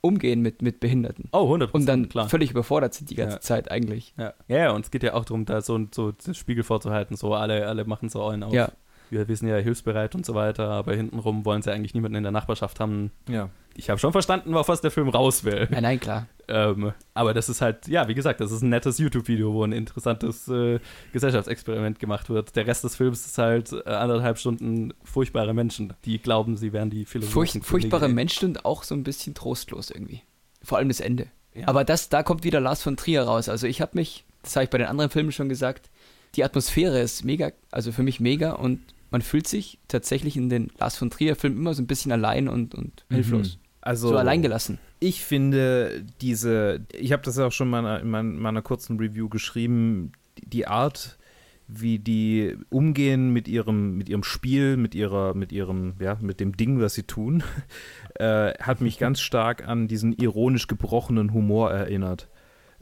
umgehen 0.02 0.42
mit, 0.42 0.62
mit 0.62 0.80
Behinderten. 0.80 1.30
Oh, 1.32 1.54
100% 1.56 1.72
Und 1.72 1.86
dann 1.88 2.10
klar. 2.10 2.30
völlig 2.30 2.52
überfordert 2.52 2.94
sind 2.94 3.10
die 3.10 3.16
ganze 3.16 3.38
ja. 3.38 3.42
Zeit 3.42 3.72
eigentlich. 3.72 4.14
Ja. 4.18 4.34
ja, 4.48 4.72
und 4.72 4.86
es 4.86 4.92
geht 4.92 5.04
ja 5.04 5.14
auch 5.16 5.26
darum, 5.26 5.46
da 5.46 5.62
so, 5.62 5.80
so 5.94 6.12
den 6.12 6.36
Spiegel 6.36 6.64
vorzuhalten, 6.64 7.16
so 7.16 7.34
alle, 7.34 7.68
alle 7.68 7.86
machen 7.86 8.10
so 8.10 8.24
einen 8.26 8.44
auf. 8.44 8.54
Ja. 8.54 8.72
Wir, 9.10 9.26
sind 9.36 9.48
ja 9.48 9.58
hilfsbereit 9.58 10.15
und 10.15 10.26
so 10.26 10.36
weiter, 10.36 10.70
aber 10.70 10.96
hintenrum 10.96 11.46
wollen 11.46 11.62
sie 11.62 11.72
eigentlich 11.72 11.94
niemanden 11.94 12.18
in 12.18 12.24
der 12.24 12.32
Nachbarschaft 12.32 12.80
haben. 12.80 13.12
Ja. 13.30 13.50
Ich 13.78 13.89
habe 13.89 14.00
schon 14.00 14.12
verstanden, 14.12 14.54
auf 14.56 14.70
was 14.70 14.82
der 14.82 14.91
Film 14.91 15.10
raus 15.10 15.44
will. 15.44 15.68
Ja, 15.70 15.82
nein, 15.82 16.00
klar. 16.00 16.28
Ähm, 16.48 16.94
aber 17.13 17.34
das 17.34 17.50
ist 17.50 17.62
halt, 17.62 17.88
ja, 17.88 18.08
wie 18.08 18.13
gesagt, 18.13 18.39
das 18.39 18.52
ist 18.52 18.62
ein 18.62 18.70
nettes 18.70 18.98
YouTube-Video, 19.00 19.54
wo 19.54 19.63
ein 19.63 19.72
interessantes 19.72 20.48
äh, 20.48 20.80
Gesellschaftsexperiment 21.12 22.00
gemacht 22.00 22.30
wird. 22.30 22.56
Der 22.56 22.68
Rest 22.68 22.84
des 22.84 22.96
Films 22.96 23.26
ist 23.26 23.38
halt 23.38 23.74
äh, 23.74 23.89
anderthalb 23.89 24.38
Stunden 24.38 24.94
furchtbare 25.04 25.54
Menschen, 25.54 25.94
die 26.06 26.20
glauben, 26.20 26.56
sie 26.56 26.72
wären 26.72 26.89
die 26.89 27.06
Philosophen. 27.06 27.34
Furcht, 27.34 27.65
furchtbare 27.65 28.08
Menschen 28.08 28.50
und 28.50 28.65
auch 28.65 28.84
so 28.84 28.96
ein 28.96 29.04
bisschen 29.04 29.34
trostlos 29.34 29.89
irgendwie. 29.89 30.22
Vor 30.62 30.78
allem 30.78 30.88
das 30.88 31.00
Ende. 31.00 31.28
Ja. 31.54 31.68
Aber 31.68 31.84
das, 31.84 32.10
da 32.10 32.24
kommt 32.24 32.44
wieder 32.44 32.60
Lars 32.60 32.84
von 32.84 32.98
Trier 32.98 33.24
raus. 33.24 33.50
Also 33.50 33.68
ich 33.68 33.82
habe 33.82 33.91
mich, 33.96 34.26
das 34.44 34.56
habe 34.56 34.65
ich 34.65 34.70
bei 34.70 34.78
den 34.78 34.88
anderen 34.88 35.10
Filmen 35.10 35.32
schon 35.32 35.50
gesagt, 35.50 35.89
die 36.36 36.44
Atmosphäre 36.44 37.00
ist 37.00 37.24
mega, 37.24 37.52
also 37.72 37.91
für 37.91 38.04
mich 38.04 38.20
mega 38.20 38.52
und 38.54 38.82
man 39.12 39.22
fühlt 39.22 39.48
sich 39.48 39.80
tatsächlich 39.88 40.38
in 40.38 40.50
den 40.50 40.72
Lars 40.78 40.98
von 40.98 41.10
Trier-Filmen 41.10 41.58
immer 41.58 41.74
so 41.74 41.82
ein 41.82 41.88
bisschen 41.88 42.12
allein 42.12 42.48
und, 42.48 42.76
und 42.76 43.06
hilflos. 43.10 43.60
Also 43.82 44.10
So 44.10 44.18
alleingelassen. 44.18 44.80
Ich 45.00 45.24
finde 45.24 46.04
diese, 46.20 46.82
ich 46.91 47.12
habe 47.12 47.22
das 47.24 47.38
ja 47.38 47.46
auch 47.46 47.52
schon 47.52 47.70
mal 47.70 48.00
in 48.00 48.10
meiner, 48.10 48.30
meiner 48.30 48.62
kurzen 48.63 48.98
Review 48.98 49.30
geschrieben, 49.30 50.12
die 50.44 50.65
Art, 50.65 51.20
wie 51.68 52.00
die 52.00 52.58
umgehen 52.70 53.30
mit 53.32 53.48
ihrem, 53.48 53.96
mit 53.96 54.10
ihrem 54.10 54.24
Spiel, 54.24 54.76
mit 54.78 54.96
ihrer, 54.96 55.36
mit 55.36 55.52
ihrem, 55.52 55.94
ja, 56.00 56.18
mit 56.20 56.39
dem 56.39 56.58
Ding, 56.58 56.80
was 56.80 56.96
sie 56.96 57.04
tun, 57.04 57.44
äh, 58.15 58.54
hat 58.60 58.82
mich 58.82 58.98
ganz 58.98 59.20
stark 59.22 59.68
an 59.68 59.88
diesen 59.88 60.13
ironisch 60.13 60.68
gebrochenen 60.68 61.32
Humor 61.32 61.72
erinnert. 61.72 62.28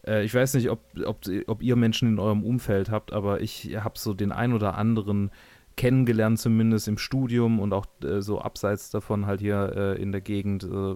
Äh, 0.06 0.24
ich 0.24 0.34
weiß 0.34 0.54
nicht, 0.54 0.70
ob, 0.70 0.82
ob, 1.06 1.26
ob 1.48 1.62
ihr 1.62 1.76
Menschen 1.76 2.08
in 2.08 2.20
eurem 2.20 2.44
Umfeld 2.44 2.90
habt, 2.90 3.14
aber 3.14 3.42
ich 3.42 3.76
habe 3.76 3.98
so 3.98 4.14
den 4.14 4.32
ein 4.32 4.54
oder 4.54 4.78
anderen 4.78 5.32
kennengelernt, 5.76 6.40
zumindest 6.40 6.88
im 6.88 6.98
Studium 6.98 7.60
und 7.60 7.74
auch 7.74 7.86
äh, 8.04 8.22
so 8.22 8.40
abseits 8.40 8.90
davon 8.90 9.26
halt 9.26 9.42
hier 9.42 9.74
äh, 9.76 10.02
in 10.02 10.12
der 10.12 10.22
Gegend 10.22 10.64
äh, 10.64 10.96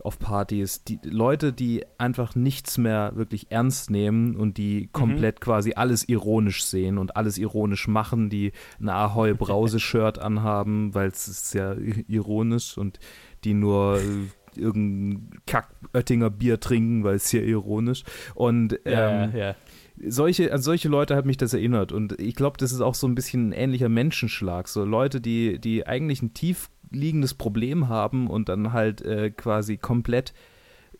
auf 0.00 0.18
Partys. 0.18 0.84
Die 0.84 0.98
Leute, 1.02 1.52
die 1.52 1.84
einfach 1.98 2.34
nichts 2.34 2.78
mehr 2.78 3.12
wirklich 3.14 3.50
ernst 3.50 3.90
nehmen 3.90 4.36
und 4.36 4.56
die 4.56 4.88
komplett 4.92 5.40
quasi 5.40 5.74
alles 5.74 6.08
ironisch 6.08 6.64
sehen 6.64 6.98
und 6.98 7.16
alles 7.16 7.38
ironisch 7.38 7.88
machen, 7.88 8.30
die 8.30 8.52
ein 8.80 8.88
Ahoi 8.88 9.34
Brause-Shirt 9.34 10.18
anhaben, 10.20 10.94
weil 10.94 11.08
es 11.08 11.28
ist 11.28 11.54
ja 11.54 11.74
ironisch 12.06 12.78
und 12.78 13.00
die 13.44 13.54
nur 13.54 13.98
äh, 13.98 14.58
irgendein 14.58 15.40
Kack-Oettinger 15.46 16.30
Bier 16.30 16.60
trinken, 16.60 17.04
weil 17.04 17.16
es 17.16 17.28
hier 17.28 17.44
ironisch. 17.44 18.04
Und 18.34 18.74
ähm, 18.84 18.92
ja, 18.92 19.28
ja. 19.36 19.54
Solche, 20.06 20.52
an 20.52 20.62
solche 20.62 20.88
Leute 20.88 21.16
hat 21.16 21.26
mich 21.26 21.36
das 21.36 21.54
erinnert. 21.54 21.92
Und 21.92 22.20
ich 22.20 22.34
glaube, 22.34 22.56
das 22.58 22.72
ist 22.72 22.80
auch 22.80 22.94
so 22.94 23.06
ein 23.06 23.14
bisschen 23.14 23.48
ein 23.48 23.52
ähnlicher 23.52 23.88
Menschenschlag. 23.88 24.68
So 24.68 24.84
Leute, 24.84 25.20
die, 25.20 25.58
die 25.58 25.86
eigentlich 25.86 26.22
ein 26.22 26.34
tief 26.34 26.70
liegendes 26.90 27.34
Problem 27.34 27.88
haben 27.88 28.28
und 28.28 28.48
dann 28.48 28.72
halt 28.72 29.02
äh, 29.02 29.30
quasi 29.30 29.76
komplett 29.76 30.32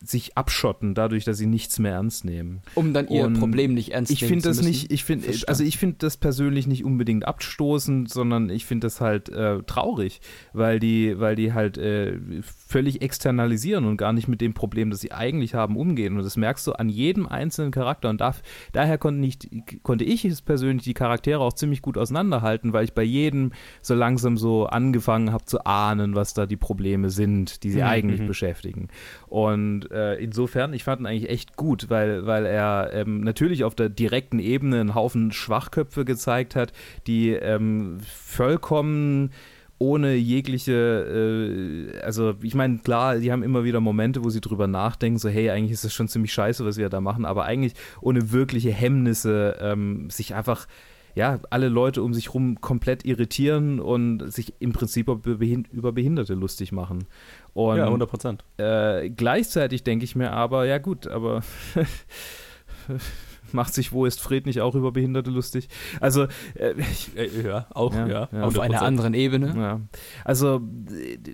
sich 0.01 0.37
abschotten, 0.37 0.93
dadurch, 0.93 1.25
dass 1.25 1.37
sie 1.37 1.45
nichts 1.45 1.79
mehr 1.79 1.93
ernst 1.93 2.23
nehmen. 2.23 2.61
Um 2.75 2.93
dann 2.93 3.07
ihr 3.07 3.25
Und 3.25 3.39
Problem 3.39 3.73
nicht 3.73 3.89
ernst 3.93 4.11
Ich 4.11 4.21
nehmen 4.21 4.29
finde 4.29 4.43
zu 4.43 4.49
das 4.49 4.57
müssen. 4.57 4.69
nicht, 4.69 4.91
ich 4.91 5.03
finde, 5.03 5.27
also 5.47 5.63
ich 5.63 5.77
finde 5.77 5.97
das 5.99 6.17
persönlich 6.17 6.67
nicht 6.67 6.85
unbedingt 6.85 7.27
abstoßend, 7.27 8.09
sondern 8.09 8.49
ich 8.49 8.65
finde 8.65 8.87
das 8.87 9.01
halt 9.01 9.29
äh, 9.29 9.61
traurig, 9.63 10.21
weil 10.53 10.79
die, 10.79 11.19
weil 11.19 11.35
die 11.35 11.53
halt 11.53 11.77
äh, 11.77 12.17
völlig 12.41 13.01
externalisieren 13.01 13.85
und 13.85 13.97
gar 13.97 14.13
nicht 14.13 14.27
mit 14.27 14.41
dem 14.41 14.53
Problem, 14.53 14.89
das 14.89 15.01
sie 15.01 15.11
eigentlich 15.11 15.53
haben, 15.53 15.75
umgehen. 15.75 16.15
Und 16.17 16.23
das 16.23 16.37
merkst 16.37 16.65
du 16.67 16.73
an 16.73 16.87
jedem 16.89 17.27
einzelnen 17.27 17.71
Charakter. 17.71 18.09
Und 18.09 18.21
da, 18.21 18.35
daher 18.71 18.97
konnte, 18.97 19.19
nicht, 19.19 19.49
konnte 19.83 20.05
ich 20.05 20.23
es 20.23 20.41
persönlich 20.41 20.83
die 20.83 20.93
Charaktere 20.93 21.39
auch 21.39 21.53
ziemlich 21.53 21.81
gut 21.81 21.97
auseinanderhalten, 21.97 22.71
weil 22.73 22.85
ich 22.85 22.93
bei 22.93 23.03
jedem 23.03 23.51
so 23.81 23.95
langsam 23.95 24.37
so 24.37 24.65
angefangen 24.67 25.31
habe 25.31 25.45
zu 25.45 25.65
ahnen, 25.65 26.15
was 26.15 26.33
da 26.33 26.45
die 26.45 26.57
Probleme 26.57 27.09
sind, 27.09 27.63
die 27.63 27.71
sie 27.71 27.79
Mhm, 27.79 27.85
eigentlich 27.85 28.21
mhm. 28.21 28.27
beschäftigen. 28.27 28.87
Und 29.27 29.88
äh, 29.91 30.21
insofern, 30.23 30.73
ich 30.73 30.83
fand 30.83 31.01
ihn 31.01 31.05
eigentlich 31.05 31.29
echt 31.29 31.55
gut, 31.55 31.89
weil, 31.89 32.25
weil 32.25 32.45
er 32.45 32.91
ähm, 32.93 33.21
natürlich 33.21 33.63
auf 33.63 33.75
der 33.75 33.89
direkten 33.89 34.39
Ebene 34.39 34.79
einen 34.79 34.95
Haufen 34.95 35.31
Schwachköpfe 35.31 36.05
gezeigt 36.05 36.55
hat, 36.55 36.73
die 37.07 37.31
ähm, 37.31 37.99
vollkommen 38.01 39.31
ohne 39.79 40.15
jegliche, 40.15 41.93
äh, 41.93 41.99
also 42.01 42.35
ich 42.41 42.53
meine, 42.53 42.79
klar, 42.79 43.17
die 43.17 43.31
haben 43.31 43.43
immer 43.43 43.63
wieder 43.63 43.79
Momente, 43.79 44.23
wo 44.23 44.29
sie 44.29 44.41
drüber 44.41 44.67
nachdenken, 44.67 45.17
so 45.17 45.29
hey, 45.29 45.49
eigentlich 45.49 45.71
ist 45.71 45.85
das 45.85 45.93
schon 45.93 46.09
ziemlich 46.09 46.33
scheiße, 46.33 46.65
was 46.65 46.77
wir 46.77 46.89
da 46.89 46.99
machen, 46.99 47.25
aber 47.25 47.45
eigentlich 47.45 47.73
ohne 48.01 48.31
wirkliche 48.31 48.71
Hemmnisse 48.71 49.57
ähm, 49.61 50.09
sich 50.09 50.35
einfach 50.35 50.67
ja, 51.15 51.39
alle 51.49 51.69
Leute 51.69 52.03
um 52.03 52.13
sich 52.13 52.33
rum 52.33 52.61
komplett 52.61 53.05
irritieren 53.05 53.79
und 53.79 54.31
sich 54.31 54.53
im 54.59 54.73
Prinzip 54.73 55.07
über, 55.07 55.35
Behind 55.35 55.67
über 55.71 55.91
Behinderte 55.91 56.33
lustig 56.33 56.71
machen. 56.71 57.05
Und 57.53 57.77
ja, 57.77 57.85
100 57.85 58.09
Prozent. 58.09 58.43
äh, 58.57 59.09
gleichzeitig 59.09 59.83
denke 59.83 60.05
ich 60.05 60.15
mir 60.15 60.31
aber, 60.31 60.65
ja 60.65 60.77
gut, 60.77 61.07
aber 61.07 61.41
macht 63.51 63.73
sich 63.73 63.91
Wo 63.91 64.05
ist 64.05 64.21
Fred 64.21 64.45
nicht 64.45 64.61
auch 64.61 64.75
über 64.75 64.91
Behinderte 64.91 65.31
lustig? 65.31 65.69
Also, 65.99 66.25
äh, 66.53 66.73
ich, 66.77 67.17
Äh, 67.17 67.29
ja, 67.47 67.65
auch, 67.71 67.93
Ja, 67.95 68.07
ja. 68.07 68.29
ja. 68.31 68.43
auf 68.43 68.53
100%. 68.55 68.59
einer 68.61 68.81
anderen 68.83 69.13
Ebene. 69.15 69.53
ja. 69.57 69.79
Also, 70.23 70.61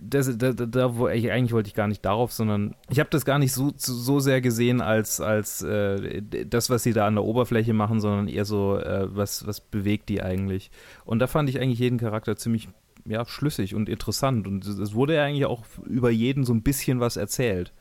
das, 0.01 0.37
da, 0.37 0.53
da- 0.53 0.65
da, 0.65 0.95
wo 0.95 1.09
ich, 1.09 1.29
eigentlich 1.29 1.51
wollte 1.51 1.67
ich 1.67 1.73
gar 1.75 1.87
nicht 1.89 2.05
darauf, 2.05 2.31
sondern 2.31 2.73
ich 2.89 2.99
habe 2.99 3.09
das 3.09 3.25
gar 3.25 3.37
nicht 3.37 3.51
so, 3.51 3.73
so 3.75 4.19
sehr 4.21 4.39
gesehen 4.39 4.79
als, 4.79 5.19
als 5.19 5.61
äh, 5.61 6.21
das, 6.45 6.69
was 6.69 6.83
sie 6.83 6.93
da 6.93 7.05
an 7.05 7.15
der 7.15 7.25
Oberfläche 7.25 7.73
machen, 7.73 7.99
sondern 7.99 8.29
eher 8.29 8.45
so, 8.45 8.77
äh, 8.77 9.07
was, 9.13 9.45
was 9.45 9.59
bewegt 9.59 10.07
die 10.07 10.21
eigentlich. 10.23 10.71
Und 11.03 11.19
da 11.19 11.27
fand 11.27 11.49
ich 11.49 11.59
eigentlich 11.59 11.79
jeden 11.79 11.97
Charakter 11.97 12.37
ziemlich 12.37 12.69
ja, 13.05 13.25
schlüssig 13.25 13.75
und 13.75 13.89
interessant. 13.89 14.47
Und 14.47 14.65
es 14.65 14.93
wurde 14.93 15.15
ja 15.15 15.23
eigentlich 15.23 15.45
auch 15.45 15.63
über 15.85 16.09
jeden 16.09 16.43
so 16.43 16.53
ein 16.53 16.63
bisschen 16.63 16.99
was 16.99 17.17
erzählt. 17.17 17.71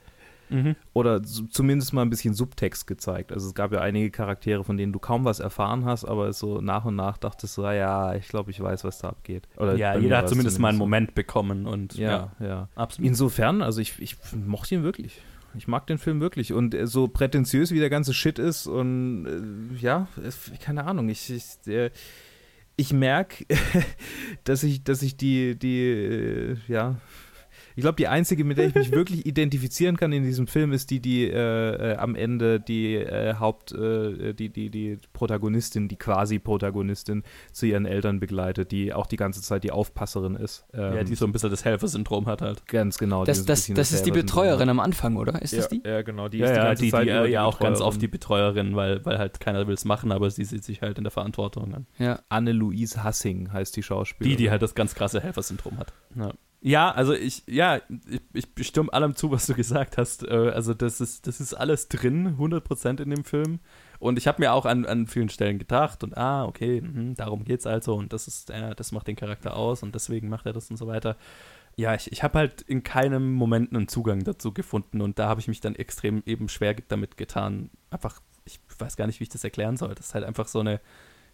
Mhm. 0.50 0.76
Oder 0.92 1.22
zumindest 1.22 1.92
mal 1.92 2.02
ein 2.02 2.10
bisschen 2.10 2.34
Subtext 2.34 2.87
gezeigt. 2.87 3.32
Also 3.32 3.48
es 3.48 3.54
gab 3.54 3.72
ja 3.72 3.80
einige 3.80 4.10
Charaktere, 4.10 4.62
von 4.62 4.76
denen 4.76 4.92
du 4.92 4.98
kaum 4.98 5.24
was 5.24 5.40
erfahren 5.40 5.84
hast, 5.84 6.04
aber 6.04 6.32
so 6.32 6.60
nach 6.60 6.84
und 6.84 6.96
nach 6.96 7.16
dachtest 7.18 7.56
du, 7.56 7.64
ah 7.64 7.72
ja, 7.72 8.14
ich 8.14 8.28
glaube, 8.28 8.50
ich 8.50 8.60
weiß, 8.60 8.84
was 8.84 8.98
da 8.98 9.08
abgeht. 9.08 9.48
Oder 9.56 9.76
Ja, 9.76 9.96
jeder 9.96 10.18
hat 10.18 10.26
es 10.26 10.30
zumindest 10.30 10.58
mal 10.58 10.68
einen. 10.68 10.78
Moment 10.78 11.14
bekommen 11.14 11.66
und 11.66 11.94
ja, 11.94 12.32
Ja, 12.38 12.46
ja. 12.46 12.68
absolut. 12.74 13.08
Insofern, 13.08 13.62
also 13.62 13.80
ich, 13.80 13.94
ich 14.00 14.16
mochte 14.46 14.74
ihn 14.74 14.82
wirklich. 14.82 15.22
Ich 15.56 15.68
mag 15.68 15.87
den 15.87 15.98
Film 15.98 16.20
wirklich. 16.20 16.52
Und 16.52 16.74
äh, 16.74 16.87
so 16.87 17.08
prätentiös 17.08 17.70
wie 17.70 17.78
der 17.78 17.90
ganze 17.90 18.12
Shit 18.12 18.38
ist 18.38 18.66
und 18.66 19.26
äh, 19.26 19.76
ja, 19.80 20.08
keine 20.60 20.84
Ahnung, 20.84 21.08
ich, 21.08 21.30
ich, 21.30 21.44
der, 21.64 21.90
ich 22.76 22.92
merke, 22.92 23.44
dass 24.44 24.62
ich, 24.62 24.84
dass 24.84 25.02
ich 25.02 25.16
die, 25.16 25.58
die, 25.58 25.80
äh, 25.80 26.56
ja, 26.68 26.96
ich 27.76 27.82
glaube, 27.82 27.96
die 27.96 28.08
einzige, 28.08 28.44
mit 28.44 28.58
der 28.58 28.68
ich 28.68 28.74
mich 28.74 28.92
wirklich 28.92 29.26
identifizieren 29.26 29.96
kann 29.96 30.12
in 30.12 30.22
diesem 30.22 30.46
Film, 30.46 30.72
ist 30.72 30.90
die, 30.90 31.00
die 31.00 31.24
äh, 31.24 31.92
äh, 31.92 31.96
am 31.96 32.14
Ende 32.14 32.60
die 32.60 32.94
äh, 32.94 33.34
Haupt, 33.34 33.72
äh, 33.72 34.32
die, 34.32 34.48
die, 34.48 34.70
die 34.70 34.98
Protagonistin, 35.12 35.88
die 35.88 35.96
quasi 35.96 36.38
Protagonistin 36.38 37.22
zu 37.52 37.66
ihren 37.66 37.87
Eltern 37.87 38.20
begleitet, 38.20 38.70
die 38.70 38.92
auch 38.92 39.06
die 39.06 39.16
ganze 39.16 39.42
Zeit 39.42 39.64
die 39.64 39.72
Aufpasserin 39.72 40.37
ist. 40.37 40.64
ja, 40.72 40.94
Ähm, 40.94 41.06
die 41.06 41.14
so 41.14 41.26
ein 41.26 41.32
bisschen 41.32 41.50
das 41.50 41.64
Helfer-Syndrom 41.64 42.26
hat 42.26 42.42
halt. 42.42 42.66
Ganz 42.66 42.98
genau. 42.98 43.24
Das, 43.24 43.44
das, 43.44 43.62
bisschen 43.62 43.74
das 43.74 43.92
ist 43.92 44.06
die 44.06 44.12
Betreuerin 44.12 44.68
am 44.68 44.80
Anfang, 44.80 45.16
oder? 45.16 45.40
Ist 45.42 45.52
ja, 45.52 45.58
das 45.58 45.68
die? 45.68 45.82
Ja, 45.84 46.02
genau. 46.02 46.28
Die 46.28 46.38
ja, 46.38 46.46
ist 46.46 46.52
die 46.52 46.56
ja, 46.56 46.64
ganze 46.64 46.82
die, 46.84 46.90
Zeit 46.90 47.06
die 47.06 47.10
äh, 47.10 47.26
ja 47.26 47.44
auch 47.44 47.58
ganz 47.58 47.80
oft 47.80 48.00
die 48.00 48.08
Betreuerin, 48.08 48.76
weil, 48.76 49.04
weil 49.04 49.18
halt 49.18 49.40
keiner 49.40 49.66
will 49.66 49.74
es 49.74 49.84
machen, 49.84 50.12
aber 50.12 50.30
sie 50.30 50.44
sieht 50.44 50.64
sich 50.64 50.82
halt 50.82 50.98
in 50.98 51.04
der 51.04 51.10
Verantwortung 51.10 51.74
an. 51.74 51.87
Ja. 51.98 52.20
Anne-Louise 52.28 53.02
Hassing 53.02 53.52
heißt 53.52 53.76
die 53.76 53.82
Schauspielerin. 53.82 54.37
Die, 54.37 54.44
die 54.44 54.50
halt 54.50 54.62
das 54.62 54.74
ganz 54.74 54.94
krasse 54.94 55.20
Helfer-Syndrom 55.20 55.78
hat. 55.78 55.92
Ja. 56.14 56.32
Ja, 56.66 56.90
also 56.92 57.12
ich, 57.12 57.42
ja, 57.46 57.83
ich, 58.33 58.46
ich 58.57 58.66
stimme 58.66 58.90
allem 58.90 59.14
zu, 59.14 59.31
was 59.31 59.44
du 59.46 59.53
gesagt 59.55 59.98
hast. 59.98 60.22
Äh, 60.27 60.50
Also 60.55 60.72
das 60.72 60.98
ist, 61.03 61.27
das 61.27 61.38
ist 61.38 61.53
alles 61.53 61.88
drin, 61.88 62.38
100% 62.38 63.03
in 63.03 63.11
dem 63.11 63.24
Film. 63.24 63.61
Und 63.98 64.16
ich 64.16 64.27
habe 64.27 64.40
mir 64.40 64.55
auch 64.55 64.64
an, 64.64 64.87
an 64.87 65.07
vielen 65.07 65.29
Stellen 65.29 65.59
gedacht 65.59 66.03
und 66.03 66.16
ah, 66.16 66.46
okay, 66.46 66.81
mhm, 66.81 67.14
darum 67.16 67.44
geht's 67.44 67.66
also 67.66 67.94
und 67.94 68.12
das 68.14 68.29
ist, 68.29 68.48
äh, 68.50 68.74
das 68.74 68.92
macht 68.92 69.09
den 69.09 69.16
Charakter 69.16 69.57
aus 69.57 69.83
und 69.83 69.94
deswegen 69.94 70.29
macht 70.31 70.46
er 70.46 70.55
das 70.55 70.70
und 70.70 70.79
so 70.79 70.87
weiter. 70.87 71.16
Ja, 71.77 71.94
ich, 71.94 72.11
ich 72.12 72.22
habe 72.22 72.38
halt 72.38 72.62
in 72.62 72.83
keinem 72.83 73.35
Moment 73.35 73.74
einen 73.74 73.88
Zugang 73.88 74.24
dazu 74.24 74.53
gefunden 74.53 75.03
und 75.03 75.18
da 75.18 75.29
habe 75.29 75.40
ich 75.40 75.48
mich 75.48 75.61
dann 75.61 75.74
extrem 75.74 76.22
eben 76.24 76.48
schwer 76.48 76.74
damit 76.88 77.16
getan. 77.18 77.70
Einfach, 77.90 78.20
ich 78.46 78.59
weiß 78.79 78.96
gar 78.96 79.07
nicht, 79.07 79.20
wie 79.20 79.24
ich 79.24 79.31
das 79.31 79.44
erklären 79.44 79.77
soll. 79.77 79.94
Das 79.94 80.07
ist 80.07 80.14
halt 80.14 80.24
einfach 80.24 80.48
so 80.48 80.61
eine, 80.61 80.81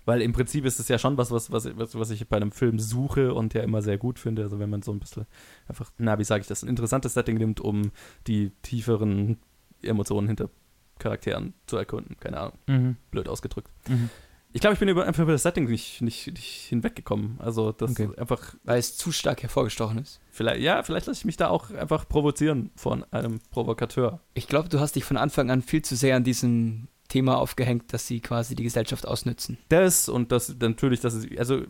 weil 0.04 0.22
im 0.22 0.32
Prinzip 0.32 0.64
ist 0.64 0.80
es 0.80 0.88
ja 0.88 0.98
schon 0.98 1.16
was, 1.18 1.30
was, 1.30 1.50
was, 1.52 1.76
was, 1.76 1.94
was 1.98 2.10
ich 2.10 2.28
bei 2.28 2.36
einem 2.36 2.52
Film 2.52 2.78
suche 2.78 3.34
und 3.34 3.54
ja 3.54 3.62
immer 3.62 3.82
sehr 3.82 3.98
gut 3.98 4.18
finde. 4.18 4.42
Also 4.42 4.58
wenn 4.58 4.70
man 4.70 4.82
so 4.82 4.92
ein 4.92 4.98
bisschen 5.00 5.26
einfach, 5.68 5.90
na, 5.98 6.18
wie 6.18 6.24
sage 6.24 6.40
ich 6.42 6.46
das, 6.46 6.62
ein 6.62 6.68
interessantes 6.68 7.14
Setting 7.14 7.36
nimmt, 7.38 7.60
um 7.60 7.92
die 8.26 8.50
tieferen 8.62 9.38
Emotionen 9.82 10.26
hinter 10.26 10.50
Charakteren 10.98 11.54
zu 11.66 11.76
erkunden. 11.76 12.16
Keine 12.20 12.38
Ahnung, 12.40 12.58
Mhm. 12.66 12.96
blöd 13.10 13.28
ausgedrückt. 13.28 13.70
Mhm. 13.88 14.10
Ich 14.52 14.60
glaube, 14.60 14.74
ich 14.74 14.80
bin 14.80 14.88
über, 14.88 15.06
einfach 15.06 15.22
über 15.22 15.30
das 15.32 15.44
Setting 15.44 15.66
nicht, 15.70 16.02
nicht, 16.02 16.26
nicht 16.26 16.66
hinweggekommen. 16.68 17.36
Also 17.40 17.70
das 17.70 17.92
Okay. 17.92 18.06
ist 18.06 18.18
einfach, 18.18 18.56
Weil 18.64 18.80
es 18.80 18.96
zu 18.96 19.12
stark 19.12 19.42
hervorgestochen 19.42 19.98
ist. 19.98 20.20
vielleicht, 20.32 20.60
ja, 20.60 20.82
vielleicht 20.82 21.06
lasse 21.06 21.20
ich 21.20 21.24
mich 21.24 21.36
da 21.36 21.48
auch 21.48 21.70
einfach 21.70 22.08
provozieren 22.08 22.70
von 22.74 23.04
einem 23.12 23.38
Provokateur. 23.52 24.18
Ich 24.34 24.48
glaube, 24.48 24.68
du 24.68 24.80
hast 24.80 24.96
dich 24.96 25.04
von 25.04 25.16
Anfang 25.16 25.50
an 25.52 25.62
viel 25.62 25.82
zu 25.82 25.94
sehr 25.94 26.16
an 26.16 26.24
diesem 26.24 26.88
Thema 27.10 27.36
aufgehängt, 27.36 27.92
dass 27.92 28.06
sie 28.06 28.20
quasi 28.20 28.54
die 28.54 28.62
Gesellschaft 28.62 29.06
ausnützen. 29.06 29.58
Das 29.68 30.08
und 30.08 30.32
das 30.32 30.56
natürlich, 30.58 31.00
das 31.00 31.12
ist, 31.12 31.38
also 31.38 31.62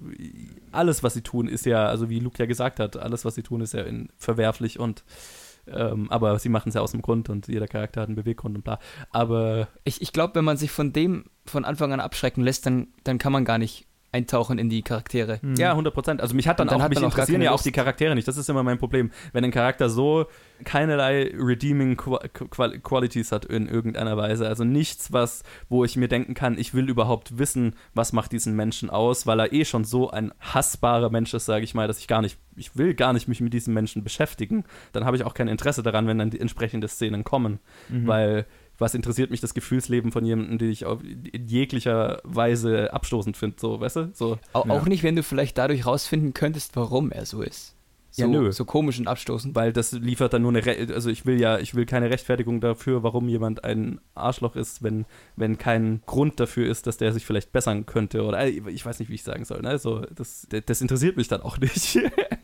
alles, 0.71 1.03
was 1.03 1.15
sie 1.15 1.23
tun, 1.23 1.49
ist 1.49 1.67
ja, 1.67 1.87
also 1.87 2.09
wie 2.09 2.21
Luke 2.21 2.39
ja 2.39 2.47
gesagt 2.47 2.79
hat, 2.79 2.97
alles, 2.97 3.25
was 3.25 3.35
sie 3.35 3.43
tun, 3.43 3.61
ist 3.61 3.75
ja 3.75 3.83
in, 3.83 4.11
verwerflich 4.17 4.79
und 4.79 5.03
Ähm, 5.67 6.11
aber 6.11 6.39
sie 6.39 6.49
machen 6.49 6.71
es 6.71 6.75
ja 6.75 6.81
aus 6.81 6.93
dem 6.93 7.03
Grund 7.03 7.29
und 7.29 7.47
jeder 7.47 7.69
Charakter 7.69 8.01
hat 8.01 8.09
einen 8.09 8.17
Beweggrund 8.17 8.57
und 8.57 8.65
bla. 8.65 8.79
Aber 9.11 9.69
Ich, 9.85 10.01
ich 10.01 10.13
glaube, 10.13 10.35
wenn 10.37 10.45
man 10.45 10.57
sich 10.57 10.71
von 10.71 10.93
dem 10.93 11.25
von 11.45 11.65
Anfang 11.65 11.93
an 11.93 12.01
abschrecken 12.01 12.43
lässt, 12.43 12.65
dann, 12.65 12.89
dann 13.05 13.19
kann 13.19 13.33
man 13.33 13.45
gar 13.45 13.59
nicht 13.59 13.87
eintauchen 14.13 14.59
in 14.59 14.69
die 14.69 14.83
Charaktere. 14.83 15.41
Hm. 15.41 15.55
Ja, 15.55 15.71
100 15.71 15.95
Prozent. 15.95 16.21
Also 16.21 16.35
mich 16.35 16.49
hat 16.49 16.59
dann, 16.59 16.67
dann 16.69 16.79
auch, 16.79 16.83
hat 16.83 16.91
mich 16.91 17.01
interessieren 17.03 17.43
ja 17.43 17.53
auch 17.53 17.63
die 17.63 17.71
Charaktere 17.73 18.15
nicht. 18.15 18.27
Das 18.27 18.37
ist 18.37 18.49
immer 18.51 18.63
mein 18.63 18.79
Problem. 18.79 19.11
Wenn 19.33 19.45
ein 19.45 19.51
Charakter 19.53 19.89
so 19.89 20.27
keinerlei 20.65 21.33
redeeming 21.39 21.97
Qua- 21.97 22.21
Qua- 22.29 22.77
Qualities 22.79 23.33
hat 23.33 23.45
in 23.45 23.67
irgendeiner 23.69 24.17
Weise, 24.17 24.47
also 24.49 24.65
nichts, 24.65 25.13
was, 25.13 25.43
wo 25.69 25.85
ich 25.85 25.97
mir 25.97 26.09
denken 26.09 26.35
kann, 26.35 26.59
ich 26.59 26.75
will 26.75 26.89
überhaupt 26.89 27.39
wissen, 27.39 27.75
was 27.95 28.13
macht 28.13 28.33
diesen 28.33 28.55
Menschen 28.57 28.91
aus, 28.91 29.27
weil 29.27 29.41
er 29.41 29.53
eh 29.53 29.65
schon 29.65 29.85
so 29.85 30.11
ein 30.11 30.33
hassbarer 30.41 31.11
Mensch 31.11 31.33
ist, 31.33 31.47
sage 31.47 31.65
ich 31.65 31.75
mal, 31.75 31.87
dass 31.89 31.99
ich 31.99 32.09
gar 32.09 32.21
nicht, 32.21 32.37
ich 32.57 32.77
will 32.77 32.95
gar 32.95 33.13
nicht 33.13 33.29
mich 33.29 33.41
mit 33.41 33.53
diesem 33.55 33.75
Menschen 33.75 34.05
beschäftigen. 34.05 34.65
Dann 34.93 35.05
habe 35.05 35.17
ich 35.17 35.25
auch 35.25 35.35
kein 35.35 35.49
Interesse 35.49 35.83
daran, 35.83 36.07
wenn 36.07 36.19
dann 36.19 36.31
die 36.31 36.41
entsprechende 36.41 36.89
Szenen 36.89 37.25
kommen, 37.25 37.59
Mhm. 37.89 38.07
weil 38.07 38.47
was 38.81 38.95
interessiert 38.95 39.31
mich 39.31 39.41
das 39.41 39.55
Gefühlsleben 39.55 40.11
von 40.11 40.25
jemandem, 40.25 40.59
den 40.59 40.71
ich 40.71 40.85
auf, 40.87 40.99
in 41.05 41.47
jeglicher 41.47 42.21
Weise 42.25 42.93
abstoßend 42.93 43.37
finde, 43.37 43.57
so, 43.61 43.79
weißt 43.81 43.97
du? 43.97 44.11
So. 44.15 44.39
Auch, 44.53 44.67
Ja. 44.67 44.73
auch 44.73 44.87
nicht, 44.87 45.03
wenn 45.05 45.15
du 45.15 45.23
vielleicht 45.23 45.57
dadurch 45.59 45.87
rausfinden 45.87 46.35
könntest, 46.35 46.75
warum 46.77 47.13
er 47.13 47.27
so 47.27 47.43
ist. 47.43 47.77
So, 48.13 48.23
Ja, 48.23 48.29
nö. 48.29 48.51
so 48.51 48.65
komisch 48.65 48.99
und 48.99 49.07
abstoßend. 49.07 49.55
weil 49.55 49.73
das 49.73 49.93
liefert 49.93 50.33
dann 50.33 50.43
nur 50.43 50.51
eine, 50.51 50.67
Re 50.67 50.89
also 50.93 51.11
ich 51.11 51.27
will 51.27 51.41
ja, 51.41 51.59
ich 51.61 51.77
will 51.77 51.87
keine 51.87 52.11
Rechtfertigung 52.11 52.61
dafür, 52.61 53.05
warum 53.05 53.29
jemand 53.29 53.63
ein 53.63 54.01
Arschloch 54.17 54.57
ist, 54.57 54.83
wenn, 54.83 55.05
wenn 55.37 55.59
kein 55.59 56.03
Grund 56.07 56.41
dafür 56.41 56.69
ist, 56.69 56.89
dass 56.89 56.97
der 56.97 57.13
sich 57.13 57.25
vielleicht 57.25 57.53
bessern 57.53 57.87
könnte 57.87 58.25
oder 58.25 58.41
äh, 58.41 58.49
ich 58.49 58.85
weiß 58.85 58.99
nicht, 58.99 59.11
wie 59.11 59.15
ich 59.15 59.23
sagen 59.23 59.45
soll, 59.45 59.61
ne? 59.63 59.69
Also 59.69 60.01
das, 60.13 60.49
das 60.67 60.81
interessiert 60.81 61.17
mich 61.19 61.29
dann 61.29 61.43
auch 61.43 61.59
nicht. 61.59 62.01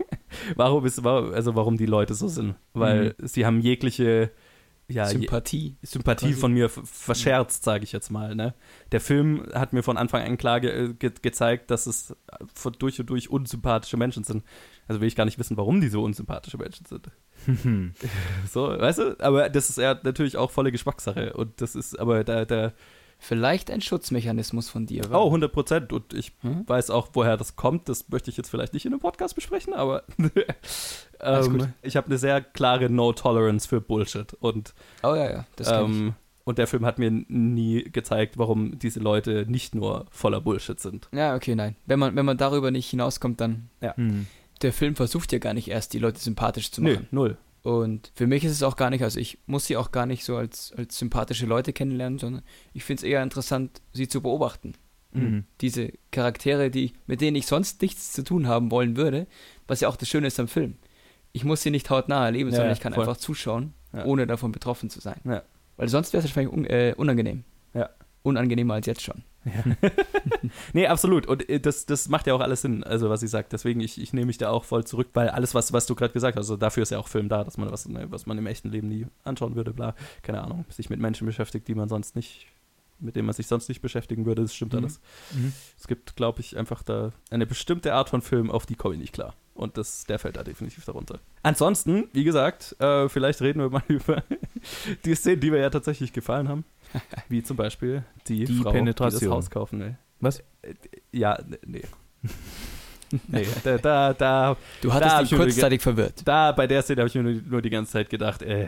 warum 0.55 0.87
ist, 0.87 1.05
also 1.05 1.55
warum 1.57 1.77
die 1.77 1.87
Leute 1.87 2.15
so 2.15 2.29
sind, 2.29 2.55
weil 2.75 3.15
sie 3.19 3.45
haben 3.47 3.61
jegliche 3.61 4.31
ja, 4.89 5.07
Sympathie. 5.07 5.77
Sympathie 5.83 6.27
quasi. 6.27 6.41
von 6.41 6.53
mir 6.53 6.69
verscherzt, 6.69 7.65
sage 7.65 7.83
ich 7.83 7.93
jetzt 7.93 8.11
mal. 8.11 8.35
Ne? 8.37 8.55
Der 8.93 9.01
Film 9.01 9.45
hat 9.53 9.73
mir 9.73 9.83
von 9.83 9.97
Anfang 9.97 10.23
an 10.23 10.39
klar 10.39 10.61
ge 10.61 10.95
ge 10.95 11.11
gezeigt, 11.21 11.71
dass 11.73 11.87
es 11.87 12.15
von 12.55 12.73
durch 12.79 13.01
und 13.01 13.11
durch 13.11 13.29
unsympathische 13.29 13.97
Menschen 13.97 14.23
sind. 14.23 14.45
Also 14.87 15.01
will 15.01 15.09
ich 15.09 15.17
gar 15.17 15.25
nicht 15.25 15.39
wissen, 15.39 15.57
warum 15.57 15.81
die 15.81 15.89
so 15.89 16.03
unsympathische 16.03 16.59
Menschen 16.59 16.87
sind. 16.87 17.11
So, 18.51 18.69
weißt 18.69 18.99
du? 18.99 19.17
Aber 19.21 19.49
das 19.51 19.69
ist 19.69 19.79
ja 19.79 19.99
natürlich 20.03 20.37
auch 20.37 20.51
volle 20.51 20.73
Geschmackssache. 20.73 21.35
Und 21.35 21.61
das 21.61 21.75
ist, 21.75 21.99
aber 21.99 22.25
da, 22.25 22.45
da, 22.45 22.73
Vielleicht 23.19 23.71
ein 23.71 23.81
Schutzmechanismus 23.81 24.69
von 24.69 24.87
dir. 24.87 25.03
oh, 25.11 25.27
100 25.27 25.53
Prozent. 25.53 25.93
Und 25.93 26.13
ich 26.13 26.33
Hm? 26.43 26.69
weiß 26.69 26.91
auch, 26.91 27.09
woher 27.15 27.37
das 27.37 27.57
kommt. 27.57 27.89
Das 27.89 28.09
möchte 28.09 28.31
ich 28.31 28.37
jetzt 28.37 28.51
vielleicht 28.51 28.75
nicht 28.75 28.85
in 28.87 28.93
einem 28.93 29.01
Podcast 29.01 29.35
besprechen, 29.35 29.73
aber 29.75 30.05
ähm, 31.21 31.73
ich 31.83 31.97
habe 31.97 32.07
eine 32.07 32.19
sehr 32.19 32.41
klare 32.43 32.91
No-Tolerance 32.91 33.67
für 33.69 33.81
Bullshit. 33.81 34.35
Und 34.35 34.75
Oh 35.03 35.15
ja, 35.15 35.31
ja. 35.31 35.47
Das 35.57 35.71
ähm, 35.71 36.15
und 36.45 36.59
der 36.59 36.69
Film 36.69 36.87
hat 36.87 36.99
mir 37.01 37.11
nie 37.11 37.83
gezeigt, 37.91 38.39
warum 38.39 38.79
diese 38.79 39.01
Leute 39.01 39.47
nicht 39.49 39.75
nur 39.75 40.07
voller 40.11 40.41
Bullshit 40.41 40.79
sind. 40.79 41.09
Ja, 41.13 41.35
okay, 41.35 41.57
nein. 41.57 41.75
Wenn 41.87 41.99
man, 41.99 42.15
wenn 42.15 42.25
man 42.25 42.37
darüber 42.37 42.71
nicht 42.71 42.89
hinauskommt, 42.89 43.41
dann. 43.41 43.69
Mhm. 43.97 44.27
Der 44.63 44.73
Film 44.73 44.95
versucht 44.97 45.33
ja 45.33 45.39
gar 45.39 45.55
nicht 45.55 45.69
erst, 45.69 45.93
die 45.93 45.99
Leute 45.99 46.21
sympathisch 46.21 46.71
zu 46.71 46.83
Nö, 46.83 46.95
machen. 46.95 47.09
null. 47.11 47.37
Und 47.67 48.13
für 48.15 48.29
mich 48.29 48.45
ist 48.45 48.53
es 48.53 48.63
auch 48.63 48.77
gar 48.77 48.91
nicht, 48.91 49.03
also 49.03 49.19
ich 49.19 49.39
muss 49.47 49.67
sie 49.67 49.77
auch 49.77 49.91
gar 49.91 50.07
nicht 50.07 50.25
so 50.25 50.37
als, 50.37 50.73
als 50.77 50.97
sympathische 50.97 51.47
Leute 51.47 51.73
kennenlernen, 51.73 52.21
sondern 52.21 52.43
ich 52.75 52.85
finde 52.85 53.01
es 53.01 53.03
eher 53.03 53.25
interessant, 53.25 53.83
sie 53.93 54.07
zu 54.07 54.21
beobachten. 54.21 54.75
Mhm. 55.11 55.43
Diese 55.61 55.91
Charaktere, 56.13 56.71
die, 56.71 56.93
mit 57.09 57.21
denen 57.21 57.35
ich 57.37 57.49
sonst 57.49 57.83
nichts 57.83 58.13
zu 58.13 58.23
tun 58.23 58.47
haben 58.47 58.71
wollen 58.71 58.97
würde, 58.97 59.27
was 59.67 59.81
ja 59.81 59.89
auch 59.89 59.97
das 59.97 60.09
Schöne 60.09 60.29
ist 60.29 60.39
am 60.39 60.47
Film. 60.47 60.77
Ich 61.33 61.43
muss 61.45 61.63
sie 61.63 61.73
nicht 61.73 61.91
hautnah 61.91 62.27
erleben, 62.27 62.51
Ja, 62.51 62.57
sondern 62.57 62.73
ich 62.73 62.79
kann 62.81 62.95
voll. 62.95 63.03
einfach 63.03 63.17
zuschauen, 63.17 63.75
Ja. 63.93 64.05
ohne 64.05 64.29
davon 64.29 64.53
betroffen 64.53 64.89
zu 64.89 65.01
sein. 65.01 65.21
Ja. 65.25 65.43
Weil 65.77 65.89
sonst 65.89 66.13
wäre 66.13 66.23
es 66.23 66.31
wahrscheinlich 66.31 66.53
un 66.55 66.67
äh, 66.67 66.95
unangenehm. 66.97 67.43
Ja. 67.75 67.91
Unangenehmer 68.23 68.75
als 68.75 68.87
jetzt 68.87 69.03
schon. 69.03 69.25
Nee, 70.73 70.87
absolut. 70.87 71.27
Und 71.27 71.49
äh, 71.49 71.61
das, 71.61 71.87
das 71.87 72.09
macht 72.09 72.27
ja 72.27 72.35
auch 72.35 72.41
alles 72.41 72.63
Sinn, 72.63 72.85
also 72.85 73.11
was 73.11 73.21
sie 73.21 73.27
sagt. 73.29 73.53
Deswegen, 73.53 73.81
ich, 73.81 74.01
ich 74.01 74.13
nehme 74.13 74.27
mich 74.27 74.39
da 74.39 74.51
auch 74.51 74.65
voll 74.65 74.85
zurück, 74.85 75.09
weil 75.15 75.29
alles, 75.29 75.55
was, 75.55 75.73
was 75.73 75.87
du 75.87 75.95
gerade 75.95 76.13
gesagt 76.13 76.37
hast, 76.37 76.45
also 76.47 76.57
dafür 76.57 76.83
ist 76.83 76.91
ja 76.91 76.99
auch 76.99 77.09
Film 77.09 77.29
da, 77.29 77.45
dass 77.45 77.57
man 77.57 77.71
was, 77.71 77.89
ne, 77.89 78.07
was 78.11 78.27
man 78.27 78.39
im 78.39 78.47
echten 78.47 78.71
Leben 78.71 78.89
nie 78.89 79.07
anschauen 79.25 79.55
würde, 79.57 79.73
bla, 79.73 79.95
keine 80.23 80.43
Ahnung, 80.43 80.65
sich 80.69 80.91
mit 80.91 81.01
Menschen 81.01 81.27
beschäftigt, 81.27 81.69
die 81.69 81.75
man 81.75 81.89
sonst 81.89 82.17
nicht, 82.17 82.47
mit 82.99 83.17
denen 83.17 83.27
man 83.27 83.35
sich 83.35 83.47
sonst 83.47 83.69
nicht 83.69 83.83
beschäftigen 83.83 84.25
würde, 84.27 84.43
das 84.43 84.55
stimmt 84.55 84.73
Mhm. 84.73 84.79
alles. 84.81 85.01
Mhm. 85.33 85.53
Es 85.79 85.87
gibt, 85.87 86.17
glaube 86.17 86.41
ich, 86.41 86.57
einfach 86.57 86.83
da 86.83 87.13
eine 87.31 87.47
bestimmte 87.47 87.95
Art 87.95 88.09
von 88.09 88.23
Film, 88.23 88.51
auf 88.51 88.67
die 88.67 88.75
komme 88.75 88.95
ich 88.95 89.01
nicht 89.01 89.13
klar. 89.13 89.35
Und 89.55 89.79
das, 89.79 90.05
der 90.05 90.19
fällt 90.19 90.37
da 90.37 90.45
definitiv 90.45 90.85
darunter. 90.85 91.19
Ansonsten, 91.43 92.09
wie 92.13 92.25
gesagt, 92.25 92.77
äh, 92.79 93.09
vielleicht 93.09 93.41
reden 93.41 93.61
wir 93.61 93.71
mal 93.71 93.83
über 93.89 94.23
die 95.07 95.15
Szenen, 95.15 95.41
die 95.41 95.51
mir 95.51 95.61
ja 95.61 95.71
tatsächlich 95.71 96.13
gefallen 96.13 96.49
haben. 96.49 96.65
Wie 97.29 97.43
zum 97.43 97.57
Beispiel 97.57 98.05
die, 98.29 98.45
Die 98.45 98.55
Frau, 98.57 98.71
die 98.71 98.79
Penetration. 98.79 99.21
das 99.21 99.31
Haus 99.31 99.51
kaufen 99.51 99.81
will. 99.81 99.99
Was? 100.21 100.43
Ja, 101.13 101.39
ne- 101.47 101.59
nee. 101.67 101.83
nee, 103.29 103.47
da, 103.63 103.79
da, 103.79 104.15
da, 104.15 104.57
Du 104.81 104.89
Da 104.89 104.95
hattest 104.95 105.15
hab 105.15 105.21
dich 105.29 105.31
kurzzeitig 105.37 105.81
verwirrt. 105.83 106.23
da 106.25 106.51
bei 106.53 106.67
der 106.67 106.83
Szene 106.83 107.03
habe 107.03 107.09
ich 107.09 107.15
mir 107.15 107.23
nur, 107.23 107.35
nur 107.35 107.63
die 107.63 107.71
ganze 107.71 107.93
Zeit 107.93 108.11
gedacht, 108.11 108.43
äh, 108.43 108.67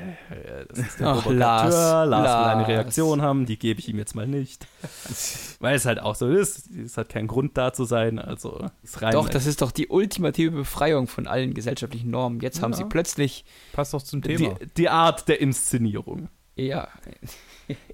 das 0.68 0.78
ist 0.78 1.00
der 1.00 1.08
Ach, 1.08 1.22
Provokateur, 1.22 1.34
Lars, 1.34 1.74
Lars, 1.74 2.06
will 2.08 2.50
eine 2.52 2.60
Lars. 2.60 2.68
Reaktion 2.68 3.22
haben, 3.22 3.46
die 3.46 3.58
gebe 3.58 3.80
ich 3.80 3.88
ihm 3.88 3.98
jetzt 3.98 4.14
mal 4.14 4.28
nicht. 4.28 4.66
Weil 5.60 5.74
es 5.74 5.86
halt 5.86 5.98
auch 6.00 6.14
so 6.14 6.28
ist, 6.28 6.70
es 6.70 6.96
hat 6.96 7.08
keinen 7.08 7.26
Grund 7.26 7.56
da 7.58 7.72
zu 7.72 7.84
sein, 7.84 8.18
also 8.20 8.64
es 8.84 9.02
rein. 9.02 9.12
Doch, 9.12 9.28
das 9.28 9.46
ist 9.46 9.60
doch 9.60 9.72
die 9.72 9.88
ultimative 9.88 10.52
Befreiung 10.52 11.08
von 11.08 11.26
allen 11.26 11.52
gesellschaftlichen 11.54 12.10
Normen. 12.10 12.38
Jetzt 12.40 12.62
haben 12.62 12.72
Ja. 12.72 12.78
sie 12.78 12.84
plötzlich, 12.84 13.44
Passt 13.72 13.92
doch 13.94 14.02
zum 14.02 14.20
die, 14.20 14.36
Thema. 14.36 14.54
die 14.76 14.88
Art 14.88 15.26
der 15.28 15.40
Inszenierung 15.40 16.28
ja, 16.66 16.88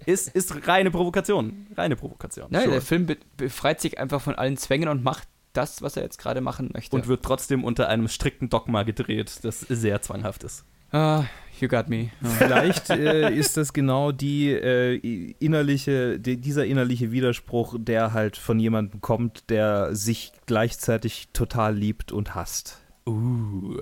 ist, 0.07 0.35
ist 0.35 0.67
reine 0.67 0.91
Provokation, 0.91 1.67
reine 1.77 1.97
Provokation. 1.97 2.49
nein, 2.51 2.62
sure. 2.62 2.73
der 2.73 2.83
Film 2.83 3.07
be 3.07 3.17
befreit 3.37 3.81
sich 3.81 3.99
einfach 3.99 4.21
von 4.21 4.35
allen 4.35 4.57
Zwängen 4.57 4.89
und 4.89 5.05
macht 5.05 5.29
das, 5.53 5.83
was 5.83 5.97
er 5.97 6.03
jetzt 6.03 6.19
gerade 6.19 6.41
machen 6.41 6.71
möchte. 6.73 6.95
Und 6.95 7.07
wird 7.09 7.25
trotzdem 7.25 7.65
unter 7.65 7.89
einem 7.89 8.09
strikten 8.09 8.51
Dogma 8.51 8.83
gedreht, 8.83 9.41
das 9.43 9.61
sehr 9.61 10.03
zwanghaft 10.03 10.45
ist. 10.45 10.65
ah, 10.93 11.25
you 11.61 11.69
got 11.69 11.89
me. 11.89 12.11
Vielleicht 12.39 12.91
äh, 12.91 13.35
ist 13.35 13.57
das 13.57 13.73
genau 13.73 14.12
die 14.12 14.51
äh, 14.51 14.97
innerliche, 15.39 16.19
die, 16.21 16.37
dieser 16.37 16.67
innerliche 16.67 17.12
Widerspruch, 17.12 17.77
der 17.79 18.12
halt 18.12 18.37
von 18.37 18.59
jemandem 18.61 19.01
kommt, 19.01 19.51
der 19.51 19.95
sich 19.95 20.33
gleichzeitig 20.47 21.29
total 21.33 21.77
liebt 21.77 22.12
und 22.12 22.35
hasst. 22.35 22.81
Uh. 23.07 23.79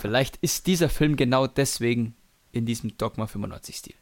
Vielleicht 0.00 0.36
ist 0.38 0.66
dieser 0.66 0.88
Film 0.88 1.16
genau 1.16 1.46
deswegen 1.46 2.14
in 2.56 2.66
diesem 2.66 2.96
Dogma 2.96 3.24
95-Stil. 3.26 3.94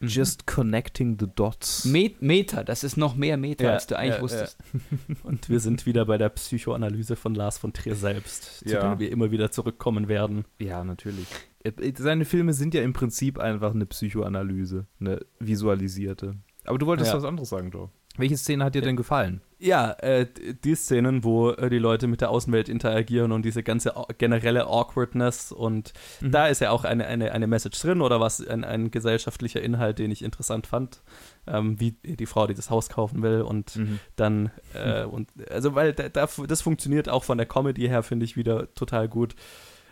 Just 0.00 0.46
connecting 0.46 1.16
the 1.18 1.26
dots. 1.34 1.84
Met 1.86 2.20
Meta, 2.20 2.62
das 2.64 2.84
ist 2.84 2.96
noch 2.96 3.14
mehr 3.14 3.36
Meta, 3.36 3.64
Ja, 3.64 3.72
als 3.72 3.86
du 3.86 3.96
eigentlich 3.96 4.16
ja, 4.16 4.22
wusstest. 4.22 4.58
Und 5.22 5.48
wir 5.48 5.60
sind 5.60 5.86
wieder 5.86 6.04
bei 6.04 6.18
der 6.18 6.28
Psychoanalyse 6.28 7.16
von 7.16 7.34
Lars 7.34 7.56
von 7.58 7.72
Trier 7.72 7.94
selbst, 7.94 8.58
zu 8.58 8.68
Ja. 8.68 8.80
der 8.90 8.98
wir 8.98 9.10
immer 9.10 9.30
wieder 9.30 9.50
zurückkommen 9.50 10.08
werden. 10.08 10.44
Ja, 10.58 10.84
natürlich. 10.84 11.26
Äh, 11.62 11.72
Seine 11.96 12.24
Filme 12.26 12.52
sind 12.52 12.74
ja 12.74 12.82
im 12.82 12.92
Prinzip 12.92 13.38
einfach 13.38 13.72
eine 13.72 13.86
Psychoanalyse, 13.86 14.86
eine 15.00 15.20
visualisierte. 15.38 16.36
Aber 16.64 16.78
du 16.78 16.86
wolltest 16.86 17.12
Ja. 17.12 17.16
was 17.16 17.24
anderes 17.24 17.48
sagen, 17.48 17.70
Joe. 17.70 17.88
Welche 18.16 18.36
Szene 18.36 18.64
hat 18.64 18.74
dir 18.74 18.82
denn 18.82 18.96
gefallen? 18.96 19.40
Ja, 19.58 19.92
äh, 19.92 20.26
die 20.62 20.74
Szenen, 20.74 21.24
wo 21.24 21.50
äh, 21.50 21.70
die 21.70 21.78
Leute 21.78 22.06
mit 22.06 22.20
der 22.20 22.30
Außenwelt 22.30 22.68
interagieren 22.68 23.32
und 23.32 23.44
diese 23.44 23.62
ganze 23.62 23.94
generelle 24.18 24.66
Awkwardness 24.66 25.52
und 25.52 25.92
Mhm. 26.20 26.30
da 26.32 26.46
ist 26.48 26.60
ja 26.60 26.70
auch 26.70 26.84
eine, 26.84 27.06
eine, 27.06 27.32
eine 27.32 27.46
Message 27.46 27.80
drin 27.80 28.00
oder 28.02 28.20
was, 28.20 28.46
ein, 28.46 28.62
ein 28.62 28.90
gesellschaftlicher 28.90 29.62
Inhalt, 29.62 29.98
den 29.98 30.10
ich 30.10 30.22
interessant 30.22 30.66
fand, 30.66 31.02
ähm, 31.46 31.80
wie 31.80 31.92
die 32.04 32.26
Frau, 32.26 32.46
die 32.46 32.54
das 32.54 32.70
Haus 32.70 32.88
kaufen 32.88 33.22
will 33.22 33.40
und 33.42 33.76
Mhm. 33.76 33.98
dann, 34.16 34.50
äh, 34.74 35.04
und 35.04 35.30
also 35.50 35.74
weil 35.74 35.92
da, 35.92 36.08
da, 36.08 36.28
das 36.46 36.62
funktioniert 36.62 37.08
auch 37.08 37.24
von 37.24 37.38
der 37.38 37.46
Comedy 37.46 37.88
her, 37.88 38.02
finde 38.02 38.24
ich, 38.24 38.36
wieder 38.36 38.72
total 38.74 39.08
gut. 39.08 39.34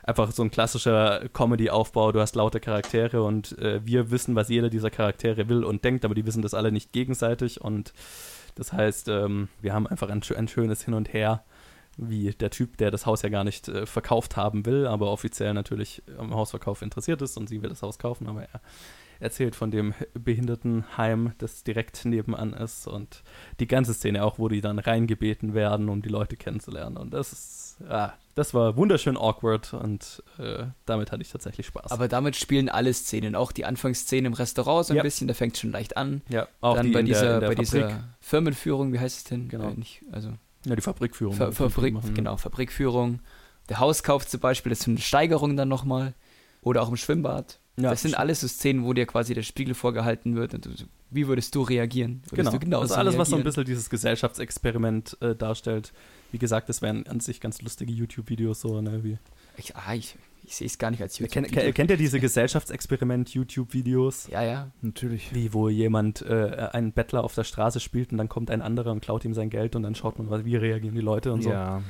Einfach 0.04 0.32
so 0.32 0.42
ein 0.42 0.50
klassischer 0.50 1.28
Comedy-Aufbau, 1.32 2.10
du 2.10 2.20
hast 2.20 2.34
laute 2.34 2.58
Charaktere 2.58 3.22
und 3.22 3.56
äh, 3.58 3.84
wir 3.84 4.10
wissen, 4.10 4.34
was 4.34 4.48
jeder 4.48 4.68
dieser 4.68 4.90
Charaktere 4.90 5.48
will 5.48 5.62
und 5.62 5.84
denkt, 5.84 6.04
aber 6.04 6.14
die 6.14 6.26
wissen 6.26 6.42
das 6.42 6.54
alle 6.54 6.72
nicht 6.72 6.92
gegenseitig. 6.92 7.60
Und 7.60 7.92
das 8.56 8.72
heißt, 8.72 9.08
ähm, 9.08 9.48
wir 9.60 9.72
haben 9.72 9.86
einfach 9.86 10.08
ein, 10.08 10.22
ein 10.36 10.48
schönes 10.48 10.82
Hin 10.82 10.94
und 10.94 11.12
Her, 11.12 11.44
wie 11.96 12.30
der 12.30 12.50
Typ, 12.50 12.78
der 12.78 12.90
das 12.90 13.06
Haus 13.06 13.22
ja 13.22 13.28
gar 13.28 13.44
nicht 13.44 13.68
äh, 13.68 13.86
verkauft 13.86 14.36
haben 14.36 14.66
will, 14.66 14.86
aber 14.86 15.10
offiziell 15.10 15.54
natürlich 15.54 16.02
am 16.18 16.34
Hausverkauf 16.34 16.82
interessiert 16.82 17.22
ist 17.22 17.36
und 17.36 17.48
sie 17.48 17.62
will 17.62 17.68
das 17.68 17.82
Haus 17.82 17.98
kaufen, 17.98 18.28
aber 18.28 18.42
er 18.42 18.60
erzählt 19.22 19.54
von 19.56 19.70
dem 19.70 19.94
Behindertenheim, 20.14 21.32
das 21.38 21.64
direkt 21.64 22.04
nebenan 22.04 22.52
ist 22.52 22.86
und 22.86 23.22
die 23.60 23.66
ganze 23.66 23.94
Szene 23.94 24.24
auch, 24.24 24.38
wo 24.38 24.48
die 24.48 24.60
dann 24.60 24.78
reingebeten 24.78 25.54
werden, 25.54 25.88
um 25.88 26.02
die 26.02 26.08
Leute 26.08 26.36
kennenzulernen 26.36 26.96
und 26.96 27.12
das 27.14 27.32
ist, 27.32 27.76
ja, 27.88 28.14
das 28.34 28.54
war 28.54 28.76
wunderschön 28.76 29.16
awkward 29.16 29.74
und 29.74 30.22
äh, 30.38 30.64
damit 30.86 31.12
hatte 31.12 31.22
ich 31.22 31.30
tatsächlich 31.30 31.66
Spaß. 31.66 31.92
Aber 31.92 32.08
damit 32.08 32.34
spielen 32.36 32.68
alle 32.68 32.92
Szenen, 32.94 33.34
auch 33.34 33.52
die 33.52 33.64
Anfangsszene 33.64 34.26
im 34.26 34.32
Restaurant 34.32 34.86
so 34.86 34.92
ein 34.94 34.96
Ja. 34.96 35.02
bisschen, 35.02 35.28
da 35.28 35.34
fängt 35.34 35.54
es 35.54 35.60
schon 35.60 35.70
leicht 35.72 35.96
an. 35.96 36.22
ja, 36.28 36.48
auch 36.60 36.76
Dann 36.76 36.86
die 36.86 36.92
bei 36.92 37.02
der- 37.02 37.06
dieser, 37.06 37.34
in 37.34 37.40
der 37.40 37.48
bei 37.48 37.54
dieser 37.54 38.04
Firmenführung, 38.20 38.92
wie 38.92 38.98
heißt 39.00 39.18
es 39.18 39.24
denn? 39.24 39.48
Genau. 39.48 39.68
Äh, 39.70 39.74
nicht, 39.74 40.02
also 40.12 40.30
ja, 40.64 40.76
die 40.76 40.82
Fabrikführung. 40.82 41.34
Fa 41.34 41.50
Fabrik, 41.52 41.96
genau, 42.14 42.36
Fabrikführung. 42.36 43.20
Der 43.68 43.80
Hauskauf 43.80 44.26
zum 44.26 44.40
Beispiel, 44.40 44.70
das 44.70 44.80
ist 44.80 44.88
eine 44.88 44.98
Steigerung 44.98 45.56
dann 45.56 45.68
nochmal. 45.68 46.14
Oder 46.62 46.82
auch 46.82 46.88
im 46.88 46.96
Schwimmbad. 46.96 47.58
Ja, 47.76 47.90
das 47.90 48.02
sind 48.02 48.18
alles 48.18 48.40
so 48.40 48.48
Szenen, 48.48 48.84
wo 48.84 48.92
dir 48.92 49.06
quasi 49.06 49.32
der 49.32 49.42
Spiegel 49.42 49.74
vorgehalten 49.74 50.34
wird 50.36 50.52
und 50.52 50.66
du, 50.66 50.70
wie 51.10 51.26
würdest 51.26 51.54
du 51.54 51.62
reagieren? 51.62 52.22
Würdest 52.28 52.60
Genau. 52.60 52.76
du 52.78 52.82
also 52.82 52.94
alles, 52.96 53.16
was 53.16 53.30
so 53.30 53.36
ein 53.36 53.44
bisschen 53.44 53.64
dieses 53.64 53.88
Gesellschaftsexperiment 53.88 55.16
äh, 55.22 55.34
darstellt. 55.34 55.92
Wie 56.32 56.38
gesagt, 56.38 56.68
das 56.68 56.82
wären 56.82 57.06
an 57.06 57.20
sich 57.20 57.40
ganz 57.40 57.62
lustige 57.62 57.92
YouTube-Videos 57.92 58.60
so, 58.60 58.80
ne? 58.80 59.02
Wie, 59.04 59.18
Ich, 59.56 59.74
ah, 59.76 59.94
ich, 59.94 60.16
ich 60.44 60.56
sehe 60.56 60.66
es 60.66 60.78
gar 60.78 60.90
nicht 60.90 61.02
als 61.02 61.18
YouTube. 61.18 61.48
kennt, 61.50 61.74
kennt 61.74 61.90
ihr 61.90 61.96
diese 61.96 62.20
Gesellschaftsexperiment-YouTube-Videos? 62.20 64.28
ja, 64.28 64.42
ja. 64.42 64.70
Natürlich. 64.80 65.34
Wie, 65.34 65.52
wo 65.52 65.68
jemand 65.68 66.22
äh, 66.22 66.68
einen 66.72 66.92
Bettler 66.92 67.24
auf 67.24 67.34
der 67.34 67.44
Straße 67.44 67.80
spielt 67.80 68.12
und 68.12 68.18
dann 68.18 68.28
kommt 68.28 68.50
ein 68.50 68.62
anderer 68.62 68.92
und 68.92 69.00
klaut 69.00 69.24
ihm 69.24 69.34
sein 69.34 69.50
Geld 69.50 69.76
und 69.76 69.82
dann 69.82 69.94
schaut 69.94 70.18
man, 70.18 70.44
wie 70.44 70.56
reagieren 70.56 70.94
die 70.94 71.00
Leute 71.00 71.32
und 71.32 71.42
so. 71.42 71.50
Ja. 71.50 71.82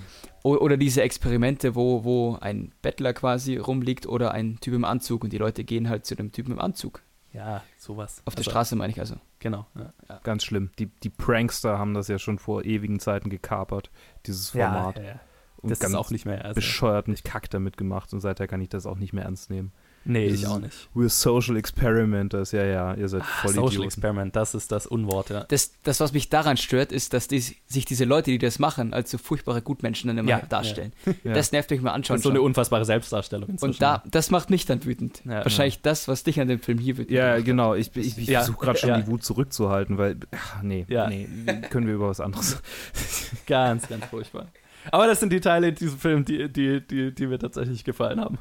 O- 0.43 0.57
Oder 0.57 0.77
diese 0.77 1.03
Experimente, 1.03 1.75
wo, 1.75 2.05
wo 2.05 2.37
ein 2.41 2.73
Bettler 2.83 3.13
quasi 3.13 3.57
rumliegt 3.57 4.07
oder 4.07 4.33
ein 4.33 4.59
Typ 4.61 4.75
im 4.75 4.85
Anzug 4.85 5.25
und 5.25 5.33
die 5.33 5.39
Leute 5.39 5.65
gehen 5.65 5.89
halt 5.89 6.07
zu 6.07 6.15
dem 6.15 6.33
Typen 6.33 6.53
im 6.53 6.59
Anzug. 6.59 7.03
Ja, 7.33 7.63
sowas. 7.79 8.23
Auf 8.27 8.35
der 8.35 8.41
Also, 8.41 8.51
Straße 8.51 8.77
meine 8.77 8.93
ich 8.93 9.01
also. 9.01 9.17
Genau. 9.39 9.67
Ja. 9.75 10.21
Ganz 10.23 10.45
schlimm. 10.45 10.71
Die, 10.79 10.87
die 10.87 11.09
Prankster 11.09 11.79
haben 11.79 11.95
das 11.95 12.09
ja 12.09 12.19
schon 12.19 12.39
vor 12.39 12.65
ewigen 12.65 13.01
Zeiten 13.01 13.31
gekapert, 13.31 13.91
dieses 14.27 14.51
Format. 14.51 14.99
Ja, 14.99 15.03
ja. 15.05 15.21
Und 15.63 15.71
Das 15.71 15.79
ganz 15.79 15.93
ist 15.93 15.99
auch 15.99 16.11
nicht 16.11 16.27
mehr. 16.27 16.45
Also, 16.45 16.55
bescheuerten 16.57 17.15
Kack 17.25 17.49
damit 17.51 17.77
gemacht 17.77 18.13
und 18.13 18.21
seither 18.21 18.47
kann 18.49 18.61
ich 18.61 18.69
das 18.69 18.85
auch 18.87 18.99
nicht 18.99 19.13
mehr 19.13 19.25
ernst 19.25 19.49
nehmen. 19.49 19.71
nee, 20.05 20.29
Das 20.29 20.41
ich 20.41 20.47
auch 20.49 20.59
nicht. 20.59 20.89
We're 20.97 21.09
social 21.09 21.57
experimenters, 21.57 22.51
ja, 22.51 22.65
ja, 22.65 22.95
ihr 22.95 23.09
seid 23.09 23.23
voll 23.25 23.51
Ah, 23.53 23.55
Social 23.55 23.67
Idioten. 23.69 23.87
Experiment, 23.87 24.35
das 24.35 24.57
ist 24.57 24.73
das 24.73 24.89
Unwort, 24.89 25.31
ja. 25.31 25.45
Das, 25.45 25.71
das, 25.85 26.01
was 26.01 26.13
mich 26.13 26.29
daran 26.29 26.57
stört, 26.57 26.91
ist, 26.91 27.13
dass 27.15 27.29
die, 27.29 27.39
sich 27.39 27.85
diese 27.85 28.05
Leute, 28.05 28.33
die 28.33 28.39
das 28.39 28.59
machen, 28.59 28.93
als 28.93 29.13
so 29.13 29.19
furchtbare 29.19 29.63
Gutmenschen 29.63 30.09
dann 30.09 30.19
immer 30.19 30.29
Ja, 30.31 30.41
darstellen. 30.41 30.93
Ja. 31.23 31.33
Das 31.35 31.53
nervt 31.53 31.71
mich 31.71 31.81
mal 31.81 31.91
Das 31.91 31.95
anschauen. 31.95 32.17
ist 32.17 32.23
so 32.25 32.31
eine 32.31 32.43
unfassbare 32.43 32.85
Selbstdarstellung 32.85 33.49
inzwischen. 33.51 33.75
und 33.75 33.83
da, 33.83 34.03
das 34.11 34.33
macht 34.33 34.51
mich 34.51 34.67
dann 34.67 34.85
wütend. 34.85 35.23
Ja. 35.25 35.45
Wahrscheinlich 35.45 35.81
das, 35.83 36.09
was 36.09 36.25
dich 36.25 36.41
an 36.41 36.49
dem 36.49 36.59
Film 36.59 36.79
hier 36.79 36.97
wütend 36.99 37.13
Ja, 37.17 37.37
macht. 37.37 37.45
genau. 37.45 37.75
Ich, 37.77 37.97
ich, 37.97 38.19
ich 38.19 38.27
Ja, 38.27 38.41
versuche 38.41 38.65
gerade 38.65 38.79
schon 38.81 38.89
ja. 38.89 39.01
die 39.01 39.07
Wut 39.07 39.23
zurückzuhalten, 39.23 39.99
weil, 39.99 40.17
ach, 40.33 40.63
nee, 40.65 40.85
Ja. 40.89 41.09
nee, 41.09 41.29
können 41.71 41.87
wir 41.87 41.95
über 41.95 42.09
was 42.09 42.19
anderes. 42.19 42.61
Ganz, 43.47 43.89
ganz 43.89 44.05
furchtbar. 44.07 44.49
Aber 44.91 45.07
das 45.07 45.21
sind 45.21 45.33
die 45.33 45.41
Teile 45.41 45.69
in 45.69 45.75
diesem 45.75 45.99
Film, 45.99 46.25
die, 46.25 46.53
die, 46.53 46.81
die, 46.87 47.15
die 47.15 47.27
mir 47.27 47.39
tatsächlich 47.39 47.85
gefallen 47.85 48.21
haben. 48.21 48.39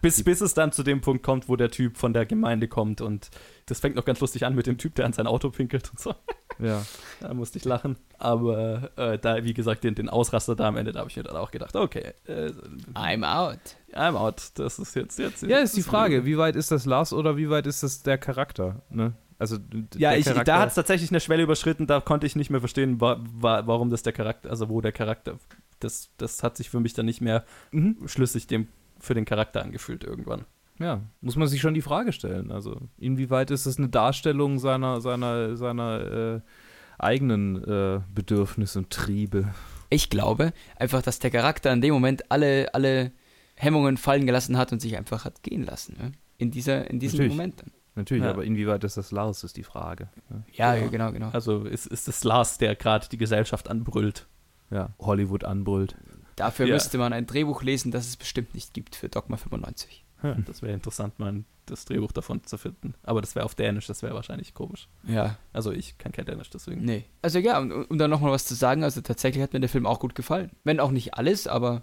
Bis, 0.00 0.22
bis 0.22 0.40
es 0.40 0.54
dann 0.54 0.72
zu 0.72 0.82
dem 0.82 1.00
Punkt 1.00 1.22
kommt, 1.22 1.48
wo 1.48 1.56
der 1.56 1.70
Typ 1.70 1.96
von 1.96 2.12
der 2.12 2.26
Gemeinde 2.26 2.68
kommt 2.68 3.00
und 3.00 3.30
das 3.66 3.80
fängt 3.80 3.96
noch 3.96 4.04
ganz 4.04 4.20
lustig 4.20 4.46
an 4.46 4.54
mit 4.54 4.66
dem 4.66 4.78
Typ, 4.78 4.94
der 4.94 5.04
an 5.04 5.12
sein 5.12 5.26
Auto 5.26 5.50
pinkelt 5.50 5.90
und 5.90 6.00
so. 6.00 6.14
Ja. 6.58 6.82
Da 7.20 7.34
musste 7.34 7.58
ich 7.58 7.64
lachen. 7.64 7.96
Aber 8.16 8.90
äh, 8.96 9.18
da, 9.18 9.42
wie 9.42 9.52
gesagt, 9.52 9.82
den, 9.82 9.94
den 9.96 10.08
Ausraster 10.08 10.54
da 10.54 10.68
am 10.68 10.76
Ende, 10.76 10.92
da 10.92 11.00
habe 11.00 11.10
ich 11.10 11.16
mir 11.16 11.24
dann 11.24 11.36
auch 11.36 11.50
gedacht, 11.50 11.74
okay, 11.74 12.12
äh, 12.26 12.52
I'm 12.94 13.24
out. 13.24 13.58
I'm 13.92 14.14
out. 14.16 14.52
Das 14.54 14.78
ist 14.78 14.94
jetzt, 14.94 15.18
jetzt. 15.18 15.42
ja, 15.42 15.58
ist 15.58 15.76
die 15.76 15.82
Frage, 15.82 16.24
wie 16.24 16.38
weit 16.38 16.54
ist 16.54 16.70
das 16.70 16.86
Lars 16.86 17.12
oder 17.12 17.36
wie 17.36 17.50
weit 17.50 17.66
ist 17.66 17.82
das 17.82 18.02
der 18.02 18.18
Charakter? 18.18 18.82
Ne? 18.88 19.14
Also, 19.38 19.56
Ja, 19.96 20.14
ich, 20.14 20.26
da 20.26 20.58
hat 20.58 20.70
es 20.70 20.74
tatsächlich 20.74 21.10
eine 21.10 21.20
Schwelle 21.20 21.42
überschritten, 21.44 21.86
da 21.86 22.00
konnte 22.00 22.26
ich 22.26 22.34
nicht 22.34 22.50
mehr 22.50 22.60
verstehen, 22.60 23.00
wa 23.00 23.18
wa 23.20 23.62
warum 23.66 23.88
das 23.90 24.02
der 24.02 24.12
Charakter, 24.12 24.50
also 24.50 24.68
wo 24.68 24.80
der 24.80 24.92
Charakter, 24.92 25.38
das, 25.80 26.10
das 26.16 26.42
hat 26.42 26.56
sich 26.56 26.70
für 26.70 26.80
mich 26.80 26.94
dann 26.94 27.06
nicht 27.06 27.20
mehr 27.20 27.44
Mhm. 27.72 27.96
schlüssig 28.06 28.46
dem, 28.46 28.68
für 28.98 29.14
den 29.14 29.24
Charakter 29.24 29.62
angefühlt 29.62 30.04
irgendwann. 30.04 30.44
Ja, 30.78 31.00
muss 31.20 31.34
man 31.36 31.48
sich 31.48 31.60
schon 31.60 31.74
die 31.74 31.82
Frage 31.82 32.12
stellen. 32.12 32.52
Also, 32.52 32.80
inwieweit 32.98 33.50
ist 33.50 33.66
es 33.66 33.78
eine 33.78 33.88
Darstellung 33.88 34.58
seiner, 34.60 35.00
seiner, 35.00 35.56
seiner 35.56 36.00
äh, 36.36 36.40
eigenen 36.98 37.62
äh, 37.64 38.00
Bedürfnisse 38.14 38.78
und 38.80 38.90
Triebe? 38.90 39.52
Ich 39.90 40.10
glaube 40.10 40.52
einfach, 40.76 41.02
dass 41.02 41.18
der 41.18 41.30
Charakter 41.30 41.72
in 41.72 41.80
dem 41.80 41.94
Moment 41.94 42.30
alle, 42.30 42.72
alle 42.74 43.12
Hemmungen 43.56 43.96
fallen 43.96 44.26
gelassen 44.26 44.56
hat 44.56 44.70
und 44.72 44.80
sich 44.80 44.96
einfach 44.96 45.24
hat 45.24 45.42
gehen 45.42 45.64
lassen. 45.64 45.96
Ne? 46.00 46.12
In, 46.36 46.50
dieser, 46.50 46.88
in 46.90 47.00
diesem 47.00 47.16
Natürlich. 47.18 47.36
Moment 47.36 47.60
dann. 47.60 47.72
Natürlich, 47.96 48.22
Ja. 48.22 48.30
aber 48.30 48.44
inwieweit 48.44 48.84
ist 48.84 48.96
das 48.96 49.10
Lars, 49.10 49.42
ist 49.42 49.56
die 49.56 49.64
Frage. 49.64 50.08
ne? 50.30 50.44
Ja, 50.52 50.76
Ja. 50.76 50.82
ja, 50.82 50.88
genau, 50.88 51.10
genau. 51.10 51.30
Also 51.30 51.64
ist, 51.64 51.86
ist 51.86 52.06
es 52.06 52.22
Lars, 52.22 52.58
der 52.58 52.76
gerade 52.76 53.08
die 53.08 53.18
Gesellschaft 53.18 53.68
anbrüllt. 53.68 54.28
Ja, 54.70 54.90
Hollywood 54.98 55.44
anbrüllt. 55.44 55.96
Dafür 56.36 56.66
Ja. 56.66 56.74
müsste 56.74 56.98
man 56.98 57.12
ein 57.12 57.26
Drehbuch 57.26 57.62
lesen, 57.62 57.90
das 57.90 58.06
es 58.06 58.16
bestimmt 58.16 58.54
nicht 58.54 58.72
gibt 58.74 58.94
für 58.96 59.08
Dogma 59.08 59.36
95. 59.36 60.04
Ja, 60.22 60.34
das 60.46 60.62
wäre 60.62 60.72
interessant, 60.72 61.18
mal 61.18 61.44
das 61.66 61.84
Drehbuch 61.84 62.12
davon 62.12 62.42
zu 62.44 62.56
finden. 62.58 62.94
Aber 63.02 63.20
das 63.20 63.34
wäre 63.34 63.44
auf 63.44 63.54
Dänisch, 63.54 63.86
das 63.86 64.02
wäre 64.02 64.14
wahrscheinlich 64.14 64.54
komisch. 64.54 64.88
Ja, 65.04 65.36
Also 65.52 65.70
ich 65.70 65.98
kann 65.98 66.12
kein 66.12 66.24
Dänisch, 66.26 66.50
deswegen. 66.50 66.84
nee. 66.84 67.04
Also 67.22 67.38
ja, 67.38 67.58
um, 67.58 67.84
um 67.88 67.98
dann 67.98 68.10
nochmal 68.10 68.32
was 68.32 68.44
zu 68.46 68.54
sagen, 68.54 68.82
also 68.84 69.00
tatsächlich 69.00 69.42
hat 69.42 69.52
mir 69.52 69.60
der 69.60 69.68
Film 69.68 69.86
auch 69.86 70.00
gut 70.00 70.14
gefallen. 70.14 70.50
Wenn 70.64 70.80
auch 70.80 70.90
nicht 70.90 71.14
alles, 71.14 71.46
aber 71.46 71.82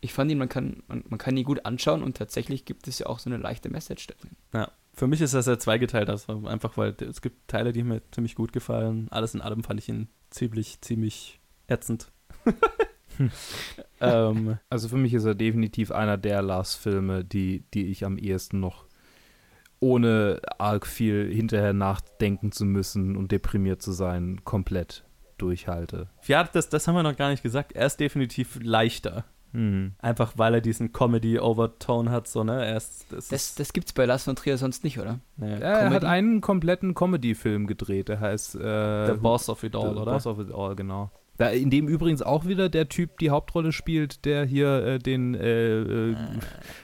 ich 0.00 0.12
fand 0.12 0.30
ihn, 0.30 0.38
man 0.38 0.48
kann, 0.48 0.82
man, 0.88 1.04
man 1.08 1.18
kann 1.18 1.36
ihn 1.36 1.44
gut 1.44 1.64
anschauen 1.64 2.02
und 2.02 2.16
tatsächlich 2.16 2.64
gibt 2.64 2.88
es 2.88 2.98
ja 2.98 3.06
auch 3.06 3.18
so 3.18 3.30
eine 3.30 3.36
leichte 3.38 3.70
Message 3.70 4.06
da 4.08 4.14
drin. 4.20 4.36
Ja. 4.54 4.70
Für 4.92 5.06
mich 5.06 5.20
ist 5.20 5.34
das 5.34 5.46
ja 5.46 5.58
zweigeteilt, 5.58 6.10
also 6.10 6.46
einfach 6.46 6.76
weil 6.76 6.94
es 7.00 7.22
gibt 7.22 7.48
Teile, 7.48 7.72
die 7.72 7.82
mir 7.84 8.02
ziemlich 8.10 8.34
gut 8.34 8.52
gefallen. 8.52 9.06
Alles 9.10 9.34
in 9.34 9.40
allem 9.40 9.62
fand 9.62 9.78
ich 9.80 9.88
ihn 9.88 10.08
ziemlich, 10.30 10.80
ziemlich 10.80 11.40
ätzend. 11.68 12.10
ähm, 14.00 14.58
Also 14.68 14.88
für 14.88 14.96
mich 14.96 15.14
ist 15.14 15.24
er 15.24 15.34
definitiv 15.34 15.90
einer 15.90 16.16
der 16.16 16.42
Lars-Filme, 16.42 17.24
die, 17.24 17.64
die 17.74 17.86
ich 17.86 18.04
am 18.04 18.18
ehesten 18.18 18.60
noch 18.60 18.84
ohne 19.82 20.40
arg 20.58 20.86
viel 20.86 21.32
hinterher 21.32 21.72
nachdenken 21.72 22.52
zu 22.52 22.64
müssen 22.66 23.16
und 23.16 23.32
deprimiert 23.32 23.80
zu 23.80 23.92
sein, 23.92 24.40
komplett 24.44 25.04
durchhalte. 25.38 26.08
ja, 26.26 26.44
das, 26.44 26.68
das 26.68 26.86
haben 26.86 26.94
wir 26.96 27.02
noch 27.02 27.16
gar 27.16 27.30
nicht 27.30 27.42
gesagt. 27.42 27.72
Er 27.72 27.86
ist 27.86 27.98
definitiv 27.98 28.58
leichter. 28.62 29.24
Mhm. 29.52 29.94
Einfach 29.98 30.34
weil 30.36 30.54
er 30.54 30.60
diesen 30.60 30.92
Comedy-Overtone 30.92 32.10
hat, 32.10 32.28
so, 32.28 32.44
ne? 32.44 32.64
Er 32.64 32.76
ist, 32.76 33.06
das 33.10 33.28
Das, 33.28 33.54
das 33.54 33.72
gibt's 33.72 33.92
bei 33.94 34.04
Lars 34.04 34.24
von 34.24 34.36
Trier 34.36 34.58
sonst 34.58 34.84
nicht, 34.84 34.98
oder? 35.00 35.18
ne, 35.38 35.60
Er 35.60 35.90
hat 35.90 36.04
einen 36.04 36.40
kompletten 36.40 36.94
Comedy-Film 36.94 37.66
gedreht, 37.66 38.08
der 38.08 38.20
heißt 38.20 38.54
äh, 38.56 39.06
The 39.06 39.14
Boss 39.14 39.48
of 39.48 39.64
It 39.64 39.74
All, 39.74 39.94
The 39.94 40.00
oder? 40.02 40.12
Boss 40.12 40.26
of 40.26 40.38
It 40.38 40.52
All, 40.52 40.76
genau. 40.76 41.10
Da, 41.40 41.48
in 41.48 41.70
dem 41.70 41.88
übrigens 41.88 42.20
auch 42.20 42.44
wieder 42.44 42.68
der 42.68 42.90
Typ 42.90 43.18
die 43.18 43.30
Hauptrolle 43.30 43.72
spielt, 43.72 44.26
der 44.26 44.44
hier 44.44 44.84
äh, 44.84 44.98
den 44.98 45.34
äh, 45.34 46.10
äh, 46.10 46.16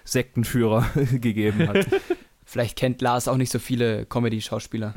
Sektenführer 0.02 0.86
gegeben 1.20 1.68
hat. 1.68 1.86
Vielleicht 2.46 2.78
kennt 2.78 3.02
Lars 3.02 3.28
auch 3.28 3.36
nicht 3.36 3.52
so 3.52 3.58
viele 3.58 4.06
Comedy-Schauspieler. 4.06 4.94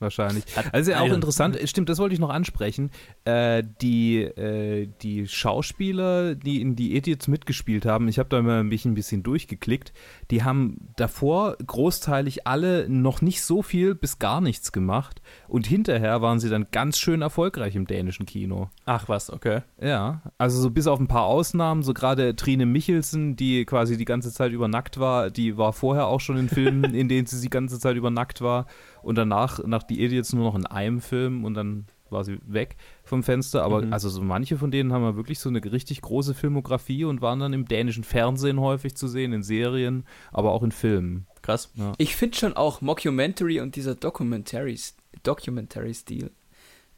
Wahrscheinlich. 0.00 0.44
Also 0.72 0.90
ja 0.90 1.00
auch 1.00 1.12
interessant, 1.12 1.56
stimmt, 1.64 1.88
das 1.88 1.98
wollte 1.98 2.14
ich 2.14 2.20
noch 2.20 2.30
ansprechen. 2.30 2.90
Äh, 3.24 3.62
die, 3.80 4.22
äh, 4.22 4.88
die 5.02 5.28
Schauspieler, 5.28 6.34
die 6.34 6.60
in 6.60 6.74
die 6.74 6.96
Idiots 6.96 7.28
mitgespielt 7.28 7.86
haben, 7.86 8.08
ich 8.08 8.18
habe 8.18 8.28
da 8.28 8.42
mal 8.42 8.64
mich 8.64 8.84
ein 8.84 8.94
bisschen 8.94 9.22
durchgeklickt, 9.22 9.92
die 10.30 10.42
haben 10.42 10.88
davor 10.96 11.56
großteilig 11.64 12.46
alle 12.46 12.88
noch 12.88 13.22
nicht 13.22 13.42
so 13.42 13.62
viel 13.62 13.94
bis 13.94 14.18
gar 14.18 14.40
nichts 14.40 14.72
gemacht 14.72 15.22
und 15.46 15.66
hinterher 15.66 16.20
waren 16.20 16.40
sie 16.40 16.50
dann 16.50 16.66
ganz 16.72 16.98
schön 16.98 17.22
erfolgreich 17.22 17.76
im 17.76 17.86
dänischen 17.86 18.26
Kino. 18.26 18.70
Ach 18.86 19.08
was, 19.08 19.30
okay. 19.30 19.62
Ja, 19.80 20.22
also 20.38 20.60
so 20.60 20.70
bis 20.70 20.88
auf 20.88 20.98
ein 20.98 21.08
paar 21.08 21.24
Ausnahmen, 21.24 21.84
so 21.84 21.94
gerade 21.94 22.34
Trine 22.34 22.66
Michelsen, 22.66 23.36
die 23.36 23.64
quasi 23.64 23.96
die 23.96 24.04
ganze 24.04 24.32
Zeit 24.32 24.50
über 24.50 24.66
nackt 24.66 24.98
war, 24.98 25.30
die 25.30 25.56
war 25.56 25.72
vorher 25.72 26.08
auch 26.08 26.20
schon 26.20 26.36
in 26.36 26.48
Filmen, 26.48 26.82
in 26.94 27.08
denen 27.08 27.26
sie 27.26 27.40
die 27.40 27.50
ganze 27.50 27.78
Zeit 27.78 27.96
über 27.96 28.10
nackt 28.10 28.40
war 28.40 28.66
und 29.04 29.16
danach, 29.16 29.62
nach 29.64 29.82
die 29.82 30.02
Idiots 30.04 30.32
nur 30.32 30.44
noch 30.44 30.54
in 30.54 30.66
einem 30.66 31.00
Film 31.00 31.44
und 31.44 31.54
dann 31.54 31.86
war 32.10 32.24
sie 32.24 32.38
weg 32.46 32.76
vom 33.02 33.22
Fenster, 33.22 33.64
aber 33.64 33.82
Mhm. 33.82 33.92
also 33.92 34.08
so 34.08 34.22
manche 34.22 34.56
von 34.56 34.70
denen 34.70 34.92
haben 34.92 35.02
ja 35.02 35.16
wirklich 35.16 35.38
so 35.40 35.48
eine 35.48 35.64
richtig 35.64 36.00
große 36.02 36.34
Filmografie 36.34 37.04
und 37.04 37.20
waren 37.22 37.40
dann 37.40 37.52
im 37.52 37.66
dänischen 37.66 38.04
Fernsehen 38.04 38.60
häufig 38.60 38.94
zu 38.94 39.08
sehen, 39.08 39.32
in 39.32 39.42
Serien, 39.42 40.04
aber 40.32 40.52
auch 40.52 40.62
in 40.62 40.70
Filmen. 40.70 41.26
Krass. 41.42 41.72
Ich 41.98 42.14
finde 42.14 42.36
schon 42.36 42.52
auch 42.56 42.80
Mockumentary 42.80 43.60
und 43.60 43.74
dieser 43.76 43.94
Documentary- 43.94 44.92
Documentary-Stil 45.24 46.30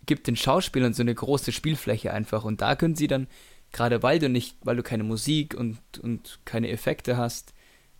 gibt 0.04 0.26
den 0.28 0.36
Schauspielern 0.36 0.92
so 0.94 1.02
eine 1.02 1.14
große 1.14 1.50
Spielfläche 1.52 2.12
einfach 2.12 2.44
und 2.44 2.60
da 2.60 2.76
können 2.76 2.94
sie 2.94 3.08
dann, 3.08 3.26
gerade 3.72 4.02
weil 4.02 4.18
du 4.18 4.28
nicht, 4.28 4.56
weil 4.62 4.76
du 4.76 4.82
keine 4.82 5.02
Musik 5.04 5.54
und, 5.54 5.78
und 6.02 6.38
keine 6.44 6.68
Effekte 6.68 7.16
hast, 7.16 7.54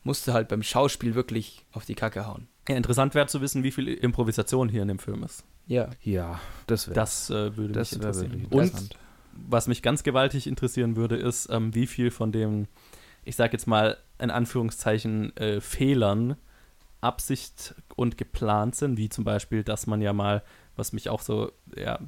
musst 0.05 0.29
du 0.29 0.33
halt 0.33 0.49
beim 0.49 0.63
Schauspiel 0.63 1.15
wirklich 1.17 1.65
auf 1.73 1.85
die 1.85 1.97
Kacke 1.97 2.27
hauen. 2.27 2.47
Ja, 2.69 2.77
interessant 2.77 3.15
wäre 3.15 3.27
zu 3.27 3.41
wissen, 3.41 3.63
wie 3.63 3.71
viel 3.71 3.89
Improvisation 3.89 4.69
hier 4.69 4.83
in 4.83 4.89
dem 4.89 4.99
Film 4.99 5.23
ist. 5.23 5.45
Ja. 5.67 5.91
Ja, 6.03 6.41
das 6.67 6.89
wäre 6.89 6.95
Das 6.95 7.31
äh, 7.31 7.57
würde 7.57 7.73
das 7.73 7.93
mich 7.93 8.01
interessieren. 8.01 8.47
Und 8.51 8.65
interessant. 8.65 8.97
was 9.33 9.69
mich 9.69 9.83
ganz 9.83 10.03
gewaltig 10.03 10.47
interessieren 10.47 10.97
würde, 10.97 11.17
ist, 11.17 11.49
ähm, 11.51 11.75
wie 11.75 11.87
viel 11.87 12.11
von 12.11 12.33
dem, 12.33 12.67
ich 13.25 13.37
sag 13.37 13.53
jetzt 13.53 13.67
mal 13.67 13.97
in 14.19 14.31
Anführungszeichen, 14.31 15.37
äh, 15.37 15.61
Fehlern 15.61 16.37
Absicht 17.01 17.75
und 17.95 18.17
geplant 18.17 18.75
sind, 18.75 18.97
wie 18.97 19.09
zum 19.09 19.25
Beispiel, 19.25 19.63
dass 19.63 19.87
man 19.87 20.01
ja 20.01 20.13
mal, 20.13 20.43
was 20.77 20.93
mich 20.93 21.09
auch 21.09 21.21
so 21.23 21.51
ja, 21.77 21.99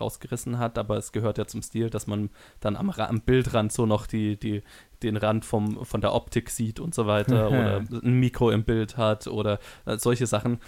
rausgerissen 0.00 0.58
hat, 0.58 0.78
aber 0.78 0.96
es 0.96 1.12
gehört 1.12 1.38
ja 1.38 1.46
zum 1.46 1.62
Stil, 1.62 1.90
dass 1.90 2.06
man 2.06 2.30
dann 2.60 2.76
am, 2.76 2.90
am 2.90 3.20
Bildrand 3.20 3.72
so 3.72 3.86
noch 3.86 4.06
die, 4.06 4.38
die, 4.38 4.62
den 5.02 5.16
Rand 5.16 5.44
vom, 5.44 5.84
von 5.84 6.00
der 6.00 6.14
Optik 6.14 6.50
sieht 6.50 6.80
und 6.80 6.94
so 6.94 7.06
weiter 7.06 7.48
oder 7.50 7.78
ein 8.02 8.14
Mikro 8.14 8.50
im 8.50 8.64
Bild 8.64 8.96
hat 8.96 9.26
oder 9.26 9.58
äh, 9.84 9.98
solche 9.98 10.26
Sachen 10.26 10.58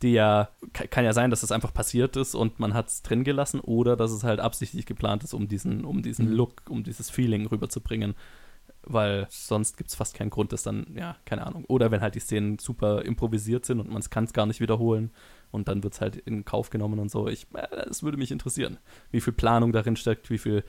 die 0.00 0.12
ja, 0.12 0.50
ka- 0.74 0.86
kann 0.86 1.04
ja 1.04 1.12
sein, 1.12 1.30
dass 1.30 1.42
es 1.42 1.50
einfach 1.50 1.74
passiert 1.74 2.16
ist 2.16 2.36
und 2.36 2.60
man 2.60 2.72
hat 2.72 2.86
es 2.86 3.02
drin 3.02 3.24
gelassen 3.24 3.58
oder 3.58 3.96
dass 3.96 4.12
es 4.12 4.22
halt 4.22 4.38
absichtlich 4.38 4.86
geplant 4.86 5.24
ist, 5.24 5.34
um 5.34 5.48
diesen, 5.48 5.84
um 5.84 6.02
diesen 6.02 6.26
Mhm. 6.26 6.34
Look, 6.36 6.62
um 6.68 6.84
dieses 6.84 7.10
Feeling 7.10 7.46
rüberzubringen. 7.46 8.14
Weil 8.88 9.26
sonst 9.30 9.76
gibt 9.76 9.90
es 9.90 9.96
fast 9.96 10.14
keinen 10.14 10.30
Grund, 10.30 10.52
das 10.52 10.62
dann, 10.62 10.86
ja, 10.96 11.16
keine 11.24 11.46
Ahnung. 11.46 11.64
Oder 11.66 11.90
wenn 11.90 12.00
halt 12.00 12.14
die 12.14 12.20
Szenen 12.20 12.58
super 12.58 13.04
improvisiert 13.04 13.66
sind 13.66 13.80
und 13.80 13.90
man 13.90 14.02
kann 14.02 14.24
es 14.24 14.32
gar 14.32 14.46
nicht 14.46 14.60
wiederholen 14.60 15.10
und 15.50 15.68
dann 15.68 15.82
wird 15.82 15.94
es 15.94 16.00
halt 16.00 16.16
in 16.16 16.44
Kauf 16.44 16.70
genommen 16.70 16.98
und 16.98 17.10
so. 17.10 17.28
Ich, 17.28 17.46
äh, 17.54 17.66
das 17.86 18.02
würde 18.02 18.18
mich 18.18 18.30
interessieren, 18.30 18.78
wie 19.10 19.20
viel 19.20 19.32
Planung 19.32 19.72
darin 19.72 19.96
steckt, 19.96 20.30
wie 20.30 20.38
viel 20.38 20.64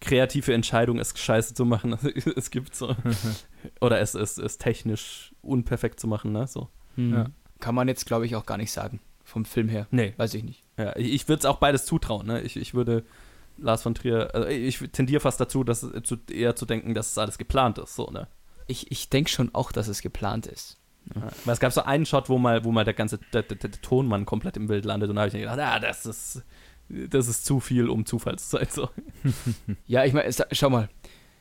kreative 0.00 0.52
Entscheidung 0.52 0.98
es 0.98 1.18
scheiße 1.18 1.54
zu 1.54 1.64
machen 1.64 1.92
es 2.36 2.50
gibt 2.50 2.74
so. 2.74 2.94
Oder 3.80 4.00
es, 4.00 4.14
es, 4.14 4.38
es 4.38 4.58
technisch 4.58 5.34
unperfekt 5.42 6.00
zu 6.00 6.06
machen, 6.06 6.32
ne? 6.32 6.46
So. 6.46 6.68
Hm. 6.96 7.12
Ja. 7.12 7.26
Kann 7.60 7.74
man 7.74 7.88
jetzt, 7.88 8.06
glaube 8.06 8.26
ich, 8.26 8.36
auch 8.36 8.46
gar 8.46 8.58
nicht 8.58 8.72
sagen. 8.72 9.00
Vom 9.24 9.46
Film 9.46 9.68
her. 9.68 9.86
Nee. 9.90 10.12
Weiß 10.18 10.34
ich 10.34 10.44
nicht. 10.44 10.62
Ja, 10.76 10.94
ich, 10.96 11.12
ich 11.12 11.28
würde 11.28 11.40
es 11.40 11.46
auch 11.46 11.56
beides 11.56 11.86
zutrauen, 11.86 12.26
ne? 12.26 12.42
Ich, 12.42 12.56
ich 12.56 12.74
würde 12.74 13.04
Lars 13.58 13.82
von 13.82 13.94
Trier, 13.94 14.34
also 14.34 14.48
ich 14.48 14.78
tendiere 14.92 15.20
fast 15.20 15.40
dazu, 15.40 15.64
dass 15.64 15.80
zu, 16.02 16.16
eher 16.30 16.56
zu 16.56 16.66
denken, 16.66 16.94
dass 16.94 17.10
es 17.12 17.18
alles 17.18 17.38
geplant 17.38 17.78
ist, 17.78 17.94
so, 17.94 18.10
ne? 18.10 18.26
Ich, 18.66 18.90
ich 18.90 19.10
denke 19.10 19.30
schon 19.30 19.54
auch, 19.54 19.72
dass 19.72 19.88
es 19.88 20.00
geplant 20.00 20.46
ist. 20.46 20.78
Ja. 21.14 21.22
Weil 21.44 21.52
es 21.52 21.60
gab 21.60 21.72
so 21.72 21.82
einen 21.82 22.06
Shot, 22.06 22.28
wo 22.30 22.38
mal, 22.38 22.64
wo 22.64 22.72
mal 22.72 22.84
der 22.84 22.94
ganze 22.94 23.18
der, 23.32 23.42
der, 23.42 23.56
der 23.58 23.70
Tonmann 23.82 24.24
komplett 24.24 24.56
im 24.56 24.66
Bild 24.68 24.84
landet 24.86 25.10
und 25.10 25.16
da 25.16 25.22
habe 25.22 25.28
ich 25.28 25.34
mir 25.34 25.40
gedacht, 25.40 25.58
ah, 25.60 25.78
das 25.78 26.06
ist, 26.06 26.42
das 26.88 27.28
ist 27.28 27.44
zu 27.44 27.60
viel, 27.60 27.88
um 27.90 28.06
Zufall 28.06 28.38
zu 28.38 28.56
sein. 28.56 28.66
So. 28.70 28.88
Ja, 29.86 30.04
ich 30.04 30.12
meine, 30.12 30.30
schau 30.52 30.70
mal. 30.70 30.88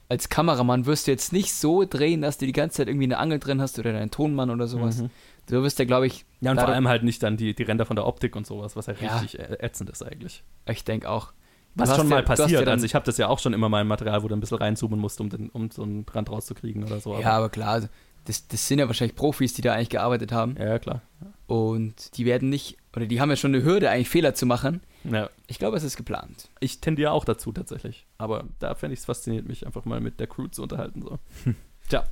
Als 0.10 0.28
Kameramann 0.30 0.86
wirst 0.86 1.08
du 1.08 1.12
jetzt 1.12 1.32
nicht 1.32 1.54
so 1.54 1.86
drehen, 1.86 2.22
dass 2.22 2.38
du 2.38 2.46
die 2.46 2.52
ganze 2.52 2.78
Zeit 2.78 2.88
irgendwie 2.90 3.06
eine 3.06 3.18
Angel 3.18 3.40
drin 3.40 3.62
hast 3.62 3.80
oder 3.80 3.94
deinen 3.94 4.12
Tonmann 4.12 4.50
oder 4.50 4.68
sowas. 4.68 4.98
Mhm. 4.98 5.10
Du 5.48 5.64
wirst 5.64 5.80
ja, 5.80 5.86
glaube 5.86 6.08
ich, 6.08 6.26
Ja, 6.42 6.52
und 6.52 6.60
vor 6.60 6.68
allem 6.70 6.88
halt 6.90 7.04
nicht 7.04 7.24
dann 7.24 7.38
die, 7.38 7.56
die 7.56 7.64
Ränder 7.64 7.86
von 7.86 7.96
der 7.96 8.06
Optik 8.06 8.36
und 8.36 8.46
sowas, 8.46 8.76
was 8.76 8.88
ja 8.88 8.94
Ja. 9.00 9.18
richtig 9.18 9.40
äh, 9.40 9.58
ätzend 9.60 9.90
ist 9.90 10.04
eigentlich. 10.04 10.44
ich 10.70 10.84
denke 10.84 11.10
auch. 11.10 11.32
Was 11.76 11.96
schon 11.96 12.10
ja- 12.10 12.16
mal 12.16 12.24
passiert. 12.24 12.66
ja 12.66 12.72
also 12.72 12.86
ich 12.86 12.96
habe 12.96 13.06
das 13.06 13.18
ja 13.18 13.28
auch 13.28 13.40
schon 13.40 13.54
immer 13.54 13.70
mal 13.70 13.82
im 13.82 13.88
Material, 13.88 14.24
wo 14.24 14.28
du 14.28 14.36
ein 14.36 14.40
bisschen 14.40 14.58
reinzoomen 14.58 15.00
musst, 15.00 15.20
um, 15.20 15.30
den, 15.30 15.50
um 15.50 15.72
so 15.72 15.84
einen 15.84 16.06
Rand 16.12 16.30
rauszukriegen 16.30 16.84
oder 16.84 17.00
so. 17.00 17.20
ja, 17.20 17.32
aber 17.32 17.50
klar, 17.50 17.70
also 17.70 17.88
das, 18.26 18.48
das 18.48 18.68
sind 18.68 18.80
ja 18.80 18.88
wahrscheinlich 18.88 19.16
Profis, 19.16 19.54
die 19.54 19.62
da 19.62 19.74
eigentlich 19.74 19.90
gearbeitet 19.90 20.32
haben. 20.32 20.56
ja, 20.58 20.80
klar. 20.80 21.02
Und 21.46 22.18
die 22.18 22.26
werden 22.26 22.50
nicht, 22.50 22.78
oder 22.96 23.06
die 23.06 23.20
haben 23.20 23.30
ja 23.30 23.36
schon 23.36 23.54
eine 23.54 23.64
Hürde, 23.64 23.90
eigentlich 23.90 24.10
Fehler 24.10 24.34
zu 24.34 24.46
machen. 24.46 24.82
Ja. 25.04 25.30
Ich 25.48 25.60
glaube, 25.60 25.76
es 25.76 25.84
ist 25.84 25.98
geplant. 25.98 26.50
Ich 26.62 26.80
tendiere 26.80 27.12
auch 27.12 27.26
dazu 27.26 27.52
tatsächlich. 27.52 28.08
Aber 28.18 28.46
da 28.60 28.76
fände 28.76 28.94
ich 28.94 29.02
es 29.02 29.06
fasziniert, 29.06 29.46
mich 29.46 29.66
einfach 29.66 29.86
mal 29.86 30.00
mit 30.00 30.20
der 30.20 30.28
Crew 30.28 30.48
zu 30.48 30.64
unterhalten. 30.64 31.02
So. 31.02 31.20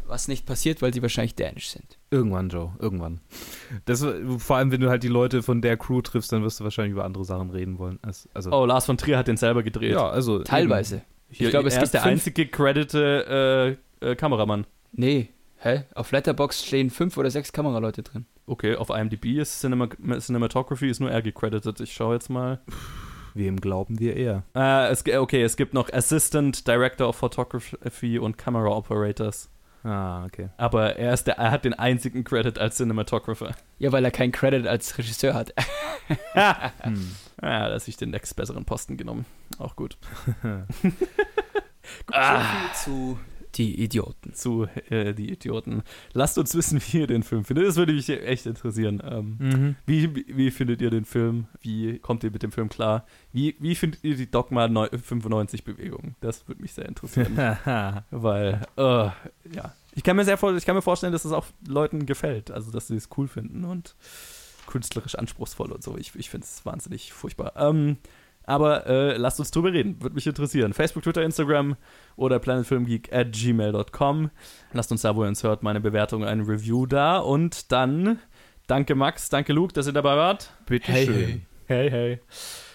Was 0.07 0.27
nicht 0.27 0.45
passiert, 0.45 0.81
weil 0.81 0.93
sie 0.93 1.01
wahrscheinlich 1.01 1.35
dänisch 1.35 1.69
sind. 1.69 1.97
Irgendwann, 2.11 2.49
Joe, 2.49 2.73
irgendwann. 2.79 3.21
Das, 3.85 4.05
vor 4.37 4.55
allem, 4.57 4.71
wenn 4.71 4.81
du 4.81 4.89
halt 4.89 5.03
die 5.03 5.07
Leute 5.07 5.41
von 5.43 5.61
der 5.61 5.77
Crew 5.77 6.01
triffst, 6.01 6.31
dann 6.31 6.43
wirst 6.43 6.59
du 6.59 6.63
wahrscheinlich 6.63 6.91
über 6.93 7.05
andere 7.05 7.25
Sachen 7.25 7.49
reden 7.49 7.77
wollen. 7.79 7.99
Als, 8.01 8.27
also, 8.33 8.51
Oh, 8.51 8.65
Lars 8.65 8.85
von 8.85 8.97
Trier 8.97 9.17
hat 9.17 9.27
den 9.27 9.37
selber 9.37 9.63
gedreht. 9.63 9.93
ja, 9.93 10.09
also. 10.09 10.39
Teilweise. 10.43 11.01
Hier, 11.29 11.47
ich 11.47 11.51
glaube, 11.51 11.69
es 11.69 11.75
er 11.75 11.83
ist 11.83 11.93
der 11.93 12.01
fünf- 12.01 12.11
einzige 12.13 12.47
credite 12.47 13.77
äh, 14.01 14.09
äh, 14.11 14.15
Kameramann. 14.15 14.65
Nee, 14.91 15.29
hä? 15.59 15.83
Auf 15.95 16.11
Letterbox 16.11 16.65
stehen 16.65 16.89
fünf 16.89 17.15
oder 17.17 17.31
sechs 17.31 17.53
Kameraleute 17.53 18.03
drin. 18.03 18.25
Okay, 18.47 18.75
auf 18.75 18.89
IMDb 18.89 19.37
ist 19.39 19.61
Cinema 19.61 19.87
Cinematography 20.19 20.89
ist 20.89 20.99
nur 20.99 21.09
er 21.09 21.21
gecredited. 21.21 21.79
Ich 21.79 21.93
schaue 21.93 22.15
jetzt 22.15 22.29
mal. 22.29 22.59
Wem 23.33 23.61
glauben 23.61 23.97
wir 23.99 24.17
eher? 24.17 24.43
Äh, 24.53 24.89
es, 24.91 25.05
okay, 25.07 25.41
es 25.41 25.55
gibt 25.55 25.73
noch 25.73 25.93
Assistant 25.93 26.67
Director 26.67 27.07
of 27.07 27.15
Photography 27.15 28.19
und 28.19 28.37
Camera 28.37 28.67
Operators. 28.75 29.49
Ah, 29.83 30.25
okay. 30.25 30.49
Aber 30.57 30.95
er, 30.97 31.13
ist 31.13 31.25
der, 31.25 31.37
er 31.37 31.51
hat 31.51 31.65
den 31.65 31.73
einzigen 31.73 32.23
Credit 32.23 32.59
als 32.59 32.77
Cinematographer. 32.77 33.55
Ja, 33.79 33.91
weil 33.91 34.05
er 34.05 34.11
keinen 34.11 34.31
Credit 34.31 34.67
als 34.67 34.97
Regisseur 34.97 35.33
hat. 35.33 35.53
Hm. 36.81 37.15
Ja, 37.41 37.69
da 37.69 37.75
hat 37.75 37.81
sich 37.81 37.95
den 37.95 38.09
nächst 38.09 38.35
besseren 38.35 38.65
Posten 38.65 38.97
genommen. 38.97 39.25
Auch 39.57 39.75
gut. 39.75 39.97
Ah. 42.11 42.43
zu 42.73 43.19
die 43.55 43.81
Idioten. 43.83 44.33
Zu 44.33 44.67
äh, 44.89 45.13
die 45.13 45.31
Idioten. 45.31 45.83
Lasst 46.13 46.37
uns 46.37 46.55
wissen, 46.55 46.81
wie 46.81 46.99
ihr 46.99 47.07
den 47.07 47.23
Film 47.23 47.43
findet. 47.43 47.67
Das 47.67 47.75
würde 47.75 47.93
mich 47.93 48.07
echt 48.09 48.45
interessieren. 48.45 49.01
Ähm, 49.05 49.35
Mhm. 49.39 49.75
wie, 49.85 50.15
wie, 50.15 50.25
wie 50.37 50.51
findet 50.51 50.81
ihr 50.81 50.89
den 50.89 51.05
Film? 51.05 51.47
Wie 51.61 51.99
kommt 51.99 52.23
ihr 52.23 52.31
mit 52.31 52.43
dem 52.43 52.51
Film 52.51 52.69
klar? 52.69 53.05
Wie, 53.33 53.55
wie 53.59 53.75
findet 53.75 54.03
ihr 54.03 54.15
die 54.15 54.29
Dogma 54.29 54.67
95 54.67 55.63
Bewegung? 55.63 56.15
Das 56.21 56.47
würde 56.47 56.61
mich 56.61 56.73
sehr 56.73 56.87
interessieren. 56.87 57.35
Weil, 58.11 58.61
äh, 58.77 58.81
ja. 58.83 59.73
Ich 59.93 60.03
kann, 60.03 60.15
mir 60.15 60.23
sehr 60.23 60.41
ich 60.55 60.65
kann 60.65 60.75
mir 60.75 60.81
vorstellen, 60.81 61.11
dass 61.11 61.25
es 61.25 61.31
auch 61.33 61.45
Leuten 61.67 62.05
gefällt. 62.05 62.49
Also, 62.51 62.71
dass 62.71 62.87
sie 62.87 62.95
es 62.95 63.09
cool 63.17 63.27
finden 63.27 63.65
und 63.65 63.95
künstlerisch 64.67 65.15
anspruchsvoll 65.15 65.71
und 65.71 65.83
so. 65.83 65.97
Ich, 65.97 66.15
ich 66.15 66.29
finde 66.29 66.45
es 66.45 66.65
wahnsinnig 66.65 67.11
furchtbar. 67.11 67.53
Ähm, 67.57 67.97
aber 68.51 68.85
äh, 68.85 69.15
lasst 69.15 69.39
uns 69.39 69.49
drüber 69.49 69.71
reden. 69.71 70.01
Würde 70.01 70.13
mich 70.15 70.27
interessieren. 70.27 70.73
Facebook, 70.73 71.03
Twitter, 71.03 71.23
Instagram 71.23 71.77
oder 72.17 72.37
planetfilmgeek 72.37 73.13
at 73.13 73.31
gmail.com. 73.31 74.29
Lasst 74.73 74.91
uns 74.91 75.01
da, 75.03 75.15
wo 75.15 75.23
ihr 75.23 75.29
uns 75.29 75.43
hört, 75.43 75.63
meine 75.63 75.79
Bewertung, 75.79 76.25
ein 76.25 76.41
Review 76.41 76.85
da. 76.85 77.19
Und 77.19 77.71
dann 77.71 78.19
danke 78.67 78.93
Max, 78.95 79.29
danke 79.29 79.53
Luke, 79.53 79.73
dass 79.73 79.87
ihr 79.87 79.93
dabei 79.93 80.17
wart. 80.17 80.51
Bitte 80.65 80.91
Hey, 80.91 81.05
schön. 81.05 81.15
hey. 81.15 81.41
Hey, 81.67 81.89
hey. 81.89 82.19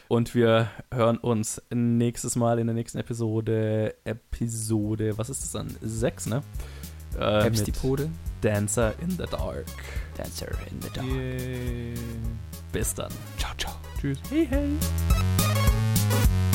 Und 0.08 0.34
wir 0.34 0.70
hören 0.94 1.18
uns 1.18 1.60
nächstes 1.70 2.36
Mal 2.36 2.58
in 2.58 2.68
der 2.68 2.74
nächsten 2.74 2.98
Episode. 2.98 3.94
Episode, 4.04 5.18
was 5.18 5.28
ist 5.28 5.42
das 5.42 5.52
dann? 5.52 5.76
Sechs, 5.82 6.26
ne? 6.26 6.42
Äh, 7.18 7.50
die 7.50 7.72
Pode. 7.72 8.08
Dancer 8.40 8.94
in 9.00 9.10
the 9.10 9.24
Dark. 9.30 9.66
Dancer 10.16 10.48
in 10.70 10.80
the 10.80 10.88
Dark. 10.94 11.06
Yay. 11.06 11.94
Bis 12.72 12.94
dann. 12.94 13.10
Ciao, 13.36 13.52
ciao. 13.58 13.74
Tschüss. 14.00 14.18
Hey, 14.30 14.46
hey. 14.48 15.65
Bye. 16.10 16.45